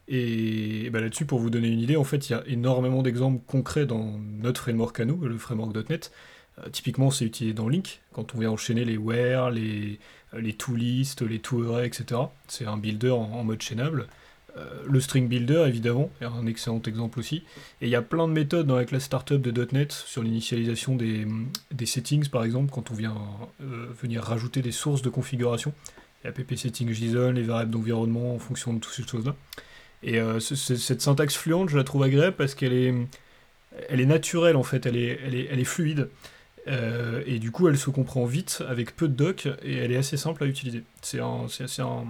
Et, 0.06 0.88
bah, 0.90 1.00
là-dessus, 1.00 1.26
pour 1.26 1.38
vous 1.38 1.50
donner 1.50 1.68
une 1.68 1.80
idée, 1.80 1.96
en 1.96 2.04
fait, 2.04 2.30
il 2.30 2.32
y 2.32 2.34
a 2.34 2.42
énormément 2.46 3.02
d'exemples 3.02 3.42
concrets 3.46 3.84
dans 3.84 4.18
notre 4.40 4.62
framework 4.62 4.98
à 5.00 5.04
nous, 5.04 5.20
le 5.20 5.36
framework.net. 5.36 6.10
Euh, 6.60 6.70
typiquement, 6.70 7.10
c'est 7.10 7.26
utilisé 7.26 7.54
dans 7.54 7.68
Link, 7.68 8.00
quand 8.12 8.34
on 8.34 8.38
vient 8.38 8.50
enchaîner 8.50 8.86
les 8.86 8.96
where, 8.96 9.50
les, 9.50 9.98
les 10.32 10.52
toList, 10.54 11.20
les 11.20 11.40
toArray, 11.40 11.86
etc. 11.86 12.22
C'est 12.46 12.66
un 12.66 12.78
builder 12.78 13.10
en, 13.10 13.30
en 13.32 13.44
mode 13.44 13.60
chaînable. 13.60 14.06
Euh, 14.56 14.64
le 14.86 15.00
string 15.00 15.28
builder, 15.28 15.64
évidemment, 15.68 16.10
est 16.20 16.24
un 16.24 16.46
excellent 16.46 16.80
exemple 16.86 17.18
aussi. 17.18 17.44
Et 17.80 17.86
il 17.86 17.90
y 17.90 17.94
a 17.96 18.02
plein 18.02 18.26
de 18.26 18.32
méthodes 18.32 18.66
dans 18.66 18.76
la 18.76 18.84
classe 18.84 19.04
startup 19.04 19.40
de 19.40 19.68
.NET 19.72 19.92
sur 19.92 20.22
l'initialisation 20.22 20.96
des, 20.96 21.26
des 21.70 21.86
settings, 21.86 22.28
par 22.28 22.44
exemple, 22.44 22.72
quand 22.72 22.90
on 22.90 22.94
vient 22.94 23.16
euh, 23.62 23.86
venir 24.00 24.22
rajouter 24.22 24.62
des 24.62 24.72
sources 24.72 25.02
de 25.02 25.10
configuration. 25.10 25.72
Il 26.24 26.26
y 26.26 26.30
a 26.30 26.32
pp 26.32 26.56
settings 26.56 26.92
JSON, 26.92 27.32
les 27.32 27.42
variables 27.42 27.70
d'environnement 27.70 28.34
en 28.34 28.38
fonction 28.38 28.72
de 28.72 28.80
toutes 28.80 28.92
ces 28.94 29.06
choses-là. 29.06 29.36
Et 30.02 30.18
euh, 30.18 30.40
ce- 30.40 30.54
ce- 30.56 30.76
cette 30.76 31.02
syntaxe 31.02 31.36
fluente, 31.36 31.68
je 31.68 31.76
la 31.76 31.84
trouve 31.84 32.02
agréable 32.02 32.36
parce 32.36 32.54
qu'elle 32.54 32.72
est, 32.72 32.94
elle 33.88 34.00
est 34.00 34.06
naturelle 34.06 34.56
en 34.56 34.62
fait, 34.64 34.86
elle 34.86 34.96
est, 34.96 35.20
elle 35.24 35.60
est, 35.60 35.64
fluide. 35.64 36.08
Et 37.26 37.38
du 37.38 37.50
coup, 37.50 37.68
elle 37.68 37.78
se 37.78 37.88
comprend 37.90 38.24
vite 38.26 38.62
avec 38.68 38.94
peu 38.94 39.08
de 39.08 39.14
doc 39.14 39.46
et 39.62 39.76
elle 39.76 39.90
est 39.92 39.96
assez 39.96 40.16
simple 40.18 40.44
à 40.44 40.46
utiliser. 40.46 40.82
C'est- 41.02 41.20
c'est 41.48 41.82
un- 41.82 42.04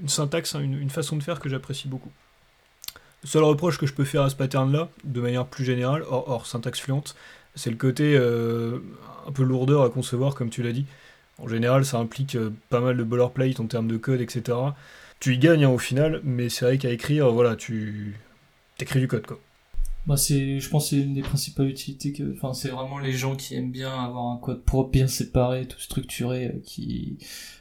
une 0.00 0.08
syntaxe, 0.08 0.54
hein, 0.54 0.60
une, 0.60 0.90
façon 0.90 1.16
de 1.16 1.22
faire 1.22 1.40
que 1.40 1.48
j'apprécie 1.48 1.88
beaucoup. 1.88 2.10
seul 3.24 3.42
reproche 3.42 3.78
que 3.78 3.86
je 3.86 3.94
peux 3.94 4.04
faire 4.04 4.22
à 4.22 4.30
ce 4.30 4.36
pattern-là, 4.36 4.88
de 5.04 5.20
manière 5.20 5.46
plus 5.46 5.64
générale, 5.64 6.04
hors, 6.08 6.46
syntaxe 6.46 6.80
fluente, 6.80 7.16
c'est 7.54 7.70
le 7.70 7.76
côté 7.76 8.16
euh, 8.16 8.78
un 9.26 9.32
peu 9.32 9.42
lourdeur 9.42 9.82
à 9.82 9.90
concevoir, 9.90 10.34
comme 10.34 10.50
tu 10.50 10.62
l'as 10.62 10.72
dit. 10.72 10.86
En 11.38 11.48
général, 11.48 11.84
ça 11.84 11.98
implique 11.98 12.36
euh, 12.36 12.52
pas 12.70 12.80
mal 12.80 12.96
de 12.96 13.02
boilerplate 13.02 13.60
en 13.60 13.66
termes 13.66 13.88
de 13.88 13.96
code, 13.96 14.20
etc. 14.20 14.56
Tu 15.20 15.34
y 15.34 15.38
gagnes 15.38 15.64
hein, 15.64 15.70
au 15.70 15.78
final, 15.78 16.20
mais 16.24 16.48
c'est 16.48 16.64
vrai 16.64 16.78
qu'à 16.78 16.90
écrire, 16.90 17.30
voilà, 17.30 17.56
tu 17.56 18.16
écris 18.78 19.00
du 19.00 19.08
code, 19.08 19.26
quoi. 19.26 19.38
Bah 20.06 20.16
c'est, 20.16 20.60
je 20.60 20.68
pense 20.68 20.84
que 20.84 20.90
c'est 20.90 21.02
une 21.02 21.14
des 21.14 21.22
principales 21.22 21.68
utilités 21.68 22.12
que, 22.12 22.32
enfin 22.32 22.54
c'est 22.54 22.68
vraiment 22.68 23.00
les 23.00 23.10
gens 23.10 23.34
qui 23.34 23.56
aiment 23.56 23.72
bien 23.72 23.92
avoir 23.92 24.26
un 24.26 24.36
code 24.36 24.62
propre, 24.62 24.90
bien 24.90 25.08
séparé, 25.08 25.66
tout 25.66 25.80
structuré, 25.80 26.46
euh, 26.46 26.60
qui 26.64 27.18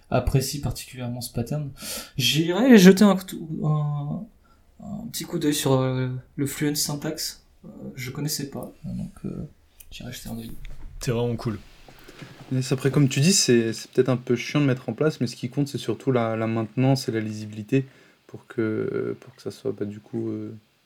apprécient 0.09 0.61
particulièrement 0.61 1.21
ce 1.21 1.31
pattern. 1.33 1.71
J'irai 2.17 2.77
jeter 2.77 3.03
un, 3.03 3.17
un, 3.63 4.23
un 4.81 5.07
petit 5.11 5.23
coup 5.23 5.39
d'œil 5.39 5.53
sur 5.53 5.73
euh, 5.73 6.09
le 6.35 6.45
fluent 6.45 6.75
syntax. 6.75 7.43
Euh, 7.65 7.69
je 7.95 8.11
connaissais 8.11 8.49
pas, 8.49 8.71
donc 8.83 9.11
j'irai 9.91 10.11
jeter 10.11 10.29
un 10.29 10.37
œil. 10.37 10.51
C'est 10.99 11.11
vraiment 11.11 11.35
cool. 11.35 11.59
après, 12.71 12.91
comme 12.91 13.09
tu 13.09 13.19
dis, 13.19 13.33
c'est 13.33 13.71
peut-être 13.93 14.09
un 14.09 14.17
peu 14.17 14.35
chiant 14.35 14.61
de 14.61 14.65
mettre 14.65 14.89
en 14.89 14.93
place, 14.93 15.19
mais 15.21 15.27
ce 15.27 15.35
qui 15.35 15.49
compte, 15.49 15.67
c'est 15.67 15.77
surtout 15.77 16.11
la, 16.11 16.35
la, 16.35 16.47
maintenance 16.47 17.09
et 17.09 17.11
la 17.11 17.19
lisibilité 17.19 17.85
pour 18.27 18.47
que, 18.47 19.15
pour 19.19 19.35
que 19.35 19.41
ça 19.41 19.51
soit 19.51 19.75
pas 19.75 19.85
du 19.85 19.99
coup 19.99 20.31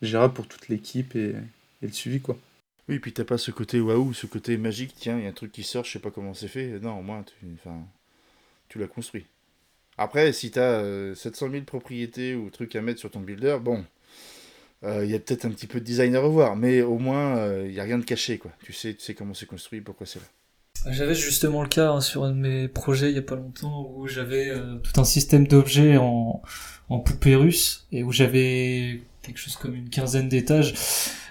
gérable 0.02 0.34
pour 0.34 0.48
toute 0.48 0.70
l'équipe 0.70 1.16
et, 1.16 1.36
et, 1.82 1.88
le 1.88 1.92
suivi, 1.92 2.22
quoi. 2.22 2.38
Oui, 2.88 2.98
puis 2.98 3.14
t'as 3.14 3.24
pas 3.24 3.38
ce 3.38 3.52
côté 3.52 3.80
waouh, 3.80 4.14
ce 4.14 4.26
côté 4.26 4.58
magique, 4.58 4.96
tiens, 4.96 5.18
il 5.18 5.24
y 5.24 5.28
a 5.28 5.30
un 5.30 5.34
truc 5.34 5.52
qui 5.52 5.64
sort, 5.64 5.86
je 5.86 5.92
sais 5.92 6.00
pas 6.00 6.10
comment 6.10 6.34
c'est 6.34 6.48
fait. 6.48 6.80
Non, 6.80 7.00
au 7.00 7.04
moins, 7.04 7.24
tu, 7.24 7.46
tu 8.70 8.80
l'as 8.80 8.88
construit. 8.88 9.26
Après, 9.98 10.32
si 10.32 10.52
t'as 10.52 10.80
as 10.80 11.16
700 11.16 11.52
000 11.52 11.64
propriétés 11.66 12.36
ou 12.36 12.50
trucs 12.50 12.76
à 12.76 12.82
mettre 12.82 13.00
sur 13.00 13.12
ton 13.12 13.20
builder, 13.20 13.58
bon, 13.62 13.84
euh, 14.86 15.04
il 15.04 15.12
y 15.12 15.16
a 15.16 15.20
peut-être 15.20 15.46
un 15.46 15.50
petit 15.52 15.68
peu 15.68 15.82
de 15.82 15.86
design 15.86 16.16
à 16.16 16.22
revoir, 16.22 16.56
mais 16.56 16.82
au 16.82 16.98
moins, 16.98 17.36
il 17.36 17.40
euh, 17.40 17.72
n'y 17.72 17.80
a 17.80 17.84
rien 17.84 18.00
de 18.00 18.06
caché, 18.06 18.38
quoi. 18.38 18.52
Tu 18.64 18.72
sais, 18.72 18.94
tu 18.94 19.02
sais 19.02 19.14
comment 19.14 19.34
c'est 19.34 19.46
construit, 19.46 19.82
pourquoi 19.82 20.06
c'est 20.06 20.20
là. 20.20 20.26
J'avais 20.88 21.16
justement 21.16 21.62
le 21.62 21.68
cas 21.68 21.92
hein, 21.92 22.02
sur 22.02 22.24
un 22.24 22.32
de 22.32 22.38
mes 22.38 22.68
projets 22.70 23.10
il 23.10 23.16
y 23.16 23.20
a 23.20 23.24
pas 23.24 23.36
longtemps 23.36 23.92
où 23.94 24.08
j'avais 24.08 24.50
euh, 24.50 24.78
tout 24.78 25.00
un 25.02 25.04
système 25.04 25.46
d'objets 25.46 25.98
en, 25.98 26.42
en 26.88 27.00
poupée 27.00 27.36
russe 27.36 27.86
et 27.92 28.04
où 28.04 28.14
j'avais 28.14 29.02
quelque 29.22 29.38
chose 29.38 29.58
comme 29.58 29.76
une 29.76 29.90
quinzaine 29.90 30.30
d'étages. 30.30 30.74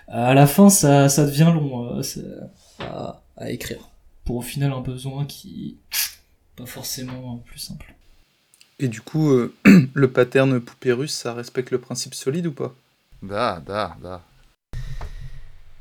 À 0.07 0.35
la 0.35 0.47
fin, 0.47 0.69
ça, 0.69 1.09
ça 1.09 1.25
devient 1.25 1.51
long 1.55 1.99
euh, 1.99 2.03
à, 2.79 3.23
à, 3.37 3.51
écrire. 3.51 3.89
Pour 4.25 4.37
au 4.37 4.43
final 4.43 4.73
un 4.73 4.81
besoin 4.81 5.25
qui 5.25 5.79
pas 6.59 6.67
forcément 6.67 7.43
plus 7.47 7.59
simple. 7.59 7.95
Et 8.81 8.89
du 8.89 9.01
coup, 9.01 9.31
euh, 9.31 9.55
le 9.95 10.11
pattern 10.11 10.61
poupée 10.61 10.93
russe, 10.93 11.15
ça 11.15 11.33
respecte 11.35 11.71
le 11.71 11.79
principe 11.79 12.15
solide 12.15 12.47
ou 12.47 12.53
pas? 12.53 12.75
Da, 13.23 13.63
da, 13.65 13.97
da. 14.03 14.25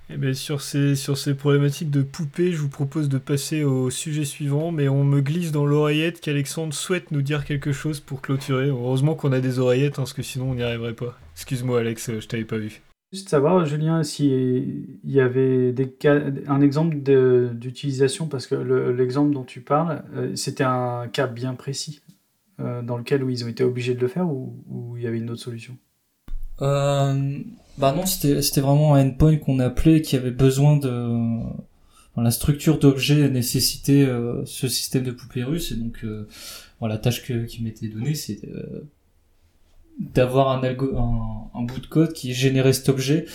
Eh 0.09 0.15
bien, 0.15 0.33
sur, 0.33 0.61
ces, 0.61 0.95
sur 0.95 1.17
ces 1.17 1.33
problématiques 1.33 1.91
de 1.91 2.01
poupée, 2.01 2.53
je 2.53 2.57
vous 2.57 2.69
propose 2.69 3.09
de 3.09 3.17
passer 3.17 3.63
au 3.63 3.89
sujet 3.89 4.23
suivant, 4.23 4.71
mais 4.71 4.87
on 4.87 5.03
me 5.03 5.19
glisse 5.19 5.51
dans 5.51 5.65
l'oreillette 5.65 6.21
qu'Alexandre 6.21 6.73
souhaite 6.73 7.11
nous 7.11 7.21
dire 7.21 7.43
quelque 7.43 7.73
chose 7.73 7.99
pour 7.99 8.21
clôturer. 8.21 8.67
Heureusement 8.67 9.15
qu'on 9.15 9.33
a 9.33 9.41
des 9.41 9.59
oreillettes, 9.59 9.95
hein, 9.95 10.03
parce 10.03 10.13
que 10.13 10.23
sinon 10.23 10.51
on 10.51 10.55
n'y 10.55 10.63
arriverait 10.63 10.93
pas. 10.93 11.19
Excuse-moi 11.35 11.81
Alex, 11.81 12.19
je 12.19 12.25
t'avais 12.25 12.45
pas 12.45 12.57
vu. 12.57 12.81
Juste 13.13 13.29
savoir, 13.29 13.65
Julien, 13.65 14.03
s'il 14.03 14.99
y 15.05 15.21
avait 15.21 15.71
des 15.71 15.89
cas, 15.89 16.19
un 16.47 16.59
exemple 16.59 16.97
d'utilisation, 17.53 18.27
parce 18.27 18.47
que 18.47 18.55
l'exemple 18.55 19.33
dont 19.33 19.45
tu 19.45 19.61
parles, 19.61 20.03
euh, 20.13 20.35
c'était 20.35 20.65
un 20.65 21.07
cas 21.07 21.27
bien 21.27 21.53
précis, 21.53 22.01
euh, 22.59 22.81
dans 22.81 22.97
lequel 22.97 23.23
où 23.23 23.29
ils 23.29 23.45
ont 23.45 23.47
été 23.47 23.63
obligés 23.63 23.95
de 23.95 24.01
le 24.01 24.09
faire, 24.09 24.29
ou, 24.29 24.95
il 24.97 25.03
y 25.03 25.07
avait 25.07 25.19
une 25.19 25.29
autre 25.29 25.41
solution? 25.41 25.77
Euh, 26.61 27.39
bah 27.77 27.93
non, 27.93 28.05
c'était 28.05 28.61
vraiment 28.61 28.95
un 28.95 29.07
endpoint 29.07 29.37
qu'on 29.37 29.59
appelait 29.59 30.01
qui 30.01 30.17
avait 30.17 30.31
besoin 30.31 30.75
de 30.75 31.43
la 32.21 32.31
structure 32.31 32.79
d'objet 32.79 33.29
nécessitait 33.29 34.03
euh, 34.03 34.43
ce 34.45 34.67
système 34.67 35.03
de 35.03 35.11
poupée 35.11 35.43
russe 35.43 35.71
et 35.71 35.75
donc 35.75 35.99
euh, 36.03 36.27
la 36.81 36.97
tâche 36.97 37.23
que, 37.23 37.45
qui 37.45 37.63
m'était 37.63 37.87
donnée 37.87 38.15
c'est 38.15 38.41
d'avoir 39.99 40.49
un, 40.49 40.63
un, 40.63 41.63
bout 41.63 41.79
de 41.79 41.87
code 41.87 42.13
qui 42.13 42.33
générait 42.33 42.73
cet 42.73 42.89
objet 42.89 43.25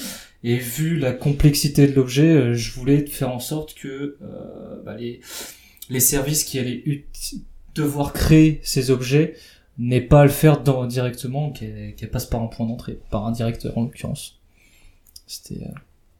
et 0.44 0.56
vu 0.56 0.96
la 0.96 1.12
complexité 1.12 1.86
de 1.86 1.94
l'objet 1.94 2.54
je 2.54 2.72
voulais 2.72 3.06
faire 3.06 3.30
en 3.30 3.40
sorte 3.40 3.74
que 3.74 4.16
bah, 4.84 4.96
les, 4.96 5.20
les 5.90 6.00
services 6.00 6.44
qui 6.44 6.58
allaient 6.58 7.04
devoir 7.74 8.12
créer 8.12 8.60
ces 8.62 8.90
objets 8.90 9.34
n'est 9.78 10.00
pas 10.00 10.22
à 10.22 10.24
le 10.24 10.30
faire 10.30 10.60
dans, 10.60 10.86
directement, 10.86 11.50
qu'elle 11.50 12.10
passe 12.10 12.26
par 12.26 12.42
un 12.42 12.46
point 12.46 12.66
d'entrée, 12.66 13.00
par 13.10 13.26
un 13.26 13.32
directeur 13.32 13.76
en 13.78 13.82
l'occurrence. 13.82 14.40
C'était 15.26 15.64
euh, 15.64 15.74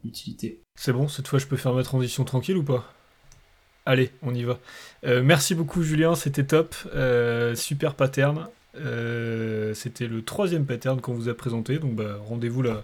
l'utilité. 0.05 0.61
C'est 0.75 0.93
bon, 0.93 1.09
cette 1.09 1.29
fois 1.29 1.39
je 1.39 1.47
peux 1.47 1.57
faire 1.57 1.75
ma 1.75 1.83
transition 1.83 2.25
tranquille 2.25 2.57
ou 2.57 2.65
pas? 2.65 2.93
Allez, 3.85 4.11
on 4.23 4.35
y 4.35 4.45
va. 4.45 4.59
Euh, 5.05 5.23
merci 5.23 5.55
beaucoup 5.55 5.83
Julien, 5.83 6.15
c'était 6.15 6.45
top. 6.45 6.75
Euh, 6.95 7.55
super 7.55 7.95
pattern. 7.95 8.49
C'était 8.75 10.07
le 10.07 10.23
troisième 10.25 10.65
pattern 10.65 11.01
qu'on 11.01 11.15
vous 11.15 11.29
a 11.29 11.35
présenté, 11.35 11.79
donc 11.79 11.95
bah, 11.95 12.19
rendez-vous 12.27 12.63
la, 12.63 12.83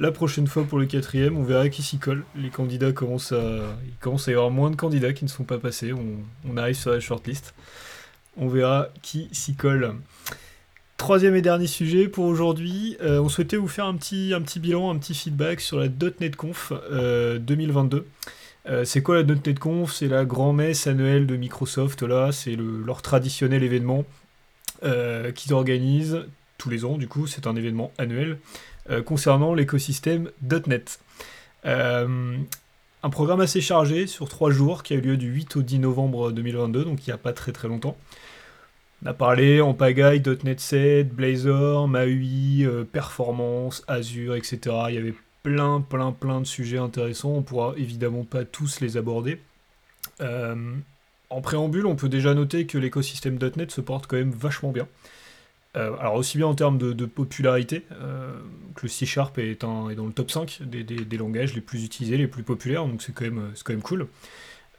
la 0.00 0.10
prochaine 0.10 0.46
fois 0.46 0.64
pour 0.64 0.78
le 0.78 0.86
quatrième. 0.86 1.36
On 1.36 1.44
verra 1.44 1.68
qui 1.68 1.82
s'y 1.82 1.98
colle. 1.98 2.24
Les 2.34 2.48
candidats 2.48 2.90
commencent 2.90 3.32
à, 3.32 3.76
il 3.84 4.10
à 4.10 4.30
y 4.30 4.34
avoir 4.34 4.50
moins 4.50 4.70
de 4.70 4.76
candidats 4.76 5.12
qui 5.12 5.24
ne 5.24 5.30
sont 5.30 5.44
pas 5.44 5.58
passés. 5.58 5.92
On, 5.92 6.56
arrive 6.56 6.74
sur 6.74 6.90
la 6.90 7.00
shortlist. 7.00 7.54
On 8.36 8.48
verra 8.48 8.88
qui 9.02 9.28
s'y 9.32 9.54
colle. 9.54 9.94
Troisième 10.96 11.36
et 11.36 11.42
dernier 11.42 11.66
sujet 11.66 12.08
pour 12.08 12.24
aujourd'hui, 12.24 12.96
euh, 13.02 13.20
on 13.20 13.28
souhaitait 13.28 13.56
vous 13.56 13.68
faire 13.68 13.86
un 13.86 13.96
petit, 13.96 14.32
un 14.34 14.40
petit 14.40 14.58
bilan, 14.58 14.90
un 14.90 14.98
petit 14.98 15.14
feedback 15.14 15.60
sur 15.60 15.78
la 15.78 15.88
.NET 15.88 16.36
Conf 16.36 16.72
2022. 16.90 17.96
Euh, 17.96 18.02
euh, 18.68 18.84
c'est 18.84 19.02
quoi 19.02 19.16
la 19.16 19.22
.NET 19.22 19.58
Conf? 19.58 19.94
C'est 19.94 20.08
la 20.08 20.26
grand-messe 20.26 20.86
annuelle 20.86 21.26
de 21.26 21.36
Microsoft, 21.36 22.02
là, 22.02 22.32
c'est 22.32 22.56
leur 22.56 23.00
traditionnel 23.00 23.62
événement 23.62 24.04
qu'ils 25.34 25.54
organisent 25.54 26.24
tous 26.58 26.70
les 26.70 26.84
ans, 26.84 26.96
du 26.96 27.08
coup, 27.08 27.26
c'est 27.26 27.46
un 27.46 27.56
événement 27.56 27.92
annuel 27.98 28.38
concernant 29.04 29.54
l'écosystème 29.54 30.30
.NET. 30.66 31.00
un 31.64 33.10
programme 33.10 33.40
assez 33.40 33.60
chargé 33.60 34.06
sur 34.06 34.28
trois 34.28 34.50
jours 34.50 34.82
qui 34.82 34.94
a 34.94 34.96
eu 34.96 35.00
lieu 35.00 35.16
du 35.16 35.28
8 35.28 35.56
au 35.56 35.62
10 35.62 35.78
novembre 35.78 36.32
2022, 36.32 36.84
donc 36.84 37.06
il 37.06 37.10
n'y 37.10 37.14
a 37.14 37.18
pas 37.18 37.32
très 37.32 37.52
très 37.52 37.68
longtemps. 37.68 37.96
On 39.02 39.06
a 39.06 39.14
parlé 39.14 39.62
en 39.62 39.72
pagaille, 39.72 40.22
.NET 40.44 40.60
7, 40.60 41.14
Blazor, 41.14 41.88
MAUI, 41.88 42.66
euh, 42.66 42.84
Performance, 42.84 43.82
Azure, 43.88 44.34
etc. 44.34 44.58
Il 44.88 44.94
y 44.94 44.98
avait 44.98 45.14
plein, 45.42 45.80
plein, 45.80 46.12
plein 46.12 46.40
de 46.40 46.46
sujets 46.46 46.76
intéressants. 46.76 47.32
On 47.32 47.42
pourra 47.42 47.72
évidemment 47.78 48.24
pas 48.24 48.44
tous 48.44 48.80
les 48.80 48.98
aborder. 48.98 49.40
Euh, 50.20 50.74
en 51.30 51.40
préambule, 51.40 51.86
on 51.86 51.96
peut 51.96 52.08
déjà 52.08 52.34
noter 52.34 52.66
que 52.66 52.78
l'écosystème 52.78 53.38
.NET 53.56 53.70
se 53.70 53.80
porte 53.80 54.06
quand 54.06 54.16
même 54.16 54.32
vachement 54.32 54.72
bien. 54.72 54.86
Euh, 55.76 55.96
alors 56.00 56.14
aussi 56.14 56.36
bien 56.36 56.48
en 56.48 56.54
termes 56.54 56.78
de, 56.78 57.06
popularité, 57.06 57.82
que 58.74 58.82
le 58.82 58.88
C 58.88 59.06
Sharp 59.06 59.38
est, 59.38 59.60
dans 59.60 59.86
le 59.88 60.12
top 60.12 60.30
5 60.30 60.62
des, 60.62 61.16
langages 61.16 61.54
les 61.54 61.60
plus 61.60 61.84
utilisés, 61.84 62.16
les 62.16 62.26
plus 62.26 62.42
populaires, 62.42 62.86
donc 62.86 63.02
c'est 63.02 63.12
quand, 63.12 63.24
même, 63.24 63.52
quand 63.64 63.72
même 63.72 63.82
cool. 63.82 64.08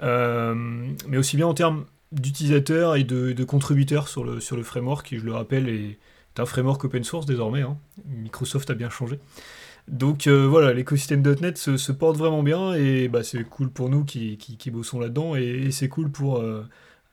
mais 0.02 1.18
aussi 1.18 1.38
bien 1.38 1.48
en 1.48 1.54
termes 1.54 1.86
d'utilisateurs 2.12 2.96
et 2.96 3.04
de, 3.04 3.44
contributeurs 3.44 4.08
sur 4.08 4.24
le, 4.24 4.40
sur 4.40 4.58
le 4.58 4.64
framework, 4.64 5.08
qui, 5.08 5.18
je 5.18 5.24
le 5.24 5.34
rappelle, 5.34 5.70
est 5.70 5.98
un 6.38 6.46
framework 6.46 6.84
open 6.84 7.04
source 7.04 7.26
désormais. 7.26 7.62
Hein. 7.62 7.78
Microsoft 8.08 8.70
a 8.70 8.74
bien 8.74 8.90
changé. 8.90 9.20
Donc 9.88 10.28
euh, 10.28 10.48
voilà, 10.48 10.74
l'écosystème 10.74 11.22
.NET 11.22 11.58
se, 11.58 11.92
porte 11.92 12.18
vraiment 12.18 12.44
bien 12.44 12.74
et 12.74 13.08
bah, 13.08 13.24
c'est 13.24 13.44
cool 13.44 13.70
pour 13.72 13.90
nous 13.90 14.06
qui, 14.06 14.38
qui, 14.38 14.72
bossons 14.72 15.00
là-dedans 15.00 15.36
et, 15.36 15.72
c'est 15.72 15.90
cool 15.90 16.12
pour, 16.12 16.38
euh, 16.40 16.66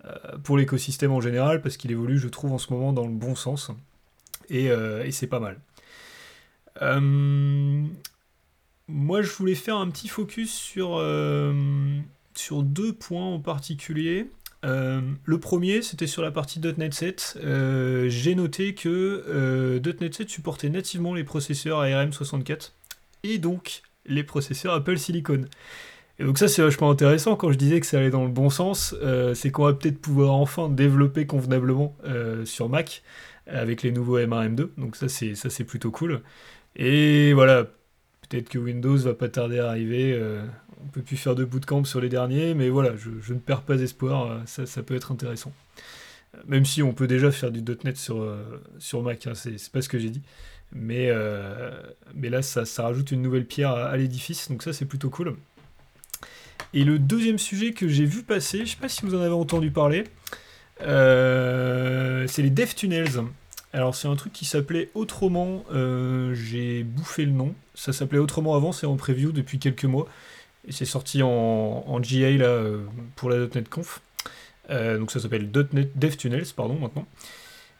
euh, 0.04 0.38
pour 0.44 0.58
l'écosystème 0.58 1.12
en 1.12 1.20
général 1.20 1.62
parce 1.62 1.76
qu'il 1.76 1.90
évolue, 1.90 2.18
je 2.18 2.28
trouve, 2.28 2.52
en 2.52 2.58
ce 2.58 2.72
moment 2.72 2.92
dans 2.92 3.06
le 3.06 3.12
bon 3.12 3.34
sens 3.34 3.70
et, 4.50 4.70
c'est 5.10 5.26
pas 5.26 5.40
mal. 5.40 5.58
moi, 8.88 9.22
je 9.22 9.32
voulais 9.32 9.54
faire 9.54 9.76
un 9.76 9.88
petit 9.90 10.08
focus 10.08 10.52
sur 10.52 11.02
deux 12.62 12.92
points 12.92 13.26
en 13.26 13.40
particulier. 13.40 14.30
Euh, 14.64 15.00
le 15.24 15.38
premier, 15.38 15.82
c'était 15.82 16.06
sur 16.06 16.22
la 16.22 16.30
partie 16.30 16.60
.NET 16.60 16.92
7. 16.92 17.38
Euh, 17.42 18.08
j'ai 18.08 18.34
noté 18.34 18.74
que 18.74 19.24
euh, 19.28 19.80
.NET 20.00 20.14
7 20.14 20.28
supportait 20.28 20.68
nativement 20.68 21.14
les 21.14 21.24
processeurs 21.24 21.82
ARM64 21.82 22.72
et 23.24 23.38
donc 23.38 23.82
les 24.06 24.24
processeurs 24.24 24.74
Apple 24.74 24.98
Silicon. 24.98 25.42
Et 26.18 26.24
donc 26.24 26.38
ça 26.38 26.48
c'est 26.48 26.62
vachement 26.62 26.90
intéressant 26.90 27.36
quand 27.36 27.52
je 27.52 27.58
disais 27.58 27.78
que 27.78 27.86
ça 27.86 27.98
allait 27.98 28.10
dans 28.10 28.24
le 28.24 28.30
bon 28.30 28.50
sens, 28.50 28.92
c'est 29.34 29.52
qu'on 29.52 29.66
va 29.66 29.72
peut-être 29.72 30.00
pouvoir 30.00 30.32
enfin 30.32 30.68
développer 30.68 31.26
convenablement 31.26 31.96
sur 32.44 32.68
Mac 32.68 33.04
avec 33.46 33.82
les 33.84 33.92
nouveaux 33.92 34.18
MRM2, 34.18 34.70
donc 34.78 34.96
ça 34.96 35.08
c'est 35.08 35.36
ça 35.36 35.48
c'est 35.48 35.62
plutôt 35.62 35.92
cool. 35.92 36.22
Et 36.74 37.32
voilà, 37.34 37.66
peut-être 38.28 38.48
que 38.48 38.58
Windows 38.58 38.96
va 38.96 39.14
pas 39.14 39.28
tarder 39.28 39.60
à 39.60 39.68
arriver 39.68 40.20
on 40.84 40.88
peut 40.88 41.02
plus 41.02 41.16
faire 41.16 41.34
de 41.34 41.44
bootcamp 41.44 41.84
sur 41.84 42.00
les 42.00 42.08
derniers, 42.08 42.54
mais 42.54 42.68
voilà, 42.68 42.92
je, 42.96 43.32
ne 43.32 43.38
perds 43.38 43.62
pas 43.62 43.76
espoir, 43.76 44.30
euh, 44.30 44.64
ça, 44.66 44.82
peut 44.82 44.94
être 44.94 45.12
intéressant. 45.12 45.52
Euh, 46.34 46.38
même 46.46 46.64
si 46.64 46.82
on 46.82 46.92
peut 46.92 47.06
déjà 47.06 47.30
faire 47.30 47.50
du 47.50 47.62
.NET 47.84 47.96
sur, 47.96 48.20
euh, 48.20 48.62
sur 48.78 49.02
Mac, 49.02 49.26
hein, 49.26 49.34
c'est 49.34 49.70
pas 49.70 49.82
ce 49.82 49.88
que 49.88 49.98
j'ai 49.98 50.10
dit. 50.10 50.22
Mais, 50.72 51.10
mais 52.14 52.28
là, 52.28 52.42
ça, 52.42 52.66
ça 52.66 52.82
rajoute 52.82 53.10
une 53.10 53.22
nouvelle 53.22 53.46
pierre 53.46 53.70
à, 53.70 53.96
l'édifice, 53.96 54.50
donc 54.50 54.62
ça, 54.62 54.74
c'est 54.74 54.84
plutôt 54.84 55.08
cool. 55.08 55.34
Et 56.74 56.84
le 56.84 56.98
deuxième 56.98 57.38
sujet 57.38 57.72
que 57.72 57.88
j'ai 57.88 58.04
vu 58.04 58.22
passer, 58.22 58.66
je 58.66 58.72
sais 58.72 58.76
pas 58.76 58.90
si 58.90 59.06
vous 59.06 59.14
en 59.14 59.20
avez 59.22 59.32
entendu 59.32 59.70
parler, 59.70 60.04
c'est 60.80 62.42
les 62.42 62.50
DevTunnels. 62.50 63.24
Alors 63.72 63.94
c'est 63.94 64.08
un 64.08 64.16
truc 64.16 64.34
qui 64.34 64.44
s'appelait 64.44 64.90
autrement, 64.94 65.64
j'ai 66.34 66.82
bouffé 66.82 67.24
le 67.24 67.32
nom, 67.32 67.54
ça 67.74 67.94
s'appelait 67.94 68.18
autrement 68.18 68.54
avant, 68.54 68.72
c'est 68.72 68.86
en 68.86 68.96
preview 68.96 69.32
depuis 69.32 69.58
quelques 69.58 69.86
mois, 69.86 70.06
c'est 70.70 70.84
sorti 70.84 71.22
en, 71.22 72.00
GA 72.00 72.26
euh, 72.26 72.84
pour 73.16 73.30
la 73.30 73.38
.NET 73.38 73.68
Conf. 73.68 74.00
Euh, 74.70 74.98
donc 74.98 75.10
ça 75.10 75.20
s'appelle 75.20 75.50
DevTunnels, 75.50 76.44
maintenant. 76.58 77.06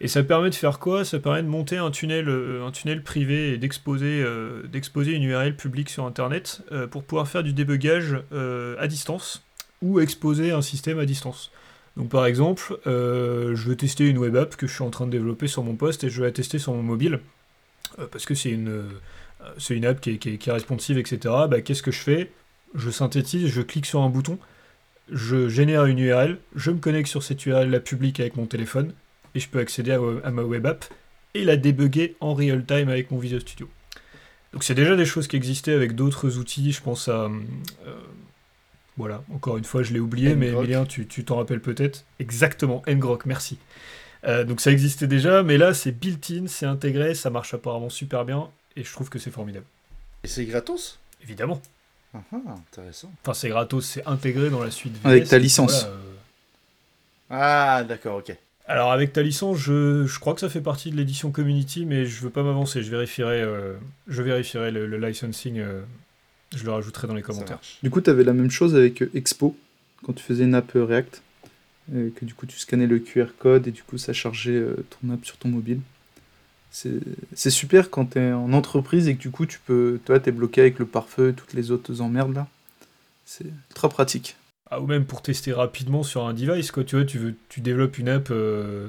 Et 0.01 0.07
ça 0.09 0.23
permet 0.23 0.49
de 0.49 0.55
faire 0.55 0.79
quoi? 0.79 1.05
Ça 1.05 1.19
permet 1.19 1.43
de 1.43 1.49
monter 1.49 1.77
un 1.77 1.91
tunnel, 1.91 2.29
euh, 2.29 3.01
privé 3.05 3.53
et 3.53 3.59
d'exposer, 3.59 4.23
une 5.13 5.23
URL 5.25 5.57
publique 5.57 5.91
sur 5.91 6.05
Internet 6.05 6.63
pour 6.91 7.03
pouvoir 7.03 7.27
faire 7.29 7.43
du 7.43 7.53
débugage 7.53 8.17
à 8.79 8.87
distance 8.87 9.43
ou 9.83 10.01
exposer 10.01 10.53
un 10.53 10.63
système 10.63 10.99
à 10.99 11.05
distance. 11.07 11.51
Donc 11.97 12.11
par 12.11 12.27
exemple, 12.27 12.79
je 12.87 13.55
veux 13.69 13.77
tester 13.77 14.07
une 14.07 14.19
web 14.19 14.37
app 14.37 14.55
que 14.57 14.69
je 14.69 14.73
suis 14.73 14.85
en 14.85 14.91
train 14.91 15.07
de 15.07 15.11
développer 15.11 15.49
sur 15.49 15.65
mon 15.65 15.75
poste 15.75 16.05
et 16.05 16.11
je 16.11 16.21
veux 16.21 16.27
la 16.27 16.33
tester 16.33 16.61
sur 16.61 16.73
mon 16.73 16.83
mobile 16.83 17.19
parce 18.13 18.25
que 18.25 18.37
c'est 18.37 18.51
une, 18.51 18.91
app 19.85 20.01
qui 20.01 20.11
est, 20.11 20.19
qui 20.19 20.31
est- 20.31 20.39
qui 20.39 20.49
est 20.49 20.53
responsive, 20.53 20.97
etc. 20.99 21.19
Bah, 21.51 21.61
Qu'est-ce 21.61 21.83
que 21.83 21.91
je 21.91 21.99
fais? 22.01 22.31
Je 22.75 22.91
synthétise, 22.91 23.49
je 23.49 23.63
clique 23.63 23.87
sur 23.87 24.01
un 24.03 24.09
bouton, 24.09 24.39
je 25.11 25.49
génère 25.49 25.87
une 25.87 25.99
URL, 25.99 26.39
je 26.55 26.71
me 26.71 26.79
connecte 26.79 27.09
sur 27.09 27.23
cette 27.23 27.45
URL 27.47 27.71
la 27.71 27.81
publique 27.81 28.21
avec 28.21 28.37
mon 28.37 28.47
téléphone 28.47 28.93
et 29.35 29.41
je 29.41 29.49
peux 29.49 29.59
accéder 29.59 29.93
à, 29.93 30.01
à 30.25 30.31
ma 30.31 30.43
web 30.43 30.67
app 30.67 30.85
et 31.35 31.45
la 31.45 31.57
débugger 31.57 32.17
en 32.21 32.35
real 32.35 32.65
time 32.65 32.89
avec 32.89 33.11
mon 33.11 33.19
Visual 33.19 33.41
Studio. 33.41 33.69
Donc 34.53 34.65
c'est 34.65 34.75
déjà 34.75 34.97
des 34.97 35.05
choses 35.05 35.29
qui 35.29 35.37
existaient 35.37 35.73
avec 35.75 35.95
d'autres 35.95 36.39
outils, 36.39 36.73
je 36.73 36.83
pense 36.83 37.09
à... 37.09 37.25
euh, 37.87 38.01
voilà, 38.97 39.23
encore 39.33 39.57
une 39.57 39.65
fois, 39.65 39.85
je 39.85 39.93
l'ai 39.93 40.01
oublié, 40.01 40.35
mais. 40.35 40.49
Emilien, 40.49 40.85
tu 40.85 41.07
tu 41.07 41.25
t'en 41.25 41.37
rappelles 41.37 41.61
peut-être. 41.61 42.05
Exactement, 42.19 42.83
Ngrok, 42.89 43.27
merci. 43.27 43.59
Euh, 44.25 44.43
donc 44.43 44.61
ça 44.61 44.73
existait 44.73 45.07
déjà, 45.07 45.45
mais 45.45 45.57
là 45.57 45.73
c'est 45.73 45.93
built-in, 45.93 46.49
c'est 46.49 46.67
intégré, 46.67 47.15
ça 47.15 47.31
marche 47.31 47.55
apparemment 47.55 47.91
super 47.91 48.25
bien, 48.25 48.51
et 48.75 48.83
je 48.83 48.93
trouve 48.93 49.09
que 49.09 49.21
c'est 49.21 49.31
formidable. 49.31 49.67
Et 50.25 50.29
c'est 50.29 50.45
gratos? 50.45 50.99
Évidemment. 51.23 51.63
Ah, 52.33 52.37
ah, 52.49 52.55
intéressant. 52.71 53.11
Enfin, 53.23 53.35
c'est 53.35 53.49
gratos, 53.49 53.85
c'est 53.87 54.07
intégré 54.07 54.51
dans 54.51 54.63
la 54.63 54.71
suite 54.71 54.95
VS. 55.03 55.07
Avec 55.07 55.29
ta 55.29 55.39
licence. 55.39 55.83
voilà, 55.85 55.95
euh, 55.95 55.99
Ah, 57.31 57.85
d'accord, 57.85 58.17
ok. 58.19 58.35
Alors 58.67 58.93
avec 58.93 59.13
ta 59.15 59.23
licence, 59.23 59.57
je, 59.59 60.05
je 60.07 60.19
crois 60.19 60.35
que 60.35 60.41
ça 60.41 60.51
fait 60.51 60.61
partie 60.61 60.91
de 60.91 60.97
l'édition 60.97 61.31
community, 61.31 61.87
mais 61.87 62.05
je 62.05 62.21
veux 62.21 62.31
pas 62.31 62.43
m'avancer. 62.43 62.83
Je 62.83 62.91
vérifierai, 62.91 63.41
euh, 63.41 63.73
je 64.09 64.23
vérifierai 64.23 64.71
le, 64.71 64.87
le 64.87 64.99
licensing. 64.99 65.59
euh, 65.59 65.81
je 66.55 66.65
le 66.65 66.71
rajouterai 66.73 67.07
dans 67.07 67.15
les 67.15 67.23
commentaires. 67.23 67.61
Du 67.83 67.91
coup, 67.91 68.01
tu 68.01 68.09
avais 68.11 68.25
la 68.25 68.33
même 68.35 68.51
chose 68.51 68.75
avec 68.75 69.03
Expo, 69.15 69.57
quand 70.05 70.13
tu 70.15 70.23
faisais 70.23 70.45
une 70.45 70.55
app 70.55 70.71
React, 70.75 71.23
euh, 71.95 72.11
que 72.17 72.25
du 72.27 72.35
coup 72.35 72.45
tu 72.47 72.59
scannais 72.59 72.87
le 72.87 72.99
QR 72.99 73.27
code 73.39 73.67
et 73.67 73.71
du 73.71 73.83
coup 73.83 73.97
ça 73.99 74.13
chargeait 74.13 74.53
euh, 74.53 74.77
ton 75.01 75.11
app 75.13 75.25
sur 75.25 75.37
ton 75.39 75.49
mobile. 75.49 75.81
C'est 76.71 77.51
super 77.51 77.91
quand 77.91 78.13
tu 78.13 78.19
es 78.19 78.33
en 78.33 78.53
entreprise 78.53 79.09
et 79.09 79.17
que 79.17 79.21
du 79.21 79.31
coup 79.31 79.47
tu 79.47 79.59
peux, 79.59 80.01
toi 80.05 80.21
tu 80.21 80.29
es 80.29 80.33
bloqué 80.33 80.61
avec 80.61 80.79
le 80.79 80.87
pare-feu 80.87 81.31
et 81.31 81.33
toutes 81.35 81.55
les 81.55 81.71
autres 81.71 82.01
emmerdes 82.01 82.35
là. 82.35 82.47
C'est 83.25 83.47
ultra 83.71 83.89
pratique. 83.89 84.37
Ah, 84.71 84.81
ou 84.81 84.87
même 84.87 85.05
pour 85.07 85.23
tester 85.23 85.53
rapidement 85.53 86.03
sur 86.03 86.27
un 86.27 86.35
device, 86.35 86.71
quoi. 86.73 86.85
Tu 86.85 86.97
vois, 86.97 87.05
tu 87.05 87.19
veux, 87.19 87.35
tu 87.49 87.61
développes 87.61 87.99
une 87.99 88.09
app, 88.09 88.29
euh, 88.31 88.89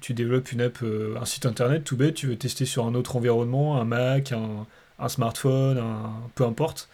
tu 0.00 0.14
développes 0.14 0.52
une 0.52 0.60
app, 0.60 0.78
euh, 0.82 1.16
un 1.20 1.24
site 1.24 1.46
internet 1.46 1.84
tout 1.84 1.96
bête. 1.96 2.14
Tu 2.14 2.26
veux 2.28 2.36
tester 2.36 2.64
sur 2.64 2.86
un 2.86 2.94
autre 2.94 3.16
environnement, 3.16 3.80
un 3.80 3.84
Mac, 3.84 4.32
un, 4.32 4.66
un 4.98 5.08
smartphone, 5.08 5.78
un 5.78 6.12
peu 6.34 6.44
importe. 6.44 6.88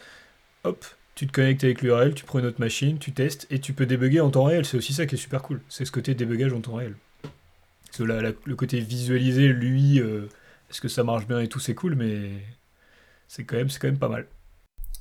Hop, 0.64 0.84
tu 1.14 1.26
te 1.26 1.32
connectes 1.32 1.64
avec 1.64 1.82
l'URL, 1.82 2.14
tu 2.14 2.24
prends 2.24 2.38
une 2.38 2.46
autre 2.46 2.60
machine, 2.60 2.98
tu 2.98 3.12
testes 3.12 3.46
et 3.50 3.60
tu 3.60 3.72
peux 3.74 3.86
débugger 3.86 4.20
en 4.20 4.30
temps 4.30 4.44
réel. 4.44 4.64
C'est 4.64 4.76
aussi 4.76 4.94
ça 4.94 5.06
qui 5.06 5.16
est 5.16 5.18
super 5.18 5.42
cool. 5.42 5.60
C'est 5.68 5.84
ce 5.84 5.92
côté 5.92 6.14
débugage 6.14 6.52
en 6.52 6.60
temps 6.60 6.74
réel. 6.76 6.94
Parce 7.92 7.98
que 7.98 8.04
là, 8.04 8.22
la- 8.22 8.32
le 8.46 8.56
côté 8.56 8.80
visualiser, 8.80 9.48
lui, 9.48 10.00
euh, 10.00 10.26
est-ce 10.70 10.80
que 10.80 10.88
ça 10.88 11.04
marche 11.04 11.26
bien 11.26 11.40
et 11.40 11.48
tout, 11.48 11.60
c'est 11.60 11.74
cool, 11.74 11.94
mais 11.94 12.30
c'est 13.28 13.44
quand 13.44 13.56
même, 13.56 13.68
quand 13.68 13.86
même 13.86 13.98
pas 13.98 14.08
mal. 14.08 14.26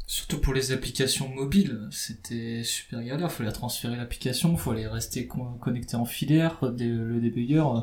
Surtout 0.07 0.39
pour 0.39 0.53
les 0.53 0.73
applications 0.73 1.29
mobiles, 1.29 1.87
c'était 1.89 2.63
super 2.65 3.01
galère. 3.01 3.31
Fallait 3.31 3.53
transférer 3.53 3.95
l'application, 3.95 4.57
fallait 4.57 4.87
rester 4.87 5.25
con- 5.25 5.53
connecté 5.61 5.95
en 5.95 6.03
filaire, 6.03 6.69
dé- 6.73 6.89
le 6.89 7.21
débugger. 7.21 7.59
euh. 7.59 7.79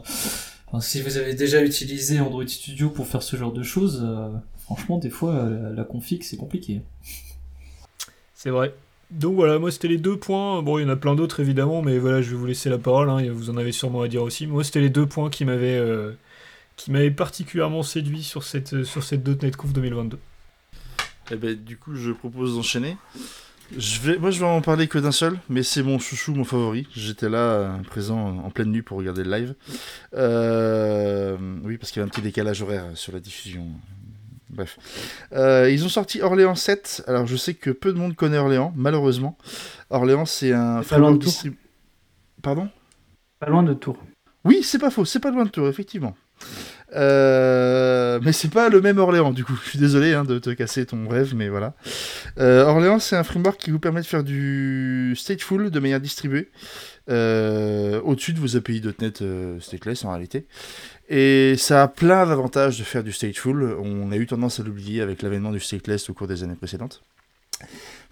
Enfin, 0.66 0.80
si 0.82 1.00
vous 1.00 1.16
avez 1.16 1.32
déjà 1.32 1.64
utilisé 1.64 2.20
Android 2.20 2.46
Studio 2.46 2.90
pour 2.90 3.06
faire 3.06 3.22
ce 3.22 3.36
genre 3.36 3.54
de 3.54 3.62
choses, 3.62 4.02
euh, 4.04 4.28
franchement, 4.58 4.98
des 4.98 5.08
fois, 5.08 5.48
la, 5.48 5.70
la 5.70 5.84
config, 5.84 6.22
c'est 6.22 6.36
compliqué. 6.36 6.82
C'est 8.34 8.50
vrai. 8.50 8.74
Donc 9.10 9.34
voilà, 9.36 9.58
moi 9.58 9.70
c'était 9.70 9.88
les 9.88 9.98
deux 9.98 10.18
points. 10.18 10.62
Bon, 10.62 10.78
il 10.78 10.82
y 10.82 10.84
en 10.84 10.90
a 10.90 10.96
plein 10.96 11.14
d'autres 11.14 11.40
évidemment, 11.40 11.80
mais 11.82 11.98
voilà, 11.98 12.20
je 12.20 12.30
vais 12.30 12.36
vous 12.36 12.46
laisser 12.46 12.68
la 12.68 12.78
parole. 12.78 13.08
hein, 13.08 13.26
vous 13.32 13.50
en 13.50 13.56
avez 13.56 13.72
sûrement 13.72 14.02
à 14.02 14.08
dire 14.08 14.22
aussi. 14.22 14.46
Moi, 14.46 14.64
c'était 14.64 14.80
les 14.80 14.90
deux 14.90 15.06
points 15.06 15.30
qui 15.30 15.44
m'avaient 15.44 15.78
euh, 15.78 16.12
qui 16.76 16.90
m'avaient 16.90 17.10
particulièrement 17.10 17.82
séduit 17.82 18.22
sur 18.22 18.42
cette 18.42 18.84
sur 18.84 19.02
cette 19.02 19.56
Conf 19.56 19.72
2022. 19.72 20.18
Eh 21.30 21.36
ben, 21.36 21.54
du 21.54 21.76
coup, 21.76 21.94
je 21.94 22.10
propose 22.12 22.54
d'enchaîner. 22.56 22.96
Je 23.76 24.00
vais, 24.00 24.18
moi, 24.18 24.30
je 24.30 24.40
vais 24.40 24.46
en 24.46 24.62
parler 24.62 24.88
que 24.88 24.98
d'un 24.98 25.12
seul, 25.12 25.38
mais 25.50 25.62
c'est 25.62 25.82
mon 25.82 25.98
chouchou, 25.98 26.34
mon 26.34 26.44
favori. 26.44 26.86
J'étais 26.94 27.28
là, 27.28 27.38
euh, 27.38 27.78
présent 27.82 28.38
en 28.38 28.50
pleine 28.50 28.70
nuit 28.70 28.80
pour 28.80 28.96
regarder 28.96 29.24
le 29.24 29.30
live. 29.30 29.54
Euh, 30.14 31.36
oui, 31.64 31.76
parce 31.76 31.92
qu'il 31.92 32.00
y 32.00 32.02
a 32.02 32.06
un 32.06 32.08
petit 32.08 32.22
décalage 32.22 32.62
horaire 32.62 32.84
sur 32.94 33.12
la 33.12 33.20
diffusion. 33.20 33.66
Bref. 34.58 34.76
Euh, 35.34 35.70
ils 35.70 35.84
ont 35.84 35.88
sorti 35.88 36.20
Orléans 36.20 36.56
7. 36.56 37.04
Alors, 37.06 37.28
je 37.28 37.36
sais 37.36 37.54
que 37.54 37.70
peu 37.70 37.92
de 37.92 37.98
monde 37.98 38.16
connaît 38.16 38.38
Orléans, 38.38 38.72
malheureusement. 38.74 39.38
Orléans, 39.88 40.26
c'est 40.26 40.52
un 40.52 40.82
pas 40.82 40.98
loin 40.98 41.12
de 41.12 41.18
Tours. 41.18 41.32
Pardon 42.42 42.68
Pas 43.38 43.48
loin 43.48 43.62
de 43.62 43.72
Tours. 43.72 43.98
Oui, 44.44 44.64
c'est 44.64 44.80
pas 44.80 44.90
faux, 44.90 45.04
c'est 45.04 45.20
pas 45.20 45.30
loin 45.30 45.44
de 45.44 45.50
Tours, 45.50 45.68
effectivement. 45.68 46.16
Euh, 46.96 48.18
mais 48.22 48.32
c'est 48.32 48.50
pas 48.50 48.68
le 48.68 48.80
même 48.80 48.98
Orléans, 48.98 49.30
du 49.30 49.44
coup. 49.44 49.56
Je 49.62 49.68
suis 49.70 49.78
désolé 49.78 50.12
hein, 50.12 50.24
de 50.24 50.40
te 50.40 50.50
casser 50.50 50.86
ton 50.86 51.06
rêve, 51.08 51.36
mais 51.36 51.48
voilà. 51.48 51.74
Euh, 52.40 52.64
Orléans, 52.64 52.98
c'est 52.98 53.14
un 53.14 53.22
framework 53.22 53.60
qui 53.60 53.70
vous 53.70 53.78
permet 53.78 54.00
de 54.00 54.06
faire 54.06 54.24
du 54.24 55.14
stateful 55.16 55.70
de 55.70 55.78
manière 55.78 56.00
distribuée. 56.00 56.50
Euh, 57.08 58.00
au-dessus 58.02 58.34
de 58.34 58.38
vos 58.38 58.56
API.NET 58.56 59.22
euh, 59.22 59.58
stateless 59.60 60.04
en 60.04 60.10
réalité. 60.10 60.46
Et 61.08 61.54
ça 61.56 61.82
a 61.82 61.88
plein 61.88 62.26
d'avantages 62.26 62.78
de 62.78 62.84
faire 62.84 63.02
du 63.02 63.12
stateful. 63.12 63.76
On 63.80 64.12
a 64.12 64.16
eu 64.16 64.26
tendance 64.26 64.60
à 64.60 64.62
l'oublier 64.62 65.00
avec 65.00 65.22
l'avènement 65.22 65.50
du 65.50 65.60
stateless 65.60 66.10
au 66.10 66.14
cours 66.14 66.26
des 66.26 66.42
années 66.42 66.54
précédentes. 66.54 67.02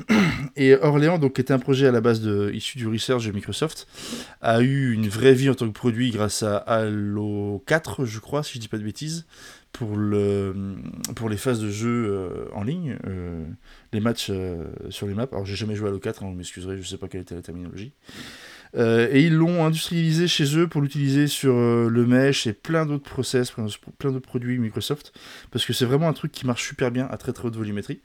Et 0.56 0.74
Orléans, 0.74 1.18
donc, 1.18 1.34
qui 1.34 1.40
était 1.42 1.52
un 1.52 1.58
projet 1.58 1.86
à 1.86 1.92
la 1.92 2.00
base 2.00 2.26
issu 2.52 2.78
du 2.78 2.88
research 2.88 3.26
de 3.26 3.32
Microsoft, 3.32 3.86
a 4.40 4.62
eu 4.62 4.92
une 4.92 5.08
vraie 5.08 5.34
vie 5.34 5.50
en 5.50 5.54
tant 5.54 5.66
que 5.66 5.72
produit 5.74 6.10
grâce 6.10 6.42
à 6.42 6.56
Halo 6.56 7.62
4, 7.66 8.06
je 8.06 8.18
crois, 8.18 8.42
si 8.42 8.54
je 8.54 8.60
dis 8.60 8.68
pas 8.68 8.78
de 8.78 8.82
bêtises, 8.82 9.26
pour, 9.72 9.96
le, 9.96 10.54
pour 11.14 11.28
les 11.28 11.36
phases 11.36 11.60
de 11.60 11.68
jeu 11.68 12.06
euh, 12.08 12.48
en 12.54 12.64
ligne, 12.64 12.96
les 13.92 14.00
matchs 14.00 14.32
sur 14.88 15.06
les 15.06 15.14
maps. 15.14 15.28
Alors, 15.30 15.44
j'ai 15.44 15.56
jamais 15.56 15.74
joué 15.74 15.88
à 15.88 15.90
Halo 15.90 16.00
4, 16.00 16.22
hein, 16.22 16.28
vous 16.28 16.34
m'excuserez, 16.34 16.78
je 16.78 16.88
sais 16.88 16.96
pas 16.96 17.08
quelle 17.08 17.20
était 17.20 17.34
la 17.34 17.42
terminologie. 17.42 17.92
Euh, 18.76 19.08
et 19.10 19.22
ils 19.22 19.34
l'ont 19.34 19.64
industrialisé 19.64 20.28
chez 20.28 20.58
eux 20.58 20.68
pour 20.68 20.82
l'utiliser 20.82 21.26
sur 21.26 21.54
euh, 21.54 21.88
le 21.88 22.06
mesh 22.06 22.46
et 22.46 22.52
plein 22.52 22.84
d'autres 22.84 23.08
process, 23.08 23.50
plein 23.50 24.10
d'autres 24.12 24.26
produits 24.26 24.58
Microsoft, 24.58 25.12
parce 25.50 25.64
que 25.64 25.72
c'est 25.72 25.86
vraiment 25.86 26.08
un 26.08 26.12
truc 26.12 26.32
qui 26.32 26.46
marche 26.46 26.66
super 26.66 26.90
bien 26.90 27.06
à 27.10 27.16
très 27.16 27.32
très 27.32 27.46
haute 27.46 27.56
volumétrie. 27.56 28.00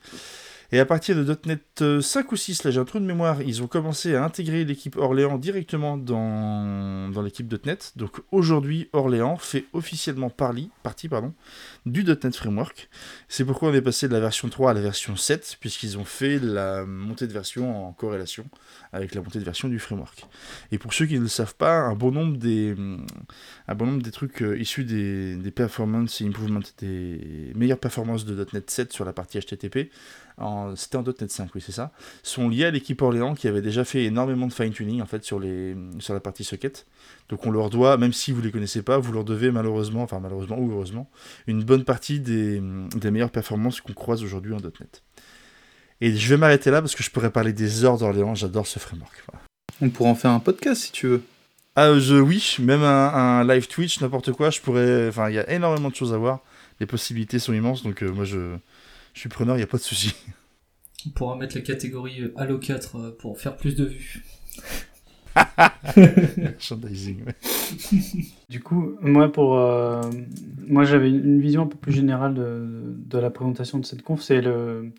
Et 0.73 0.79
à 0.79 0.85
partir 0.85 1.17
de 1.17 1.37
.NET 1.45 2.01
5 2.01 2.31
ou 2.31 2.35
6, 2.37 2.63
là 2.63 2.71
j'ai 2.71 2.79
un 2.79 2.85
trou 2.85 2.99
de 2.99 3.05
mémoire, 3.05 3.41
ils 3.41 3.61
ont 3.61 3.67
commencé 3.67 4.15
à 4.15 4.23
intégrer 4.23 4.63
l'équipe 4.63 4.95
Orléans 4.95 5.37
directement 5.37 5.97
dans, 5.97 7.09
dans 7.09 7.21
l'équipe 7.21 7.51
.NET. 7.65 7.91
Donc 7.97 8.21
aujourd'hui, 8.31 8.89
Orléans 8.93 9.35
fait 9.35 9.65
officiellement 9.73 10.29
partie 10.29 11.09
pardon, 11.09 11.33
du 11.85 12.05
.NET 12.05 12.33
Framework. 12.35 12.89
C'est 13.27 13.43
pourquoi 13.43 13.69
on 13.69 13.73
est 13.73 13.81
passé 13.81 14.07
de 14.07 14.13
la 14.13 14.21
version 14.21 14.47
3 14.47 14.71
à 14.71 14.73
la 14.73 14.81
version 14.81 15.17
7, 15.17 15.57
puisqu'ils 15.59 15.97
ont 15.97 16.05
fait 16.05 16.39
la 16.39 16.85
montée 16.85 17.27
de 17.27 17.33
version 17.33 17.87
en 17.87 17.91
corrélation 17.91 18.45
avec 18.93 19.13
la 19.13 19.21
montée 19.21 19.39
de 19.39 19.43
version 19.43 19.67
du 19.67 19.79
framework. 19.79 20.25
Et 20.71 20.77
pour 20.77 20.93
ceux 20.93 21.05
qui 21.05 21.15
ne 21.15 21.21
le 21.21 21.27
savent 21.27 21.55
pas, 21.55 21.79
un 21.79 21.95
bon 21.95 22.11
nombre 22.11 22.37
des, 22.37 22.75
un 23.67 23.75
bon 23.75 23.87
nombre 23.87 24.03
des 24.03 24.11
trucs 24.11 24.41
euh, 24.41 24.57
issus 24.57 24.85
des, 24.85 25.35
des 25.35 25.51
performance 25.51 26.21
improvement, 26.21 26.59
des 26.79 27.51
meilleures 27.55 27.79
performances 27.79 28.25
de 28.25 28.47
.NET 28.53 28.69
7 28.69 28.93
sur 28.93 29.03
la 29.03 29.11
partie 29.11 29.37
HTTP, 29.37 29.91
c'était 30.75 30.97
en 30.97 31.03
.NET 31.03 31.31
5, 31.31 31.53
oui 31.55 31.61
c'est 31.65 31.71
ça, 31.71 31.91
sont 32.23 32.49
liés 32.49 32.65
à 32.65 32.71
l'équipe 32.71 33.01
Orléans 33.01 33.35
qui 33.35 33.47
avait 33.47 33.61
déjà 33.61 33.83
fait 33.83 34.03
énormément 34.03 34.47
de 34.47 34.53
fine-tuning 34.53 35.01
en 35.01 35.05
fait 35.05 35.23
sur, 35.23 35.39
les, 35.39 35.75
sur 35.99 36.13
la 36.13 36.19
partie 36.19 36.43
socket. 36.43 36.85
Donc 37.29 37.45
on 37.45 37.51
leur 37.51 37.69
doit, 37.69 37.97
même 37.97 38.13
si 38.13 38.31
vous 38.31 38.41
les 38.41 38.51
connaissez 38.51 38.81
pas, 38.81 38.97
vous 38.97 39.11
leur 39.11 39.23
devez 39.23 39.51
malheureusement, 39.51 40.03
enfin 40.03 40.19
malheureusement 40.19 40.57
ou 40.57 40.71
heureusement, 40.71 41.09
une 41.47 41.63
bonne 41.63 41.83
partie 41.83 42.19
des, 42.19 42.61
des 42.95 43.11
meilleures 43.11 43.31
performances 43.31 43.81
qu'on 43.81 43.93
croise 43.93 44.23
aujourd'hui 44.23 44.53
en 44.53 44.59
.NET. 44.59 45.03
Et 46.01 46.15
je 46.15 46.29
vais 46.29 46.37
m'arrêter 46.37 46.71
là 46.71 46.81
parce 46.81 46.95
que 46.95 47.03
je 47.03 47.11
pourrais 47.11 47.29
parler 47.29 47.53
des 47.53 47.85
heures 47.85 47.97
d'Orléans, 47.97 48.35
j'adore 48.35 48.65
ce 48.65 48.79
framework. 48.79 49.23
Voilà. 49.31 49.43
On 49.81 49.89
pourra 49.89 50.09
en 50.09 50.15
faire 50.15 50.31
un 50.31 50.39
podcast 50.39 50.81
si 50.81 50.91
tu 50.91 51.07
veux. 51.07 51.23
Ah, 51.75 51.97
je, 51.97 52.15
oui, 52.15 52.57
même 52.59 52.83
un, 52.83 53.13
un 53.13 53.47
live 53.47 53.67
Twitch, 53.67 54.01
n'importe 54.01 54.33
quoi, 54.33 54.49
je 54.49 54.59
pourrais. 54.59 55.07
Enfin, 55.07 55.29
il 55.29 55.35
y 55.35 55.39
a 55.39 55.49
énormément 55.49 55.89
de 55.89 55.95
choses 55.95 56.13
à 56.13 56.17
voir. 56.17 56.41
les 56.81 56.85
possibilités 56.85 57.39
sont 57.39 57.53
immenses, 57.53 57.83
donc 57.83 58.01
moi 58.01 58.25
je, 58.25 58.57
je 59.13 59.19
suis 59.19 59.29
preneur, 59.29 59.55
il 59.55 59.59
n'y 59.59 59.63
a 59.63 59.67
pas 59.67 59.77
de 59.77 59.83
souci. 59.83 60.15
On 61.05 61.09
pourra 61.09 61.35
mettre 61.35 61.55
la 61.55 61.61
catégorie 61.61 62.31
Halo 62.35 62.59
4 62.59 63.17
pour 63.17 63.39
faire 63.39 63.57
plus 63.57 63.75
de 63.75 63.85
vues. 63.85 64.23
Merchandising, 66.37 67.23
Du 68.49 68.61
coup, 68.61 68.97
moi, 69.01 69.31
pour, 69.31 69.57
euh, 69.57 70.01
moi 70.67 70.83
j'avais 70.83 71.09
une 71.09 71.41
vision 71.41 71.63
un 71.63 71.67
peu 71.67 71.77
plus 71.77 71.93
générale 71.93 72.33
de, 72.33 72.93
de 72.97 73.17
la 73.17 73.29
présentation 73.29 73.79
de 73.79 73.85
cette 73.85 74.01
conf. 74.03 74.21
C'est 74.21 74.41
le, 74.41 74.91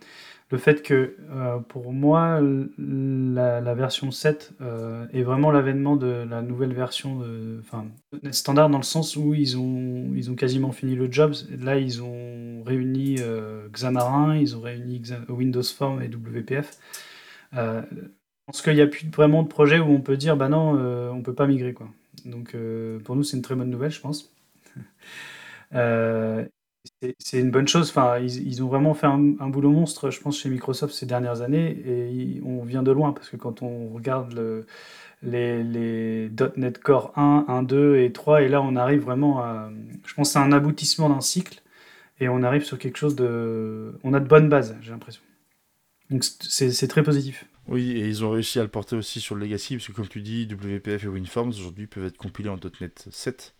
le 0.52 0.58
fait 0.58 0.82
que, 0.82 1.16
euh, 1.30 1.58
pour 1.58 1.92
moi, 1.92 2.40
la, 2.78 3.74
version 3.74 4.10
7 4.10 4.52
euh, 4.60 5.06
est 5.12 5.22
vraiment 5.22 5.50
l'avènement 5.50 5.96
de 5.96 6.24
la 6.28 6.42
nouvelle 6.42 6.72
version 6.72 7.22
standard 8.30 8.70
dans 8.70 8.78
le 8.78 8.84
sens 8.84 9.16
où 9.16 9.34
ils 9.34 9.58
ont, 9.58 10.12
ils 10.14 10.30
ont 10.30 10.36
quasiment 10.36 10.70
fini 10.70 10.94
le 10.94 11.10
job. 11.10 11.34
Là, 11.58 11.78
ils 11.78 12.02
ont 12.02 12.62
réuni 12.64 13.16
Xamarin, 13.72 14.36
ils 14.36 14.56
ont 14.56 14.60
réuni 14.60 15.02
Windows 15.28 15.62
Form 15.62 16.00
et 16.02 16.08
WPF. 16.08 16.78
Parce 18.46 18.60
qu'il 18.62 18.74
n'y 18.74 18.80
a 18.80 18.86
plus 18.86 19.08
vraiment 19.08 19.42
de 19.42 19.48
projet 19.48 19.78
où 19.78 19.90
on 19.90 20.00
peut 20.00 20.16
dire, 20.16 20.36
bah 20.36 20.48
non, 20.48 20.76
euh, 20.78 21.10
on 21.10 21.22
peut 21.22 21.34
pas 21.34 21.46
migrer. 21.46 21.74
Quoi. 21.74 21.88
Donc 22.24 22.54
euh, 22.54 22.98
pour 23.00 23.16
nous, 23.16 23.22
c'est 23.22 23.36
une 23.36 23.42
très 23.42 23.54
bonne 23.54 23.70
nouvelle, 23.70 23.90
je 23.90 24.00
pense. 24.00 24.32
Euh, 25.74 26.46
c'est 27.18 27.38
une 27.38 27.50
bonne 27.50 27.68
chose. 27.68 27.90
Enfin, 27.90 28.18
ils, 28.18 28.62
ont 28.62 28.68
vraiment 28.68 28.94
fait 28.94 29.06
un, 29.06 29.18
boulot 29.48 29.70
monstre, 29.70 30.10
je 30.10 30.20
pense, 30.20 30.38
chez 30.38 30.48
Microsoft 30.48 30.94
ces 30.94 31.06
dernières 31.06 31.42
années. 31.42 31.70
Et 31.86 32.40
on 32.44 32.64
vient 32.64 32.82
de 32.82 32.90
loin, 32.90 33.12
parce 33.12 33.28
que 33.28 33.36
quand 33.36 33.62
on 33.62 33.88
regarde 33.88 34.32
le, 34.32 34.66
les, 35.22 36.30
.NET 36.56 36.78
Core 36.78 37.12
1, 37.16 37.46
1, 37.48 37.62
2 37.62 37.98
et 37.98 38.12
3, 38.12 38.42
et 38.42 38.48
là, 38.48 38.62
on 38.62 38.76
arrive 38.76 39.02
vraiment 39.02 39.40
à... 39.40 39.70
Je 40.06 40.14
pense 40.14 40.32
c'est 40.32 40.38
un 40.38 40.52
aboutissement 40.52 41.08
d'un 41.08 41.20
cycle. 41.20 41.62
Et 42.20 42.28
on 42.28 42.42
arrive 42.42 42.64
sur 42.64 42.78
quelque 42.78 42.98
chose 42.98 43.16
de... 43.16 43.98
On 44.04 44.14
a 44.14 44.20
de 44.20 44.28
bonnes 44.28 44.48
bases, 44.48 44.76
j'ai 44.80 44.90
l'impression. 44.90 45.22
Donc 46.10 46.24
c'est 46.24 46.88
très 46.88 47.02
positif. 47.02 47.46
Oui, 47.68 47.92
et 47.92 48.06
ils 48.06 48.24
ont 48.24 48.30
réussi 48.30 48.58
à 48.58 48.62
le 48.62 48.68
porter 48.68 48.96
aussi 48.96 49.20
sur 49.20 49.34
le 49.34 49.42
Legacy, 49.44 49.76
parce 49.76 49.86
que 49.86 49.92
comme 49.92 50.08
tu 50.08 50.20
dis, 50.20 50.46
WPF 50.46 51.04
et 51.04 51.08
WinForms 51.08 51.50
aujourd'hui 51.50 51.86
peuvent 51.86 52.04
être 52.04 52.16
compilés 52.16 52.48
en 52.48 52.58
.NET 52.80 53.08
7. 53.10 53.54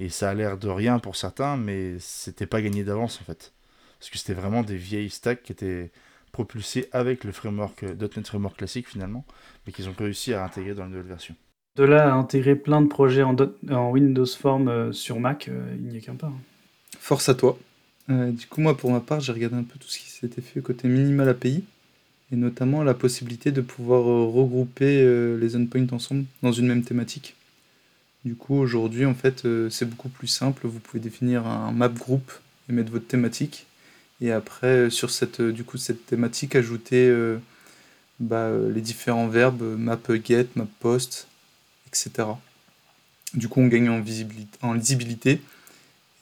Et 0.00 0.08
ça 0.08 0.30
a 0.30 0.34
l'air 0.34 0.58
de 0.58 0.68
rien 0.68 0.98
pour 0.98 1.14
certains, 1.14 1.56
mais 1.56 1.96
c'était 2.00 2.46
pas 2.46 2.60
gagné 2.62 2.82
d'avance 2.82 3.20
en 3.20 3.24
fait. 3.24 3.52
Parce 3.98 4.10
que 4.10 4.18
c'était 4.18 4.34
vraiment 4.34 4.62
des 4.62 4.76
vieilles 4.76 5.10
stacks 5.10 5.42
qui 5.42 5.52
étaient 5.52 5.90
propulsées 6.32 6.88
avec 6.90 7.22
le 7.24 7.32
framework 7.32 7.82
.NET 7.82 8.26
Framework 8.26 8.56
classique 8.56 8.88
finalement, 8.88 9.24
mais 9.66 9.72
qu'ils 9.72 9.88
ont 9.88 9.94
réussi 9.96 10.32
à 10.34 10.44
intégrer 10.44 10.74
dans 10.74 10.84
la 10.84 10.88
nouvelle 10.88 11.06
version. 11.06 11.36
De 11.76 11.84
là 11.84 12.12
à 12.12 12.16
intégrer 12.16 12.56
plein 12.56 12.82
de 12.82 12.88
projets 12.88 13.22
en, 13.22 13.36
en 13.70 13.90
Windows 13.90 14.26
Form 14.26 14.68
euh, 14.68 14.92
sur 14.92 15.20
Mac, 15.20 15.48
euh, 15.48 15.76
il 15.76 15.88
n'y 15.88 15.98
a 15.98 16.00
qu'un 16.00 16.14
pas. 16.14 16.26
Hein. 16.26 16.40
Force 16.98 17.28
à 17.28 17.34
toi. 17.34 17.58
Euh, 18.08 18.32
du 18.32 18.46
coup, 18.46 18.60
moi 18.60 18.76
pour 18.76 18.90
ma 18.90 19.00
part, 19.00 19.20
j'ai 19.20 19.32
regardé 19.32 19.56
un 19.56 19.62
peu 19.62 19.78
tout 19.78 19.88
ce 19.88 19.98
qui 19.98 20.08
s'était 20.08 20.42
fait 20.42 20.60
côté 20.60 20.88
Minimal 20.88 21.28
API 21.28 21.62
et 22.32 22.36
notamment 22.36 22.82
la 22.82 22.94
possibilité 22.94 23.52
de 23.52 23.60
pouvoir 23.60 24.08
euh, 24.08 24.26
regrouper 24.26 25.02
euh, 25.02 25.36
les 25.38 25.56
endpoints 25.56 25.86
ensemble 25.92 26.24
dans 26.42 26.52
une 26.52 26.66
même 26.66 26.82
thématique. 26.82 27.34
Du 28.24 28.34
coup, 28.34 28.54
aujourd'hui, 28.54 29.06
en 29.06 29.14
fait, 29.14 29.44
euh, 29.44 29.70
c'est 29.70 29.86
beaucoup 29.86 30.08
plus 30.08 30.26
simple. 30.26 30.66
Vous 30.66 30.78
pouvez 30.78 31.00
définir 31.00 31.46
un 31.46 31.72
map 31.72 31.88
group 31.88 32.32
et 32.68 32.72
mettre 32.72 32.92
votre 32.92 33.06
thématique. 33.06 33.66
Et 34.20 34.32
après, 34.32 34.90
sur 34.90 35.10
cette, 35.10 35.40
du 35.40 35.64
coup, 35.64 35.78
cette 35.78 36.04
thématique, 36.06 36.54
ajouter 36.54 37.10
bah, 38.18 38.50
les 38.68 38.82
différents 38.82 39.28
verbes 39.28 39.62
map 39.62 39.98
get, 40.22 40.48
map 40.56 40.66
post, 40.80 41.26
etc. 41.86 42.28
Du 43.32 43.48
coup, 43.48 43.60
on 43.60 43.66
gagne 43.68 43.88
en, 43.88 44.74
lisibilité. 44.74 45.40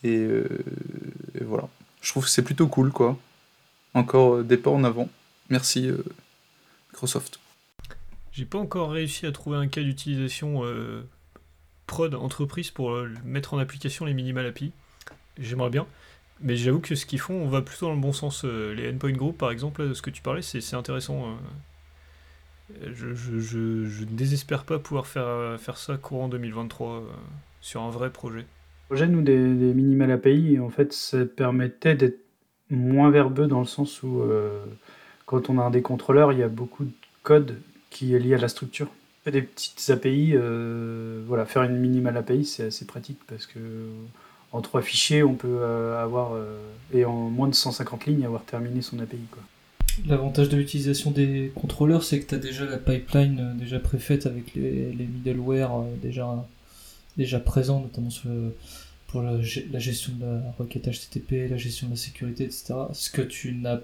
Et, 0.04 0.14
et 0.14 1.44
voilà. 1.44 1.68
Je 2.00 2.10
trouve 2.10 2.24
que 2.24 2.30
c'est 2.30 2.42
plutôt 2.42 2.68
cool, 2.68 2.92
quoi. 2.92 3.18
Encore 3.94 4.44
des 4.44 4.56
pas 4.56 4.70
en 4.70 4.84
avant. 4.84 5.08
Merci 5.50 5.88
euh, 5.88 6.04
Microsoft. 6.90 7.40
J'ai 8.32 8.44
pas 8.44 8.58
encore 8.58 8.90
réussi 8.90 9.26
à 9.26 9.32
trouver 9.32 9.56
un 9.56 9.66
cas 9.66 9.82
d'utilisation 9.82 10.64
euh, 10.64 11.02
prod 11.88 12.14
entreprise 12.14 12.70
pour 12.70 12.92
euh, 12.92 13.10
mettre 13.24 13.54
en 13.54 13.58
application 13.58 14.04
les 14.04 14.14
minimal 14.14 14.46
API. 14.46 14.70
J'aimerais 15.38 15.70
bien. 15.70 15.86
Mais 16.40 16.54
j'avoue 16.54 16.78
que 16.78 16.94
ce 16.94 17.04
qu'ils 17.04 17.18
font, 17.18 17.34
on 17.34 17.48
va 17.48 17.62
plutôt 17.62 17.86
dans 17.86 17.94
le 17.94 18.00
bon 18.00 18.12
sens. 18.12 18.44
les 18.44 18.92
endpoint 18.92 19.10
group, 19.10 19.36
par 19.36 19.50
exemple, 19.50 19.88
de 19.88 19.94
ce 19.94 20.02
que 20.02 20.10
tu 20.10 20.22
parlais, 20.22 20.42
c'est 20.42 20.76
intéressant. 20.76 21.36
Je, 22.92 23.12
je, 23.12 23.58
ne 23.58 24.10
désespère 24.10 24.62
pas 24.62 24.78
pouvoir 24.78 25.08
faire, 25.08 25.58
faire 25.58 25.76
ça 25.76 25.96
courant 25.96 26.28
2023 26.28 27.02
sur 27.60 27.82
un 27.82 27.90
vrai 27.90 28.10
projet. 28.10 28.46
Projet, 28.88 29.08
nous, 29.08 29.22
des, 29.22 29.36
des 29.36 29.74
minimal 29.74 30.12
API, 30.12 30.60
en 30.60 30.70
fait, 30.70 30.92
ça 30.92 31.26
permettait 31.26 31.96
d'être 31.96 32.20
moins 32.70 33.10
verbeux 33.10 33.48
dans 33.48 33.58
le 33.58 33.66
sens 33.66 34.04
où 34.04 34.22
quand 35.26 35.50
on 35.50 35.58
a 35.58 35.62
un 35.62 35.70
décontrôleur, 35.70 36.32
il 36.32 36.38
y 36.38 36.42
a 36.44 36.48
beaucoup 36.48 36.84
de 36.84 36.92
code 37.24 37.60
qui 37.90 38.14
est 38.14 38.18
lié 38.18 38.34
à 38.34 38.38
la 38.38 38.48
structure. 38.48 38.88
Des 39.30 39.42
petites 39.42 39.90
API, 39.90 40.32
euh, 40.34 41.22
voilà, 41.26 41.44
faire 41.44 41.62
une 41.62 41.76
minimal 41.76 42.16
API, 42.16 42.44
c'est 42.44 42.64
assez 42.64 42.86
pratique 42.86 43.18
parce 43.26 43.46
que 43.46 43.58
en 44.52 44.62
trois 44.62 44.80
fichiers, 44.80 45.22
on 45.22 45.34
peut 45.34 45.58
euh, 45.60 46.02
avoir, 46.02 46.32
euh, 46.32 46.56
et 46.94 47.04
en 47.04 47.28
moins 47.28 47.48
de 47.48 47.54
150 47.54 48.06
lignes, 48.06 48.24
avoir 48.24 48.44
terminé 48.44 48.80
son 48.80 48.98
API. 49.00 49.18
L'avantage 50.06 50.48
de 50.48 50.56
l'utilisation 50.56 51.10
des 51.10 51.52
contrôleurs, 51.54 52.04
c'est 52.04 52.20
que 52.20 52.28
tu 52.28 52.34
as 52.34 52.38
déjà 52.38 52.64
la 52.64 52.78
pipeline 52.78 53.56
déjà 53.58 53.78
préfaite 53.78 54.26
avec 54.26 54.54
les, 54.54 54.94
middleware 54.94 55.82
déjà, 56.00 56.46
déjà 57.16 57.40
présents, 57.40 57.80
notamment 57.80 58.10
pour 59.08 59.22
la, 59.22 59.32
la, 59.32 59.78
gestion 59.78 60.12
de 60.14 60.24
la 60.24 60.54
requête 60.58 60.88
HTTP, 60.88 61.50
la 61.50 61.56
gestion 61.56 61.88
de 61.88 61.92
la 61.92 61.98
sécurité, 61.98 62.44
etc. 62.44 62.74
Ce 62.92 63.10
que 63.10 63.22
tu 63.22 63.52
n'as 63.52 63.80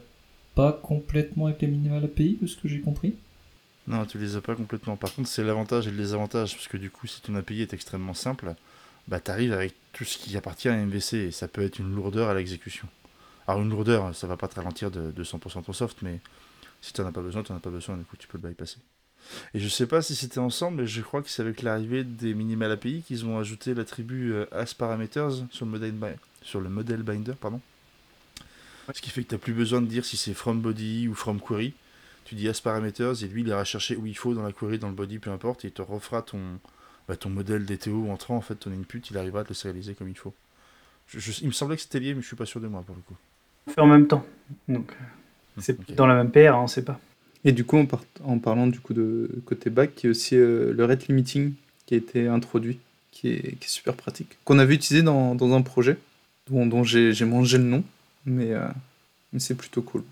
pas 0.54 0.72
complètement 0.72 1.46
avec 1.46 1.60
les 1.60 1.68
minimal 1.68 2.04
API, 2.04 2.38
de 2.40 2.46
ce 2.46 2.56
que 2.56 2.68
j'ai 2.68 2.80
compris? 2.80 3.14
Non, 3.86 4.06
tu 4.06 4.18
les 4.18 4.36
as 4.36 4.40
pas 4.40 4.54
complètement. 4.54 4.96
Par 4.96 5.14
contre, 5.14 5.28
c'est 5.28 5.44
l'avantage 5.44 5.86
et 5.86 5.90
le 5.90 5.96
désavantage, 5.96 6.54
parce 6.54 6.68
que 6.68 6.76
du 6.76 6.90
coup, 6.90 7.06
si 7.06 7.20
ton 7.20 7.34
API 7.34 7.60
est 7.60 7.74
extrêmement 7.74 8.14
simple, 8.14 8.54
bah 9.08 9.20
arrives 9.28 9.52
avec 9.52 9.74
tout 9.92 10.04
ce 10.04 10.16
qui 10.16 10.36
appartient 10.36 10.68
à 10.68 10.76
MVC, 10.76 11.14
et 11.14 11.30
ça 11.30 11.48
peut 11.48 11.62
être 11.62 11.78
une 11.78 11.94
lourdeur 11.94 12.28
à 12.28 12.34
l'exécution. 12.34 12.88
Alors 13.46 13.60
une 13.60 13.68
lourdeur, 13.68 14.14
ça 14.14 14.26
va 14.26 14.36
pas 14.36 14.48
te 14.48 14.56
ralentir 14.56 14.90
de, 14.90 15.12
100% 15.22 15.64
ton 15.64 15.72
soft, 15.72 15.98
mais 16.00 16.20
si 16.80 16.92
tu 16.92 17.02
n'en 17.02 17.08
as 17.08 17.12
pas 17.12 17.20
besoin, 17.20 17.42
tu 17.42 17.52
n'en 17.52 17.58
as 17.58 17.60
pas 17.60 17.70
besoin, 17.70 17.96
du 17.96 18.04
coup 18.04 18.16
tu 18.16 18.26
peux 18.26 18.38
le 18.42 18.48
bypasser. 18.48 18.78
Et 19.52 19.60
je 19.60 19.68
sais 19.68 19.86
pas 19.86 20.02
si 20.02 20.14
c'était 20.14 20.38
ensemble, 20.38 20.82
mais 20.82 20.86
je 20.86 21.00
crois 21.02 21.22
que 21.22 21.28
c'est 21.28 21.42
avec 21.42 21.62
l'arrivée 21.62 22.04
des 22.04 22.34
minimal 22.34 22.72
API 22.72 23.02
qu'ils 23.06 23.26
ont 23.26 23.38
ajouté 23.38 23.74
l'attribut 23.74 24.32
euh, 24.32 24.46
le 24.50 25.66
model, 25.66 25.94
sur 26.42 26.60
le 26.60 26.68
model 26.68 27.02
binder, 27.02 27.34
pardon. 27.38 27.60
Ce 28.92 29.00
qui 29.00 29.10
fait 29.10 29.22
que 29.22 29.28
tu 29.28 29.34
n'as 29.34 29.38
plus 29.38 29.54
besoin 29.54 29.80
de 29.80 29.86
dire 29.86 30.04
si 30.04 30.16
c'est 30.16 30.34
from 30.34 30.60
body 30.60 31.08
ou 31.08 31.14
from 31.14 31.40
query. 31.40 31.74
Tu 32.24 32.34
dis 32.34 32.48
as 32.48 32.60
parameters 32.60 33.22
et 33.22 33.26
lui 33.26 33.42
il 33.42 33.48
ira 33.48 33.64
chercher 33.64 33.96
où 33.96 34.06
il 34.06 34.16
faut 34.16 34.34
dans 34.34 34.42
la 34.42 34.52
query, 34.52 34.78
dans 34.78 34.88
le 34.88 34.94
body, 34.94 35.18
peu 35.18 35.30
importe, 35.30 35.64
et 35.64 35.68
il 35.68 35.72
te 35.72 35.82
refera 35.82 36.22
ton, 36.22 36.40
bah, 37.08 37.16
ton 37.16 37.28
modèle 37.28 37.66
DTO 37.66 38.10
entrant, 38.10 38.36
en 38.36 38.40
fait, 38.40 38.54
ton 38.54 38.72
input, 38.72 39.02
il 39.10 39.18
arrivera 39.18 39.40
à 39.40 39.44
te 39.44 39.50
le 39.50 39.54
sérialiser 39.54 39.94
comme 39.94 40.08
il 40.08 40.16
faut. 40.16 40.34
il 41.12 41.46
me 41.46 41.52
semblait 41.52 41.76
que 41.76 41.82
c'était 41.82 42.00
lié, 42.00 42.14
mais 42.14 42.22
je 42.22 42.26
suis 42.26 42.36
pas 42.36 42.46
sûr 42.46 42.60
de 42.60 42.66
moi 42.66 42.82
pour 42.82 42.94
le 42.94 43.02
coup. 43.02 43.16
On 43.66 43.70
fait 43.70 43.80
en 43.80 43.86
même 43.86 44.06
temps. 44.06 44.24
Donc, 44.68 44.92
hmm, 45.56 45.60
c'est 45.60 45.94
dans 45.94 46.06
la 46.06 46.14
même 46.14 46.30
PR, 46.30 46.56
on 46.56 46.66
sait 46.66 46.84
pas. 46.84 46.98
Et 47.44 47.52
du 47.52 47.64
coup, 47.64 47.76
en, 48.24 48.38
parlant 48.38 48.66
du 48.66 48.80
coup 48.80 48.94
de 48.94 49.30
côté 49.44 49.68
back, 49.68 50.02
il 50.02 50.06
y 50.06 50.08
a 50.08 50.10
aussi 50.10 50.34
euh, 50.34 50.72
le 50.72 50.84
rate 50.86 51.08
limiting 51.08 51.52
qui 51.84 51.94
a 51.94 51.98
été 51.98 52.26
introduit, 52.26 52.78
qui 53.10 53.28
est, 53.28 53.62
super 53.64 53.94
pratique, 53.94 54.38
qu'on 54.44 54.58
avait 54.58 54.74
utilisé 54.74 55.02
dans, 55.02 55.54
un 55.54 55.62
projet 55.62 55.98
dont, 56.48 56.64
dont 56.66 56.84
j'ai 56.84 57.24
mangé 57.26 57.58
le 57.58 57.64
nom, 57.64 57.84
euh, 58.28 58.68
mais, 59.32 59.38
c'est 59.38 59.54
plutôt 59.54 59.82
cool. 59.82 60.02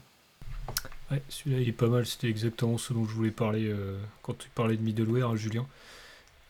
Ouais, 1.12 1.22
celui-là 1.28 1.60
il 1.60 1.68
est 1.68 1.72
pas 1.72 1.88
mal, 1.88 2.06
c'était 2.06 2.28
exactement 2.28 2.78
ce 2.78 2.92
dont 2.92 3.04
je 3.04 3.14
voulais 3.14 3.30
parler 3.30 3.68
euh, 3.68 3.98
quand 4.22 4.36
tu 4.36 4.48
parlais 4.54 4.76
de 4.76 4.82
middleware, 4.82 5.28
hein, 5.28 5.36
Julien. 5.36 5.66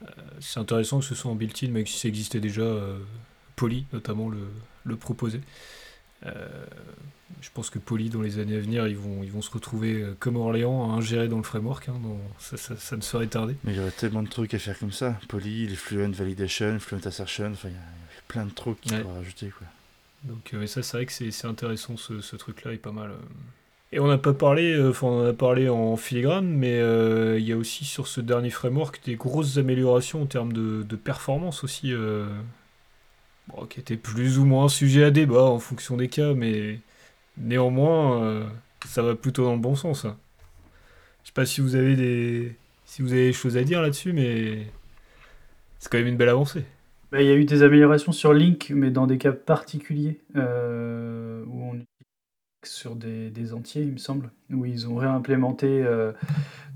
Euh, 0.03 0.07
c'est 0.41 0.61
intéressant 0.61 1.01
que 1.01 1.05
ce 1.05 1.15
soit 1.15 1.31
en 1.31 1.35
built-in, 1.35 1.69
mais 1.69 1.85
que 1.85 1.91
si 1.91 1.99
ça 1.99 2.09
existait 2.09 2.41
déjà, 2.41 2.65
Poly 3.57 3.87
notamment 3.93 4.29
le, 4.29 4.49
le 4.85 4.97
proposait. 4.97 5.41
je 6.25 7.49
pense 7.55 7.71
que 7.71 7.79
Poly, 7.79 8.09
dans 8.09 8.23
les 8.23 8.39
années 8.39 8.57
à 8.57 8.61
venir, 8.61 8.87
ils 8.87 8.97
vont, 8.97 9.23
ils 9.23 9.31
vont 9.31 9.43
se 9.43 9.51
retrouver 9.51 10.05
comme 10.19 10.37
Orléans 10.37 10.91
à 10.91 10.95
ingérer 10.95 11.29
dans 11.29 11.37
le 11.37 11.43
framework. 11.43 11.89
Hein, 11.89 12.01
ça, 12.39 12.57
ça, 12.57 12.97
ne 12.97 13.03
serait 13.03 13.27
tardé. 13.27 13.57
Mais 13.65 13.73
il 13.73 13.77
y 13.77 13.81
aurait 13.81 13.91
tellement 13.91 14.23
de 14.23 14.29
trucs 14.29 14.55
à 14.55 14.59
faire 14.59 14.79
comme 14.79 14.93
ça. 14.93 15.19
Poly, 15.29 15.67
les 15.67 15.77
Fluent 15.77 16.13
Validation, 16.13 16.79
Fluent 16.79 17.07
Assertion, 17.07 17.53
enfin, 17.53 17.69
il 17.69 17.75
y, 17.75 17.79
a 17.79 18.23
plein 18.29 18.47
de 18.47 18.53
trucs 18.53 18.81
qu'il 18.81 18.95
ouais. 18.95 19.03
rajouter. 19.03 19.51
Quoi. 19.51 19.67
Donc 20.25 20.55
euh, 20.55 20.67
ça 20.67 20.83
c'est 20.83 20.97
vrai 20.97 21.07
que 21.07 21.13
c'est 21.13 21.47
intéressant 21.47 21.97
ce, 21.97 22.37
truc-là 22.37 22.73
est 22.73 22.79
pas 22.79 22.93
mal. 22.93 23.13
Euh. 23.93 23.97
Et 23.97 24.01
on 24.01 24.09
n'a 24.09 24.19
pas 24.19 24.33
parlé, 24.33 24.75
euh, 24.75 24.91
enfin 24.91 25.07
on 25.07 25.27
a 25.27 25.33
parlé 25.33 25.69
en 25.69 25.97
filigrane, 25.97 26.47
mais 26.47 26.79
il 27.39 27.45
y 27.45 27.53
a 27.53 27.57
aussi 27.57 27.85
sur 27.85 28.07
ce 28.07 28.21
dernier 28.21 28.51
framework 28.51 29.01
des 29.05 29.17
grosses 29.17 29.59
améliorations 29.59 30.23
en 30.23 30.27
termes 30.27 30.53
de, 30.53 30.97
performance 30.97 31.65
aussi, 31.65 31.93
qui 33.69 33.81
étaient 33.81 33.97
plus 33.97 34.39
ou 34.39 34.45
moins 34.45 34.69
sujet 34.69 35.05
à 35.05 35.11
débat 35.11 35.45
en 35.45 35.59
fonction 35.59 35.97
des 35.97 36.09
cas, 36.09 36.35
mais 36.35 36.79
néanmoins 37.37 38.47
ça 38.87 39.03
va 39.03 39.15
plutôt 39.15 39.45
dans 39.45 39.55
le 39.55 39.61
bon 39.61 39.75
sens. 39.75 40.05
Hein. 40.05 40.17
Je 41.23 41.29
sais 41.29 41.35
pas 41.35 41.47
si 41.47 41.61
vous 41.61 41.77
avez 41.77 41.97
des, 41.97 42.57
si 42.85 43.03
vous 43.03 43.13
avez 43.13 43.27
des 43.27 43.33
choses 43.33 43.57
à 43.57 43.65
dire 43.65 43.81
là-dessus, 43.81 44.13
mais 44.13 44.67
c'est 45.79 45.91
quand 45.91 45.99
même 45.99 46.09
une 46.09 46.17
belle 46.17 46.29
avancée. 46.29 46.65
Bah, 47.11 47.21
il 47.21 47.27
y 47.27 47.31
a 47.31 47.35
eu 47.35 47.45
des 47.45 47.63
améliorations 47.63 48.13
sur 48.13 48.33
Link, 48.33 48.73
mais 48.75 48.91
dans 48.91 49.07
des 49.07 49.19
cas 49.19 49.33
particuliers, 49.33 50.19
euh, 50.37 51.45
où 51.47 51.63
on 51.63 51.75
sur 52.67 52.97
des, 52.97 53.31
des 53.31 53.53
entiers, 53.55 53.83
il 53.83 53.93
me 53.93 53.99
semble, 53.99 54.31
où 54.51 54.65
ils 54.65 54.89
ont 54.89 54.97
réimplémenté 54.97 55.67
euh, 55.67 56.13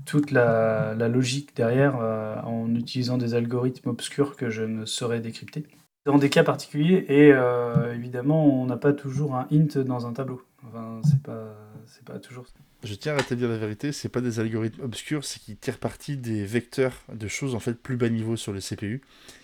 toute 0.05 0.31
la, 0.31 0.93
la 0.95 1.07
logique 1.07 1.55
derrière 1.55 1.97
euh, 2.01 2.35
en 2.41 2.73
utilisant 2.75 3.17
des 3.17 3.33
algorithmes 3.33 3.89
obscurs 3.89 4.35
que 4.35 4.49
je 4.49 4.63
ne 4.63 4.85
saurais 4.85 5.19
décrypter. 5.19 5.65
Dans 6.05 6.17
des 6.17 6.29
cas 6.29 6.43
particuliers, 6.43 7.05
et 7.09 7.33
euh, 7.33 7.93
évidemment, 7.93 8.45
on 8.45 8.65
n'a 8.65 8.77
pas 8.77 8.93
toujours 8.93 9.35
un 9.35 9.47
int 9.51 9.83
dans 9.83 10.07
un 10.07 10.13
tableau. 10.13 10.41
Enfin, 10.65 11.01
c'est 11.03 11.21
pas, 11.21 11.53
c'est 11.85 12.05
pas 12.05 12.19
toujours. 12.19 12.45
Je 12.83 12.95
tiens 12.95 13.13
à 13.13 13.17
rétablir 13.17 13.49
la 13.49 13.57
vérité, 13.57 13.91
c'est 13.91 14.07
pas 14.07 14.21
des 14.21 14.39
algorithmes 14.39 14.83
obscurs, 14.83 15.25
c'est 15.25 15.39
qu'ils 15.41 15.57
tirent 15.57 15.79
parti 15.79 16.15
des 16.15 16.45
vecteurs 16.45 16.93
de 17.13 17.27
choses 17.27 17.55
en 17.55 17.59
fait 17.59 17.73
plus 17.73 17.97
bas 17.97 18.09
niveau 18.09 18.35
sur 18.37 18.53
le 18.53 18.61
CPU, 18.61 19.01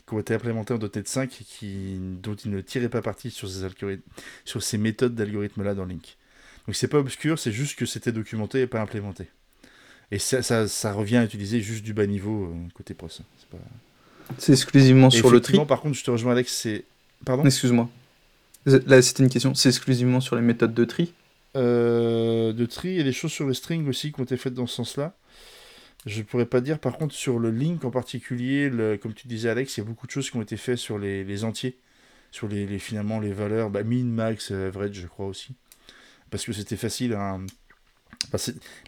qui 0.08 0.14
ont 0.14 0.20
été 0.20 0.34
implémentés 0.34 0.74
en 0.74 0.78
.NET 0.78 1.08
5 1.08 1.42
et 1.42 1.44
qui, 1.44 1.98
dont 2.00 2.36
ils 2.36 2.52
ne 2.52 2.62
tiraient 2.62 2.90
pas 2.90 3.02
parti 3.02 3.32
sur 3.32 3.50
ces 3.50 3.66
algorithmes, 3.66 4.04
sur 4.46 4.64
ces 4.64 4.78
méthodes 4.78 5.16
d'algorithmes 5.16 5.64
là 5.64 5.74
dans 5.76 5.86
Link. 5.86 6.18
Donc 6.68 6.76
c'est 6.76 6.88
pas 6.88 7.00
obscur, 7.00 7.38
c'est 7.40 7.52
juste 7.52 7.78
que 7.78 7.86
c'était 7.86 8.12
documenté 8.12 8.62
et 8.62 8.68
pas 8.68 8.82
implémenté. 8.82 9.28
Et 10.12 10.20
ça, 10.20 10.42
ça, 10.44 10.68
ça 10.68 10.94
revient 10.94 11.18
à 11.18 11.24
utiliser 11.24 11.60
juste 11.62 11.84
du 11.84 11.94
bas 11.94 12.06
niveau 12.06 12.46
euh, 12.46 12.54
côté 12.74 12.94
pros. 12.94 13.10
C'est 13.10 13.24
pas... 13.50 13.58
Exclusivement 14.52 15.10
Et 15.10 15.12
sur 15.12 15.30
le 15.32 15.42
tri. 15.42 15.58
Par 15.66 15.82
contre, 15.82 15.98
je 15.98 16.04
te 16.04 16.12
rejoins 16.12 16.34
Alex, 16.34 16.54
c'est... 16.54 16.86
Pardon? 17.26 17.44
Excuse-moi. 17.44 17.90
Là, 18.66 19.02
c'était 19.02 19.24
une 19.24 19.30
question. 19.30 19.54
C'est 19.56 19.70
exclusivement 19.70 20.22
sur 20.22 20.36
les 20.36 20.42
méthodes 20.42 20.74
de 20.74 20.86
tri? 20.86 21.14
Euh, 21.56 22.54
de 22.54 22.66
tri 22.66 23.00
et 23.00 23.04
des 23.04 23.12
choses 23.12 23.32
sur 23.32 23.46
le 23.46 23.54
string 23.54 23.88
aussi 23.88 24.12
qui 24.12 24.20
ont 24.22 24.24
été 24.24 24.38
faites 24.38 24.54
dans 24.54 24.66
ce 24.68 24.76
sens-là. 24.76 25.16
Je 26.06 26.22
pourrais 26.22 26.46
pas 26.46 26.62
dire 26.62 26.80
par 26.80 26.98
contre 26.98 27.14
sur 27.14 27.40
le 27.40 27.52
link 27.52 27.86
en 27.86 27.92
particulier, 27.92 28.70
le- 28.70 28.98
comme 28.98 29.14
tu 29.14 29.28
disais 29.28 29.50
Alex, 29.50 29.78
il 29.78 29.82
y 29.82 29.84
a 29.84 29.86
beaucoup 29.86 30.06
de 30.06 30.12
choses 30.12 30.30
qui 30.30 30.38
ont 30.38 30.42
été 30.42 30.58
faites 30.58 30.78
sur 30.80 30.98
les, 31.00 31.24
les 31.24 31.44
entiers, 31.44 31.78
sur 32.32 32.48
les, 32.48 32.66
les- 32.66 32.80
finalement 32.80 33.20
les 33.20 33.32
valeurs, 33.34 33.70
bah, 33.70 33.84
min, 33.84 34.04
max, 34.04 34.52
euh, 34.52 34.68
average 34.68 34.94
je 34.94 35.08
crois 35.08 35.28
aussi. 35.28 35.54
Parce 36.34 36.46
que 36.46 36.52
c'était 36.52 36.78
facile 36.78 37.16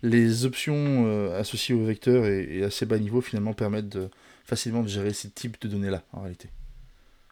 les 0.01 0.45
options 0.45 1.05
euh, 1.05 1.39
associées 1.39 1.75
au 1.75 1.85
vecteur 1.85 2.25
et, 2.25 2.57
et 2.57 2.63
assez 2.63 2.87
bas 2.87 2.97
niveau 2.97 3.21
finalement 3.21 3.53
permettent 3.53 3.89
de, 3.89 4.09
facilement 4.45 4.81
de 4.81 4.87
gérer 4.87 5.13
ces 5.13 5.29
types 5.29 5.61
de 5.61 5.67
données-là 5.67 6.01
en 6.11 6.21
réalité. 6.21 6.49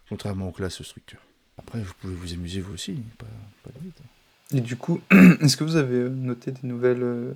Contrairement 0.08 0.50
aux 0.50 0.52
classes 0.52 0.84
structures. 0.84 1.26
Après, 1.58 1.80
vous 1.80 1.94
pouvez 2.00 2.14
vous 2.14 2.32
amuser 2.32 2.62
vous 2.62 2.76
aussi, 2.76 2.92
pas, 3.18 3.26
pas 3.64 3.72
limite. 3.80 3.98
Et 4.54 4.62
du 4.62 4.76
coup, 4.76 5.02
est-ce 5.42 5.58
que 5.58 5.64
vous 5.64 5.78
avez 5.78 6.08
noté 6.12 6.52
des 6.52 6.68
nouvelles 6.68 7.02
euh, 7.02 7.34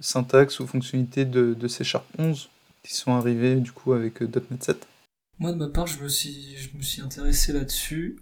syntaxes 0.00 0.58
ou 0.58 0.66
fonctionnalités 0.66 1.24
de, 1.24 1.54
de 1.54 1.68
C 1.68 1.84
Sharp 1.84 2.04
11 2.18 2.50
qui 2.82 2.94
sont 2.94 3.12
arrivées 3.12 3.54
du 3.54 3.70
coup 3.70 3.92
avec 3.92 4.22
euh, 4.22 4.28
.NET 4.50 4.64
7 4.64 4.88
Moi 5.38 5.52
de 5.52 5.56
ma 5.56 5.68
part, 5.68 5.86
je 5.86 6.02
me 6.02 6.08
suis, 6.08 6.56
je 6.56 6.76
me 6.76 6.82
suis 6.82 7.02
intéressé 7.02 7.52
là-dessus. 7.52 8.16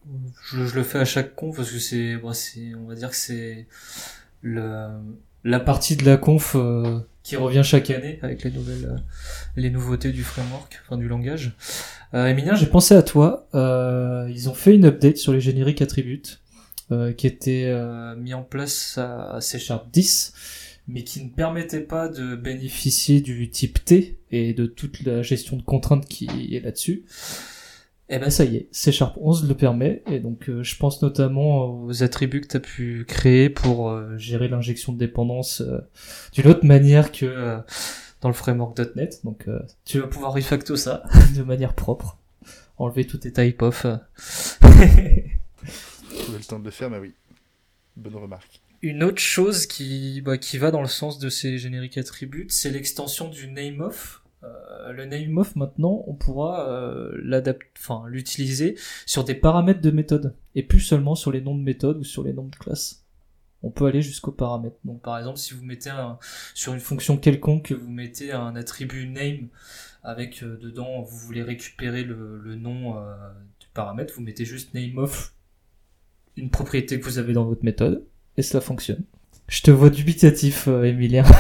Je, 0.50 0.66
je 0.66 0.74
le 0.74 0.82
fais 0.82 0.98
à 0.98 1.04
chaque 1.04 1.34
conf 1.36 1.56
parce 1.56 1.70
que 1.70 1.78
c'est, 1.78 2.16
bon, 2.16 2.32
c'est, 2.32 2.74
on 2.74 2.86
va 2.86 2.94
dire 2.96 3.10
que 3.10 3.16
c'est 3.16 3.66
le, 4.42 4.88
la 5.44 5.60
partie 5.60 5.96
de 5.96 6.04
la 6.04 6.16
conf 6.16 6.56
euh, 6.56 6.98
qui 7.22 7.36
revient 7.36 7.62
chaque 7.64 7.90
année 7.90 8.18
avec 8.22 8.42
les 8.42 8.50
nouvelles, 8.50 8.86
euh, 8.86 8.98
les 9.56 9.70
nouveautés 9.70 10.10
du 10.10 10.24
framework, 10.24 10.80
enfin 10.84 10.96
du 10.96 11.06
langage. 11.06 11.56
Euh, 12.14 12.26
Emilien, 12.26 12.56
j'ai 12.56 12.66
pensé 12.66 12.94
à 12.94 13.02
toi. 13.02 13.48
Euh, 13.54 14.28
ils 14.32 14.48
ont 14.48 14.54
fait 14.54 14.74
une 14.74 14.84
update 14.86 15.16
sur 15.16 15.32
les 15.32 15.40
génériques 15.40 15.82
attributes 15.82 16.40
euh, 16.90 17.12
qui 17.12 17.26
était 17.28 17.72
mis 18.16 18.34
en 18.34 18.42
place 18.42 18.98
à, 18.98 19.36
à 19.36 19.40
C 19.40 19.58
Sharp 19.60 19.88
10 19.92 20.32
mais 20.87 21.03
qui 21.05 21.24
ne 21.24 21.30
permettait 21.30 21.80
pas 21.80 22.09
de 22.09 22.37
bénéficier 22.37 23.20
du 23.20 23.49
type 23.51 23.85
T 23.85 24.18
et 24.30 24.53
de 24.53 24.66
toute 24.66 25.03
la 25.03 25.22
gestion 25.22 25.57
de 25.57 25.62
contraintes 25.62 26.07
qui 26.07 26.28
est 26.55 26.61
là-dessus. 26.61 27.05
Et 28.11 28.18
ben 28.18 28.28
ça 28.28 28.45
y 28.45 28.57
est, 28.57 28.68
C 28.70 28.93
Sharp 28.93 29.16
11 29.18 29.49
le 29.49 29.55
permet, 29.55 30.03
et 30.07 30.20
donc 30.20 30.51
euh, 30.51 30.62
je 30.62 30.76
pense 30.76 31.01
notamment 31.01 31.82
aux 31.85 32.03
attributs 32.03 32.43
que 32.43 32.49
tu 32.49 32.57
as 32.59 32.61
pu 32.61 33.05
créer 33.09 33.49
pour 33.49 33.89
euh, 33.89 34.18
gérer 34.18 34.49
l'injection 34.49 34.93
de 34.93 34.99
dépendance 34.99 35.62
euh, 35.62 35.78
d'une 36.35 36.49
autre 36.49 36.66
manière 36.66 37.12
que 37.12 37.59
dans 38.20 38.28
le 38.28 38.35
framework 38.35 38.78
.NET. 38.95 39.20
Donc 39.24 39.47
tu 39.87 40.01
vas 40.01 40.07
pouvoir 40.07 40.35
refacto 40.35 40.76
ça 40.76 41.03
de 41.35 41.43
manière 41.43 41.72
propre, 41.72 42.18
enlever 42.76 43.07
tous 43.07 43.16
tes 43.18 43.32
type 43.32 43.62
off. 43.62 43.87
euh. 43.87 43.97
Trouver 44.61 46.39
le 46.39 46.45
temps 46.45 46.59
de 46.59 46.64
le 46.64 46.70
faire, 46.70 46.91
mais 46.91 46.99
oui. 46.99 47.12
Bonne 47.97 48.16
remarque. 48.16 48.61
Une 48.85 49.03
autre 49.03 49.18
chose 49.18 49.64
qui, 49.64 50.20
bah, 50.20 50.37
qui 50.37 50.59
va 50.59 50.70
dans 50.70 50.82
le 50.82 50.89
sens 50.89 51.18
de 51.18 51.30
ces 51.30 51.57
génériques 51.57 51.97
attributs, 51.97 52.45
c'est 52.51 52.70
l'extension 52.70 53.30
du 53.30 53.51
name 53.51 53.80
of. 53.80 54.22
Euh, 54.43 54.93
le 54.93 55.07
name 55.07 55.39
of 55.39 55.57
maintenant, 55.57 56.05
on 56.07 56.12
pourra 56.12 56.68
euh, 56.68 57.16
l'utiliser 58.07 58.76
sur 59.07 59.24
des 59.24 59.35
paramètres 59.35 59.80
de 59.80 59.91
méthode 59.91 60.37
et 60.55 60.62
plus 60.62 60.80
seulement 60.80 61.14
sur 61.14 61.32
les 61.32 61.41
noms 61.41 61.57
de 61.57 61.62
méthode 61.62 61.97
ou 61.97 62.05
sur 62.05 62.22
les 62.24 62.35
noms 62.35 62.49
de 62.49 62.57
classe. 62.57 63.07
On 63.62 63.70
peut 63.70 63.87
aller 63.87 64.03
jusqu'aux 64.03 64.32
paramètres. 64.32 64.76
Donc 64.85 65.01
par 65.01 65.16
exemple, 65.16 65.39
si 65.39 65.55
vous 65.55 65.64
mettez 65.64 65.91
sur 66.53 66.74
une 66.74 66.80
fonction 66.80 67.16
quelconque, 67.16 67.72
vous 67.72 67.91
mettez 67.91 68.32
un 68.32 68.55
attribut 68.55 69.09
name 69.09 69.49
avec 70.03 70.43
euh, 70.43 70.59
dedans, 70.59 71.01
vous 71.01 71.16
voulez 71.16 71.43
récupérer 71.43 72.05
le, 72.05 72.55
nom 72.57 72.99
euh, 72.99 73.14
du 73.61 73.68
paramètre, 73.72 74.12
vous 74.14 74.20
mettez 74.20 74.45
juste 74.45 74.74
name 74.74 74.99
of 74.99 75.32
une 76.37 76.51
propriété 76.51 77.01
que 77.01 77.05
vous 77.07 77.18
avez 77.18 77.32
dans 77.32 77.45
votre 77.45 77.64
méthode 77.64 78.05
et 78.37 78.43
cela 78.43 78.61
fonctionne. 78.61 79.03
Je 79.49 79.61
te 79.62 79.70
vois 79.70 79.91
dubitatif, 79.91 80.68
euh, 80.68 80.85
Emilien. 80.85 81.24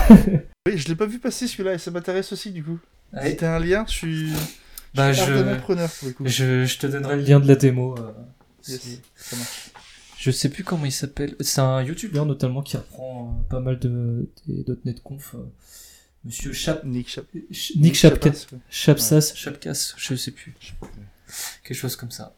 Oui, 0.66 0.78
je 0.78 0.88
l'ai 0.88 0.94
pas 0.94 1.04
vu 1.04 1.18
passer 1.18 1.46
celui-là 1.46 1.74
et 1.74 1.78
ça 1.78 1.90
m'intéresse 1.90 2.32
aussi 2.32 2.50
du 2.50 2.64
coup. 2.64 2.78
Ouais. 3.12 3.32
Si 3.32 3.36
t'as 3.36 3.56
un 3.56 3.58
lien, 3.58 3.84
je 3.86 3.92
suis. 3.92 4.32
Bah, 4.94 5.12
je 5.12 5.20
suis 5.20 5.26
je- 5.30 5.36
ardemment 5.38 5.60
preneur 5.60 5.90
pour 5.90 6.08
le 6.08 6.14
coup. 6.14 6.24
Je, 6.26 6.64
je 6.64 6.78
te 6.78 6.86
donnerai 6.86 7.16
le 7.16 7.22
lien 7.22 7.38
de 7.38 7.46
la 7.46 7.54
démo. 7.54 7.94
euh, 7.98 8.12
Yes, 8.66 8.80
c'est- 8.80 9.02
ça 9.14 9.36
marche. 9.36 9.70
Je 10.18 10.30
sais 10.30 10.48
plus 10.48 10.64
comment 10.64 10.86
il 10.86 10.92
s'appelle. 10.92 11.36
C'est 11.40 11.60
un 11.60 11.82
YouTuber 11.82 12.24
notamment 12.24 12.62
qui 12.62 12.78
reprend 12.78 13.28
euh, 13.44 13.48
pas 13.50 13.60
mal 13.60 13.78
de 13.78 14.26
des 14.46 14.64
.NET 14.86 15.02
Conf. 15.02 15.34
euh, 15.34 15.38
Monsieur 16.24 16.54
Chap... 16.54 16.82
Nick 16.84 17.10
Chap. 17.10 17.26
Ch- 17.52 17.72
Nick. 17.76 17.94
Chapas, 17.94 18.30
ouais. 18.30 18.58
Chapsas, 18.70 19.34
plus. 19.36 19.94
Je 19.98 20.14
sais 20.14 20.30
plus. 20.30 20.54
Quelque 21.62 21.76
chose 21.76 21.96
comme 21.96 22.10
ça. 22.10 22.34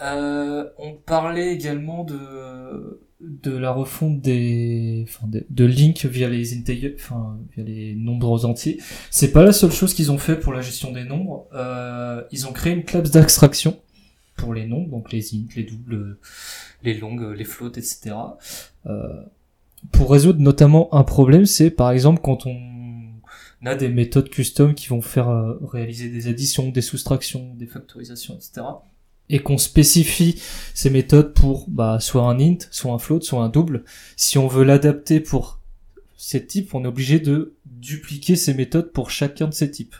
Euh, 0.00 0.68
on 0.78 0.94
parlait 0.94 1.52
également 1.52 2.04
de 2.04 3.00
de 3.20 3.56
la 3.56 3.72
refonte 3.72 4.20
des, 4.20 5.04
enfin, 5.08 5.26
de, 5.28 5.64
Link 5.64 6.04
via 6.04 6.28
les 6.28 6.56
enfin, 6.94 7.38
via 7.54 7.64
les 7.64 7.94
nombres 7.94 8.44
entiers. 8.44 8.80
C'est 9.10 9.32
pas 9.32 9.42
la 9.42 9.52
seule 9.52 9.72
chose 9.72 9.92
qu'ils 9.92 10.12
ont 10.12 10.18
fait 10.18 10.36
pour 10.38 10.52
la 10.52 10.60
gestion 10.60 10.92
des 10.92 11.04
nombres. 11.04 11.48
Euh, 11.52 12.22
ils 12.30 12.46
ont 12.46 12.52
créé 12.52 12.72
une 12.72 12.84
classe 12.84 13.10
d'abstraction 13.10 13.80
pour 14.36 14.54
les 14.54 14.66
nombres, 14.66 14.88
donc 14.88 15.12
les 15.12 15.34
int, 15.34 15.48
les 15.56 15.64
doubles, 15.64 16.18
les 16.84 16.94
longues, 16.94 17.34
les 17.36 17.44
floats, 17.44 17.72
etc. 17.76 18.14
Euh, 18.86 19.22
pour 19.90 20.12
résoudre 20.12 20.40
notamment 20.40 20.92
un 20.94 21.04
problème, 21.04 21.44
c'est 21.44 21.70
par 21.70 21.90
exemple 21.90 22.20
quand 22.22 22.46
on 22.46 22.56
a 23.66 23.74
des 23.74 23.88
méthodes 23.88 24.28
custom 24.28 24.74
qui 24.74 24.86
vont 24.86 25.02
faire 25.02 25.28
euh, 25.28 25.58
réaliser 25.62 26.08
des 26.08 26.28
additions, 26.28 26.68
des 26.68 26.82
soustractions, 26.82 27.54
des 27.56 27.66
factorisations, 27.66 28.36
etc. 28.36 28.62
Et 29.30 29.40
qu'on 29.40 29.58
spécifie 29.58 30.40
ces 30.74 30.90
méthodes 30.90 31.34
pour 31.34 31.68
bah, 31.68 31.98
soit 32.00 32.22
un 32.22 32.40
int, 32.40 32.58
soit 32.70 32.92
un 32.92 32.98
float, 32.98 33.20
soit 33.20 33.42
un 33.42 33.48
double. 33.48 33.84
Si 34.16 34.38
on 34.38 34.48
veut 34.48 34.64
l'adapter 34.64 35.20
pour 35.20 35.60
ces 36.16 36.46
types, 36.46 36.74
on 36.74 36.84
est 36.84 36.88
obligé 36.88 37.20
de 37.20 37.54
dupliquer 37.66 38.36
ces 38.36 38.54
méthodes 38.54 38.92
pour 38.92 39.10
chacun 39.10 39.46
de 39.46 39.54
ces 39.54 39.70
types. 39.70 39.94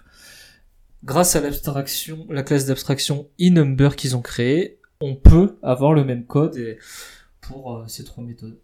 Grâce 1.05 1.37
à 1.37 1.41
l'abstraction, 1.41 2.27
la 2.29 2.43
classe 2.43 2.67
d'abstraction 2.67 3.29
eNumber 3.41 3.91
qu'ils 3.97 4.17
ont 4.17 4.23
créée, 4.23 4.79
on 5.01 5.15
peut 5.15 5.59
avoir 5.63 5.93
le 5.93 6.05
même 6.05 6.25
code 6.25 6.79
pour 7.41 7.77
euh, 7.77 7.85
ces 7.87 8.05
trois 8.05 8.25
méthodes. 8.25 8.59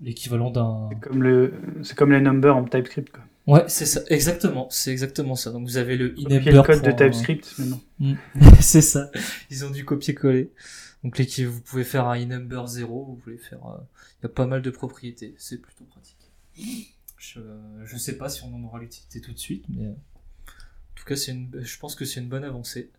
L'équivalent 0.00 0.50
d'un 0.50 0.90
comme, 1.00 1.22
le, 1.22 1.54
c'est 1.82 1.96
comme 1.96 2.12
les 2.12 2.20
numbers 2.20 2.56
en 2.56 2.64
TypeScript. 2.64 3.10
Quoi. 3.10 3.24
Ouais, 3.46 3.64
c'est 3.68 3.86
ça, 3.86 4.00
exactement, 4.08 4.68
c'est 4.70 4.92
exactement 4.92 5.34
ça. 5.34 5.50
Donc 5.50 5.66
vous 5.66 5.76
avez 5.76 5.96
le 5.96 6.10
Copier 6.10 6.26
enumber 6.26 6.52
le 6.52 6.62
code 6.62 6.82
de 6.82 6.90
un- 6.90 6.92
TypeScript 6.92 7.58
maintenant. 7.58 7.80
Mm. 7.98 8.14
c'est 8.60 8.82
ça. 8.82 9.10
Ils 9.50 9.64
ont 9.64 9.70
dû 9.70 9.84
copier-coller. 9.84 10.52
Donc 11.02 11.20
vous 11.20 11.60
pouvez 11.62 11.82
faire 11.82 12.06
un 12.06 12.20
enumber 12.20 12.62
0, 12.66 13.04
vous 13.04 13.16
pouvez 13.16 13.38
faire 13.38 13.66
euh, 13.66 13.78
il 14.20 14.22
y 14.24 14.26
a 14.26 14.28
pas 14.28 14.46
mal 14.46 14.62
de 14.62 14.70
propriétés, 14.70 15.34
c'est 15.38 15.60
plutôt 15.60 15.84
pratique. 15.84 16.16
Je 17.18 17.40
je 17.84 17.96
sais 17.96 18.16
pas 18.16 18.28
si 18.28 18.44
on 18.44 18.54
en 18.54 18.62
aura 18.62 18.78
l'utilité 18.78 19.20
tout 19.20 19.32
de 19.32 19.38
suite 19.38 19.64
mais 19.68 19.86
euh, 19.86 19.90
en 19.90 20.94
tout 20.94 21.04
cas, 21.04 21.16
c'est 21.16 21.32
une 21.32 21.50
je 21.60 21.78
pense 21.78 21.96
que 21.96 22.04
c'est 22.04 22.20
une 22.20 22.28
bonne 22.28 22.44
avancée. 22.44 22.90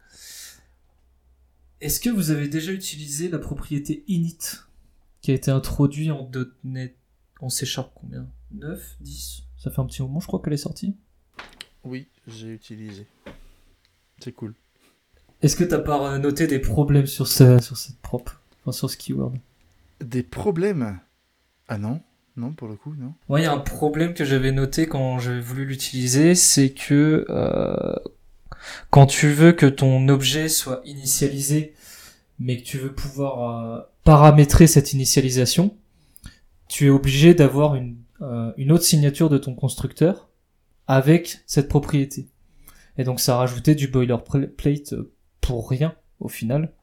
Est-ce 1.79 2.01
que 2.01 2.09
vous 2.09 2.31
avez 2.31 2.49
déjà 2.49 2.71
utilisé 2.73 3.29
la 3.29 3.39
propriété 3.39 4.03
init 4.07 4.37
qui 5.21 5.31
a 5.31 5.33
été 5.33 5.51
introduite 5.51 6.11
en 6.11 6.29
.NET 6.65 6.95
en 7.39 7.47
C 7.49 7.65
Sharp 7.65 7.91
combien? 7.95 8.27
9 8.51 8.97
10 8.99 9.43
Ça 9.63 9.71
fait 9.71 9.79
un 9.79 9.85
petit 9.85 10.01
moment, 10.01 10.19
je 10.19 10.27
crois 10.27 10.41
qu'elle 10.41 10.51
est 10.51 10.57
sortie. 10.57 10.93
Oui, 11.85 12.09
j'ai 12.27 12.49
utilisé. 12.49 13.07
C'est 14.19 14.33
cool. 14.33 14.55
Est-ce 15.41 15.55
que 15.55 15.63
t'as 15.63 15.79
pas 15.79 16.15
euh, 16.15 16.17
noté 16.17 16.47
des 16.47 16.59
problèmes 16.59 17.07
sur, 17.07 17.29
ce, 17.29 17.61
sur 17.61 17.77
cette 17.77 17.97
prop? 17.99 18.29
Enfin, 18.59 18.73
sur 18.73 18.89
ce 18.89 18.97
keyword? 18.97 19.37
Des 20.01 20.21
problèmes? 20.21 20.99
Ah 21.69 21.77
non 21.77 22.01
Non, 22.35 22.51
pour 22.51 22.67
le 22.67 22.75
coup, 22.75 22.93
non. 22.97 23.13
Moi, 23.29 23.39
il 23.39 23.43
y 23.43 23.45
a 23.45 23.53
un 23.53 23.59
problème 23.59 24.13
que 24.13 24.25
j'avais 24.25 24.51
noté 24.51 24.85
quand 24.85 25.19
j'ai 25.19 25.39
voulu 25.39 25.63
l'utiliser, 25.63 26.35
c'est 26.35 26.71
que 26.73 27.25
euh, 27.29 27.95
quand 28.89 29.05
tu 29.05 29.29
veux 29.29 29.53
que 29.53 29.65
ton 29.65 30.09
objet 30.09 30.49
soit 30.49 30.81
initialisé, 30.83 31.73
mais 32.37 32.57
que 32.57 32.63
tu 32.63 32.79
veux 32.79 32.93
pouvoir 32.93 33.77
euh, 33.77 33.81
paramétrer 34.03 34.67
cette 34.67 34.91
initialisation, 34.91 35.77
tu 36.67 36.87
es 36.87 36.89
obligé 36.89 37.33
d'avoir 37.33 37.75
une, 37.75 38.02
euh, 38.23 38.51
une 38.57 38.71
autre 38.71 38.83
signature 38.83 39.29
de 39.29 39.37
ton 39.37 39.53
constructeur 39.53 40.29
avec 40.87 41.39
cette 41.45 41.67
propriété. 41.67 42.29
Et 42.97 43.03
donc 43.03 43.19
ça 43.19 43.35
a 43.35 43.37
rajouté 43.37 43.75
du 43.75 43.87
boilerplate 43.87 44.95
pour 45.41 45.69
rien 45.69 45.95
au 46.19 46.27
final. 46.27 46.73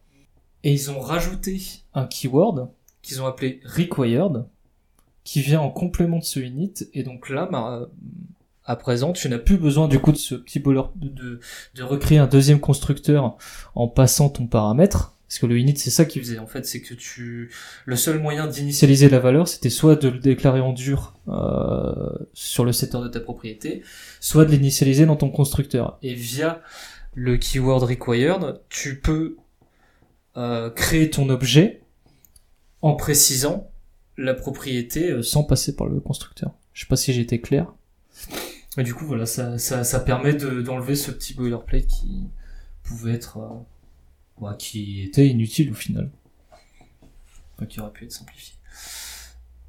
Et 0.63 0.73
ils 0.73 0.91
ont 0.91 1.01
rajouté 1.01 1.61
un 1.95 2.07
keyword 2.07 2.71
qu'ils 3.03 3.23
ont 3.23 3.27
appelé 3.27 3.61
required, 3.65 4.45
qui 5.25 5.41
vient 5.41 5.61
en 5.61 5.71
complément 5.71 6.19
de 6.19 6.25
ce 6.25 6.41
init. 6.41 6.75
Et 6.93 7.03
donc 7.03 7.31
là, 7.31 7.49
bah, 7.51 7.89
à 8.65 8.77
présent, 8.77 9.13
tu 9.13 9.29
n'as 9.29 9.39
plus 9.39 9.57
besoin 9.57 9.89
du 9.89 9.99
coup 9.99 10.13
de 10.13 10.19
ce 10.19 10.35
petit 10.35 10.59
boiler 10.59 10.83
de, 10.97 11.41
recréer 11.83 12.19
un 12.19 12.27
deuxième 12.27 12.61
constructeur 12.61 13.37
en 13.75 13.89
passant 13.89 14.29
ton 14.29 14.47
paramètre. 14.47 15.17
Parce 15.31 15.39
que 15.39 15.47
le 15.47 15.61
init, 15.61 15.77
c'est 15.77 15.91
ça 15.91 16.05
qu'il 16.07 16.21
faisait 16.21 16.41
en 16.41 16.49
fait, 16.49 16.67
c'est 16.67 16.81
que 16.81 16.93
tu, 16.93 17.53
le 17.85 17.95
seul 17.95 18.19
moyen 18.19 18.49
d'initialiser 18.49 19.09
la 19.09 19.21
valeur, 19.21 19.47
c'était 19.47 19.71
soit 19.71 19.95
de 19.95 20.09
le 20.09 20.19
déclarer 20.19 20.59
en 20.59 20.73
dur 20.73 21.15
euh, 21.29 21.95
sur 22.35 22.65
le 22.65 22.73
setter 22.73 22.99
de 22.99 23.07
ta 23.07 23.21
propriété, 23.21 23.85
soit 24.19 24.45
de 24.45 24.51
l'initialiser 24.51 25.07
dans 25.07 25.15
ton 25.15 25.31
constructeur. 25.31 25.99
Et 26.03 26.15
via 26.15 26.61
le 27.15 27.37
keyword 27.37 27.85
required, 27.85 28.61
tu 28.71 28.99
peux 28.99 29.37
euh, 30.37 30.69
créer 30.69 31.11
ton 31.11 31.29
objet 31.29 31.83
en 32.83 32.97
précisant 32.97 33.71
la 34.17 34.35
propriété 34.35 35.13
euh, 35.13 35.23
sans 35.23 35.45
passer 35.45 35.77
par 35.77 35.87
le 35.87 36.01
constructeur. 36.01 36.51
Je 36.73 36.81
sais 36.81 36.89
pas 36.89 36.97
si 36.97 37.13
été 37.13 37.41
clair. 37.41 37.73
Et 38.79 38.83
du 38.83 38.95
coup, 38.95 39.07
voilà, 39.07 39.27
ça, 39.27 39.59
ça, 39.59 39.85
ça 39.85 40.01
permet 40.01 40.35
d'enlever 40.35 40.97
ce 40.97 41.13
petit 41.13 41.35
boilerplate 41.35 41.87
qui 41.87 42.29
pouvait 42.83 43.13
être, 43.13 43.39
euh, 43.39 43.49
qui 44.59 45.03
était 45.03 45.27
inutile 45.27 45.71
au 45.71 45.75
final. 45.75 46.11
Qui 47.69 47.81
aurait 47.81 47.93
pu 47.93 48.05
être 48.05 48.13
simplifié. 48.13 48.55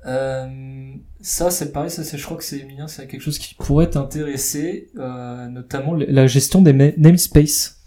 Euh, 0.06 0.94
ça, 1.20 1.52
c'est 1.52 1.72
pareil, 1.72 1.92
ça, 1.92 2.04
je 2.04 2.24
crois 2.24 2.38
que 2.38 2.44
c'est 2.44 2.60
Emilien, 2.60 2.88
c'est 2.88 3.08
quelque 3.08 3.22
chose 3.22 3.38
qui 3.38 3.54
pourrait 3.54 3.90
t'intéresser, 3.90 4.90
euh, 4.98 5.48
notamment 5.48 5.94
la 5.94 6.26
gestion 6.26 6.62
des 6.62 6.74
namespaces. 6.98 7.82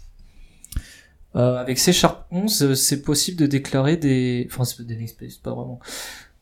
Euh, 1.35 1.57
avec 1.57 1.79
C 1.79 1.91
Sharp 1.91 2.27
11, 2.31 2.63
euh, 2.63 2.75
c'est 2.75 3.01
possible 3.01 3.37
de 3.37 3.45
déclarer 3.45 3.97
des, 3.97 4.47
enfin, 4.49 4.63
des 4.83 4.95
namespaces, 4.95 5.35
pas 5.35 5.53
vraiment, 5.53 5.81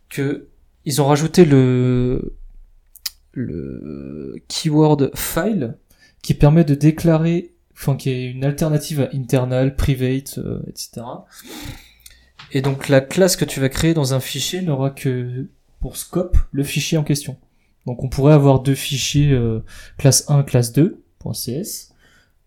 que 0.10 0.48
ils 0.86 1.02
ont 1.02 1.06
rajouté 1.06 1.46
le 1.46 2.36
le 3.32 4.36
keyword 4.48 5.10
file 5.16 5.78
qui 6.22 6.36
permet 6.36 6.64
de 6.64 6.76
déclarer, 6.76 7.53
enfin, 7.84 7.98
qui 7.98 8.10
est 8.10 8.32
une 8.32 8.44
alternative 8.44 9.02
à 9.02 9.10
internal, 9.16 9.76
private, 9.76 10.38
euh, 10.38 10.62
etc. 10.68 11.02
Et 12.52 12.62
donc 12.62 12.88
la 12.88 13.02
classe 13.02 13.36
que 13.36 13.46
tu 13.46 13.60
vas 13.60 13.70
créer 13.70 13.94
dans 13.94 14.14
un 14.14 14.20
fichier 14.20 14.62
n'aura 14.62 14.90
que 14.90 15.48
pour 15.80 15.98
scope 15.98 16.38
le 16.52 16.64
fichier 16.64 16.98
en 16.98 17.04
question. 17.04 17.38
Donc 17.86 18.04
on 18.04 18.10
pourrait 18.10 18.34
avoir 18.34 18.62
deux 18.62 18.76
fichiers 18.76 19.32
euh, 19.32 19.60
classe 19.98 20.30
1, 20.30 20.44
classe 20.44 20.72
2, 20.72 21.02
.cs, 21.34 21.94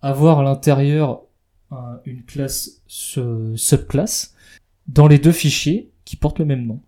avoir 0.03 0.41
à 0.41 0.43
l'intérieur 0.43 1.23
une 2.05 2.23
classe 2.23 2.81
subclasse 2.87 4.35
dans 4.87 5.09
les 5.09 5.19
deux 5.19 5.33
fichiers 5.33 5.91
qui 6.05 6.17
portent 6.17 6.39
le 6.39 6.45
même 6.45 6.67
nom. 6.67 6.81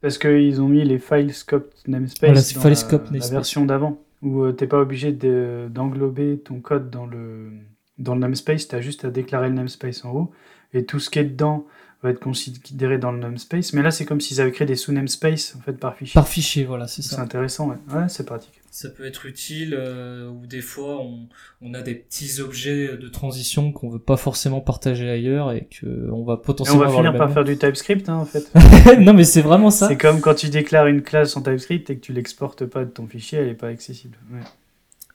Parce 0.00 0.18
qu'ils 0.18 0.60
ont 0.60 0.68
mis 0.68 0.84
les 0.84 0.98
file 0.98 1.32
scope 1.32 1.72
namespace 1.86 2.52
dans 2.52 2.62
la, 3.10 3.28
version 3.28 3.64
d'avant, 3.64 4.02
où 4.20 4.42
tu 4.42 4.48
euh, 4.48 4.52
t'es 4.52 4.66
pas 4.66 4.78
obligé 4.78 5.12
d'englober 5.12 6.40
ton 6.40 6.60
code 6.60 6.90
dans 6.90 7.06
le, 7.06 7.52
dans 7.98 8.14
le 8.14 8.20
namespace, 8.20 8.68
tu 8.68 8.74
as 8.74 8.80
juste 8.80 9.04
à 9.04 9.10
déclarer 9.10 9.48
le 9.48 9.54
namespace 9.54 10.04
en 10.04 10.12
haut, 10.12 10.32
et 10.72 10.84
tout 10.84 10.98
ce 10.98 11.10
qui 11.10 11.18
est 11.18 11.24
dedans 11.24 11.66
va 12.02 12.10
être 12.10 12.20
considéré 12.20 12.98
dans 12.98 13.12
le 13.12 13.18
namespace. 13.18 13.72
Mais 13.72 13.82
là, 13.82 13.90
c'est 13.90 14.04
comme 14.04 14.20
s'ils 14.20 14.40
avaient 14.40 14.52
créé 14.52 14.66
des 14.66 14.76
sous-namespace 14.76 15.56
en 15.56 15.60
fait, 15.60 15.74
par 15.74 15.96
fichier. 15.96 16.14
Par 16.14 16.28
fichier, 16.28 16.64
voilà, 16.64 16.86
c'est 16.86 17.02
ça. 17.02 17.16
C'est 17.16 17.22
intéressant, 17.22 17.68
ouais, 17.68 17.76
ouais 17.94 18.08
c'est 18.08 18.26
pratique 18.26 18.60
ça 18.74 18.88
peut 18.88 19.06
être 19.06 19.24
utile 19.26 19.72
euh, 19.78 20.28
ou 20.28 20.46
des 20.46 20.60
fois 20.60 21.00
on, 21.00 21.28
on, 21.62 21.74
a 21.74 21.82
des 21.82 21.94
petits 21.94 22.40
objets 22.40 22.96
de 22.96 23.08
transition 23.08 23.70
qu'on 23.70 23.88
veut 23.88 24.00
pas 24.00 24.16
forcément 24.16 24.60
partager 24.60 25.08
ailleurs 25.08 25.52
et 25.52 25.68
que 25.70 26.10
on 26.10 26.24
va 26.24 26.38
potentiellement 26.38 26.82
et 26.82 26.86
on 26.86 26.90
va 26.90 26.96
finir 26.96 27.16
par 27.16 27.32
faire 27.32 27.44
du 27.44 27.56
TypeScript 27.56 28.08
hein, 28.08 28.16
en 28.16 28.24
fait. 28.24 28.50
non 28.98 29.12
mais 29.12 29.22
c'est 29.22 29.42
vraiment 29.42 29.70
ça. 29.70 29.86
C'est 29.86 29.96
comme 29.96 30.20
quand 30.20 30.34
tu 30.34 30.48
déclares 30.48 30.88
une 30.88 31.02
classe 31.02 31.36
en 31.36 31.42
TypeScript 31.42 31.88
et 31.90 31.94
que 31.94 32.00
tu 32.00 32.12
l'exportes 32.12 32.66
pas 32.66 32.84
de 32.84 32.90
ton 32.90 33.06
fichier, 33.06 33.38
elle 33.38 33.48
est 33.48 33.54
pas 33.54 33.68
accessible. 33.68 34.18
Ouais. 34.32 34.40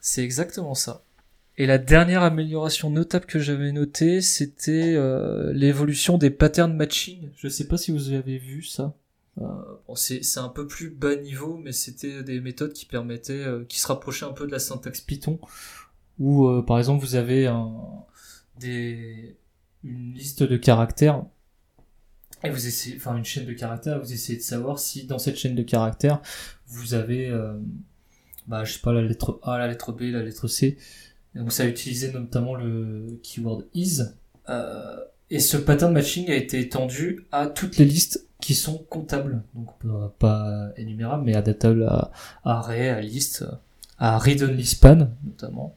C'est 0.00 0.24
exactement 0.24 0.74
ça. 0.74 1.04
Et 1.60 1.66
la 1.66 1.76
dernière 1.76 2.22
amélioration 2.22 2.88
notable 2.88 3.26
que 3.26 3.38
j'avais 3.38 3.70
notée, 3.70 4.22
c'était 4.22 4.94
euh, 4.94 5.52
l'évolution 5.52 6.16
des 6.16 6.30
patterns 6.30 6.72
matching. 6.72 7.28
Je 7.36 7.48
sais 7.48 7.68
pas 7.68 7.76
si 7.76 7.92
vous 7.92 8.12
avez 8.12 8.38
vu 8.38 8.62
ça. 8.62 8.94
Euh, 9.42 9.44
c'est 9.94 10.38
un 10.38 10.48
peu 10.48 10.66
plus 10.66 10.88
bas 10.88 11.16
niveau, 11.16 11.58
mais 11.62 11.72
c'était 11.72 12.22
des 12.22 12.40
méthodes 12.40 12.72
qui 12.72 12.86
permettaient, 12.86 13.44
euh, 13.44 13.66
qui 13.68 13.78
se 13.78 13.86
rapprochaient 13.88 14.24
un 14.24 14.32
peu 14.32 14.46
de 14.46 14.52
la 14.52 14.58
syntaxe 14.58 15.02
Python, 15.02 15.38
où 16.18 16.50
par 16.62 16.78
exemple 16.78 17.04
vous 17.04 17.14
avez 17.14 17.46
une 18.64 19.34
liste 20.14 20.42
de 20.42 20.56
caractères 20.56 21.26
et 22.42 22.48
vous 22.48 22.66
essayez, 22.68 22.96
enfin 22.96 23.18
une 23.18 23.24
chaîne 23.26 23.44
de 23.44 23.52
caractères, 23.52 24.00
vous 24.00 24.14
essayez 24.14 24.38
de 24.38 24.42
savoir 24.42 24.78
si 24.78 25.04
dans 25.04 25.18
cette 25.18 25.36
chaîne 25.36 25.54
de 25.54 25.62
caractères 25.62 26.22
vous 26.68 26.94
avez, 26.94 27.30
bah 28.46 28.64
pas 28.82 28.94
la 28.94 29.02
lettre 29.02 29.38
A, 29.42 29.58
la 29.58 29.68
lettre 29.68 29.92
B, 29.92 30.04
la 30.04 30.22
lettre 30.22 30.48
C. 30.48 30.78
Donc 31.34 31.52
ça 31.52 31.62
a 31.62 31.66
utilisé 31.66 32.12
notamment 32.12 32.54
le 32.54 33.18
keyword 33.22 33.64
is. 33.74 34.02
et 35.30 35.38
ce 35.38 35.56
pattern 35.56 35.92
matching 35.92 36.30
a 36.30 36.34
été 36.34 36.58
étendu 36.58 37.24
à 37.30 37.46
toutes 37.46 37.76
les 37.76 37.84
listes 37.84 38.26
qui 38.40 38.54
sont 38.54 38.78
comptables, 38.78 39.42
donc 39.54 39.68
pas 40.18 40.70
énumérables, 40.76 41.24
mais 41.24 41.36
adaptables 41.36 41.84
à, 41.84 42.10
array, 42.44 42.88
à 42.88 43.00
liste, 43.00 43.44
à 43.98 44.18
read-only 44.18 44.66
span 44.66 45.10
notamment. 45.24 45.76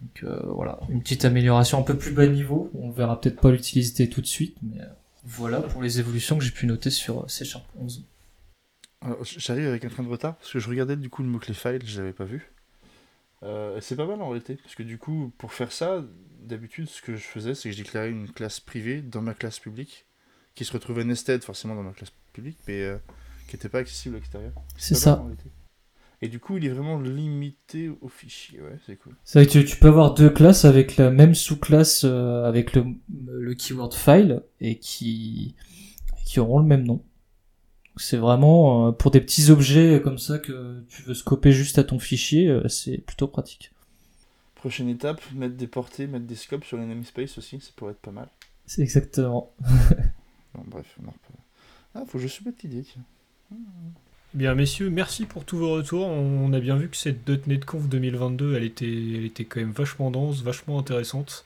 Donc 0.00 0.24
euh, 0.24 0.40
voilà, 0.46 0.80
une 0.88 1.00
petite 1.00 1.24
amélioration 1.24 1.78
un 1.78 1.82
peu 1.82 1.96
plus 1.96 2.12
bas 2.12 2.26
niveau. 2.26 2.70
On 2.74 2.90
verra 2.90 3.20
peut-être 3.20 3.40
pas 3.40 3.52
l'utilité 3.52 4.08
tout 4.08 4.20
de 4.20 4.26
suite, 4.26 4.56
mais 4.62 4.80
euh, 4.80 4.86
voilà 5.24 5.60
pour 5.60 5.82
les 5.82 6.00
évolutions 6.00 6.36
que 6.36 6.44
j'ai 6.44 6.50
pu 6.50 6.66
noter 6.66 6.90
sur 6.90 7.30
C 7.30 7.44
Sharp 7.44 7.64
11. 7.78 8.04
J'arrive 9.22 9.66
avec 9.66 9.84
un 9.84 9.88
train 9.88 10.02
de 10.02 10.08
retard 10.08 10.36
parce 10.36 10.52
que 10.52 10.58
je 10.58 10.68
regardais 10.68 10.96
du 10.96 11.10
coup 11.10 11.22
le 11.22 11.28
mot-clé 11.28 11.54
file, 11.54 11.80
je 11.84 11.98
l'avais 11.98 12.12
pas 12.12 12.24
vu. 12.24 12.52
Euh, 13.42 13.78
c'est 13.80 13.96
pas 13.96 14.06
mal 14.06 14.20
en 14.22 14.28
réalité, 14.28 14.56
parce 14.56 14.74
que 14.74 14.82
du 14.82 14.98
coup, 14.98 15.32
pour 15.38 15.52
faire 15.52 15.72
ça, 15.72 16.04
d'habitude, 16.40 16.88
ce 16.88 17.02
que 17.02 17.16
je 17.16 17.22
faisais, 17.22 17.54
c'est 17.54 17.70
que 17.70 17.76
je 17.76 17.82
déclarais 17.82 18.10
une 18.10 18.30
classe 18.30 18.60
privée 18.60 19.02
dans 19.02 19.22
ma 19.22 19.34
classe 19.34 19.58
publique 19.58 20.06
qui 20.54 20.64
se 20.64 20.72
retrouvait 20.72 21.04
nested 21.04 21.42
forcément 21.42 21.74
dans 21.74 21.82
ma 21.82 21.92
classe 21.92 22.12
publique, 22.32 22.58
mais 22.68 22.82
euh, 22.82 22.98
qui 23.48 23.56
n'était 23.56 23.68
pas 23.68 23.78
accessible 23.78 24.16
à 24.16 24.18
l'extérieur. 24.18 24.52
C'est 24.76 24.94
ça. 24.94 25.24
Et 26.24 26.28
du 26.28 26.38
coup, 26.38 26.56
il 26.56 26.64
est 26.64 26.68
vraiment 26.68 27.00
limité 27.00 27.90
au 28.00 28.06
fichier, 28.06 28.60
ouais, 28.60 28.78
c'est 28.86 28.96
cool. 28.96 29.16
C'est 29.24 29.40
vrai 29.40 29.52
que 29.52 29.58
tu, 29.58 29.76
peux 29.76 29.88
avoir 29.88 30.14
deux 30.14 30.30
classes 30.30 30.64
avec 30.64 30.96
la 30.96 31.10
même 31.10 31.34
sous-classe, 31.34 32.04
euh, 32.04 32.44
avec 32.44 32.74
le, 32.74 32.84
le, 33.26 33.54
keyword 33.54 33.92
file, 33.92 34.44
et 34.60 34.78
qui, 34.78 35.56
qui 36.24 36.38
auront 36.38 36.60
le 36.60 36.66
même 36.66 36.84
nom. 36.84 37.04
C'est 37.96 38.16
vraiment, 38.16 38.88
euh, 38.88 38.92
pour 38.92 39.10
des 39.10 39.20
petits 39.20 39.50
objets 39.50 40.00
comme 40.02 40.18
ça 40.18 40.38
que 40.38 40.82
tu 40.88 41.02
veux 41.02 41.14
scoper 41.14 41.52
juste 41.52 41.78
à 41.78 41.84
ton 41.84 41.98
fichier, 41.98 42.60
c'est 42.68 42.98
plutôt 42.98 43.28
pratique. 43.28 43.72
Prochaine 44.54 44.88
étape, 44.88 45.20
mettre 45.34 45.56
des 45.56 45.66
portées, 45.66 46.06
mettre 46.06 46.26
des 46.26 46.36
scopes 46.36 46.64
sur 46.64 46.78
les 46.78 46.86
namespace 46.86 47.36
aussi, 47.38 47.60
ça 47.60 47.70
pourrait 47.76 47.92
être 47.92 48.00
pas 48.00 48.12
mal. 48.12 48.28
C'est 48.66 48.82
exactement. 48.82 49.52
bref, 50.66 50.96
on 51.06 51.12
Ah, 51.94 52.04
faut 52.06 52.18
que 52.18 52.24
je 52.24 52.28
soumette 52.28 52.62
l'idée, 52.62 52.84
Bien, 54.34 54.54
messieurs, 54.54 54.88
merci 54.88 55.26
pour 55.26 55.44
tous 55.44 55.58
vos 55.58 55.72
retours. 55.72 56.06
On 56.06 56.54
a 56.54 56.60
bien 56.60 56.76
vu 56.76 56.88
que 56.88 56.96
cette 56.96 57.28
.NET 57.46 57.66
Conf 57.66 57.86
2022, 57.86 58.56
elle 58.56 58.64
était, 58.64 58.86
elle 58.86 59.26
était 59.26 59.44
quand 59.44 59.60
même 59.60 59.72
vachement 59.72 60.10
dense, 60.10 60.42
vachement 60.42 60.78
intéressante. 60.78 61.44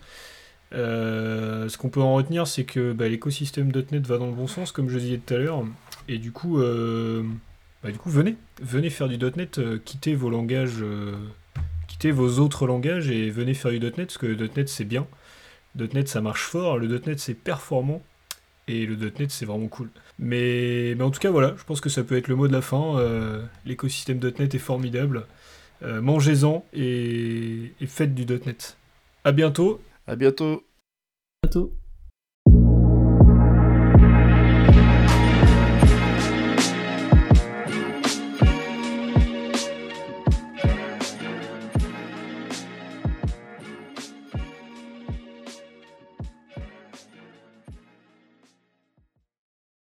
Euh, 0.72 1.68
ce 1.68 1.78
qu'on 1.78 1.88
peut 1.88 2.00
en 2.00 2.14
retenir, 2.14 2.46
c'est 2.46 2.62
que 2.62 2.92
bah, 2.92 3.08
l'écosystème 3.08 3.72
.NET 3.72 4.06
va 4.06 4.18
dans 4.18 4.26
le 4.28 4.34
bon 4.34 4.46
sens, 4.46 4.70
comme 4.70 4.88
je 4.88 5.00
disais 5.00 5.18
tout 5.18 5.34
à 5.34 5.38
l'heure. 5.38 5.64
Et 6.08 6.18
du 6.18 6.32
coup, 6.32 6.60
euh, 6.60 7.22
bah, 7.82 7.90
du 7.90 7.98
coup, 7.98 8.10
venez, 8.10 8.36
venez 8.62 8.90
faire 8.90 9.08
du 9.08 9.18
.NET, 9.18 9.58
euh, 9.58 9.78
quittez 9.84 10.14
vos 10.14 10.30
langages, 10.30 10.84
quittez 11.88 12.10
vos 12.10 12.38
autres 12.38 12.66
langages 12.66 13.10
et 13.10 13.30
venez 13.30 13.54
faire 13.54 13.70
du 13.70 13.80
.NET, 13.80 13.96
parce 13.96 14.18
que 14.18 14.26
le 14.26 14.48
.NET 14.56 14.68
c'est 14.68 14.84
bien. 14.84 15.06
.NET 15.76 16.08
ça 16.08 16.20
marche 16.20 16.44
fort, 16.44 16.78
le 16.78 16.88
.NET 16.88 17.18
c'est 17.18 17.34
performant. 17.34 18.02
Et 18.68 18.84
le 18.84 18.96
.NET, 18.96 19.30
c'est 19.30 19.46
vraiment 19.46 19.68
cool. 19.68 19.90
Mais, 20.18 20.94
mais 20.96 21.04
en 21.04 21.10
tout 21.10 21.20
cas, 21.20 21.30
voilà, 21.30 21.54
je 21.56 21.64
pense 21.64 21.80
que 21.80 21.88
ça 21.88 22.02
peut 22.02 22.16
être 22.16 22.28
le 22.28 22.34
mot 22.34 22.48
de 22.48 22.52
la 22.52 22.62
fin. 22.62 22.98
Euh, 22.98 23.44
l'écosystème 23.64 24.18
.NET 24.18 24.54
est 24.54 24.58
formidable. 24.58 25.26
Euh, 25.82 26.00
mangez-en 26.00 26.64
et, 26.72 27.72
et 27.80 27.86
faites 27.86 28.14
du 28.14 28.26
.NET. 28.26 28.76
À 29.24 29.32
bientôt. 29.32 29.80
À 30.06 30.16
bientôt. 30.16 30.64
À 31.42 31.46
bientôt. 31.46 31.72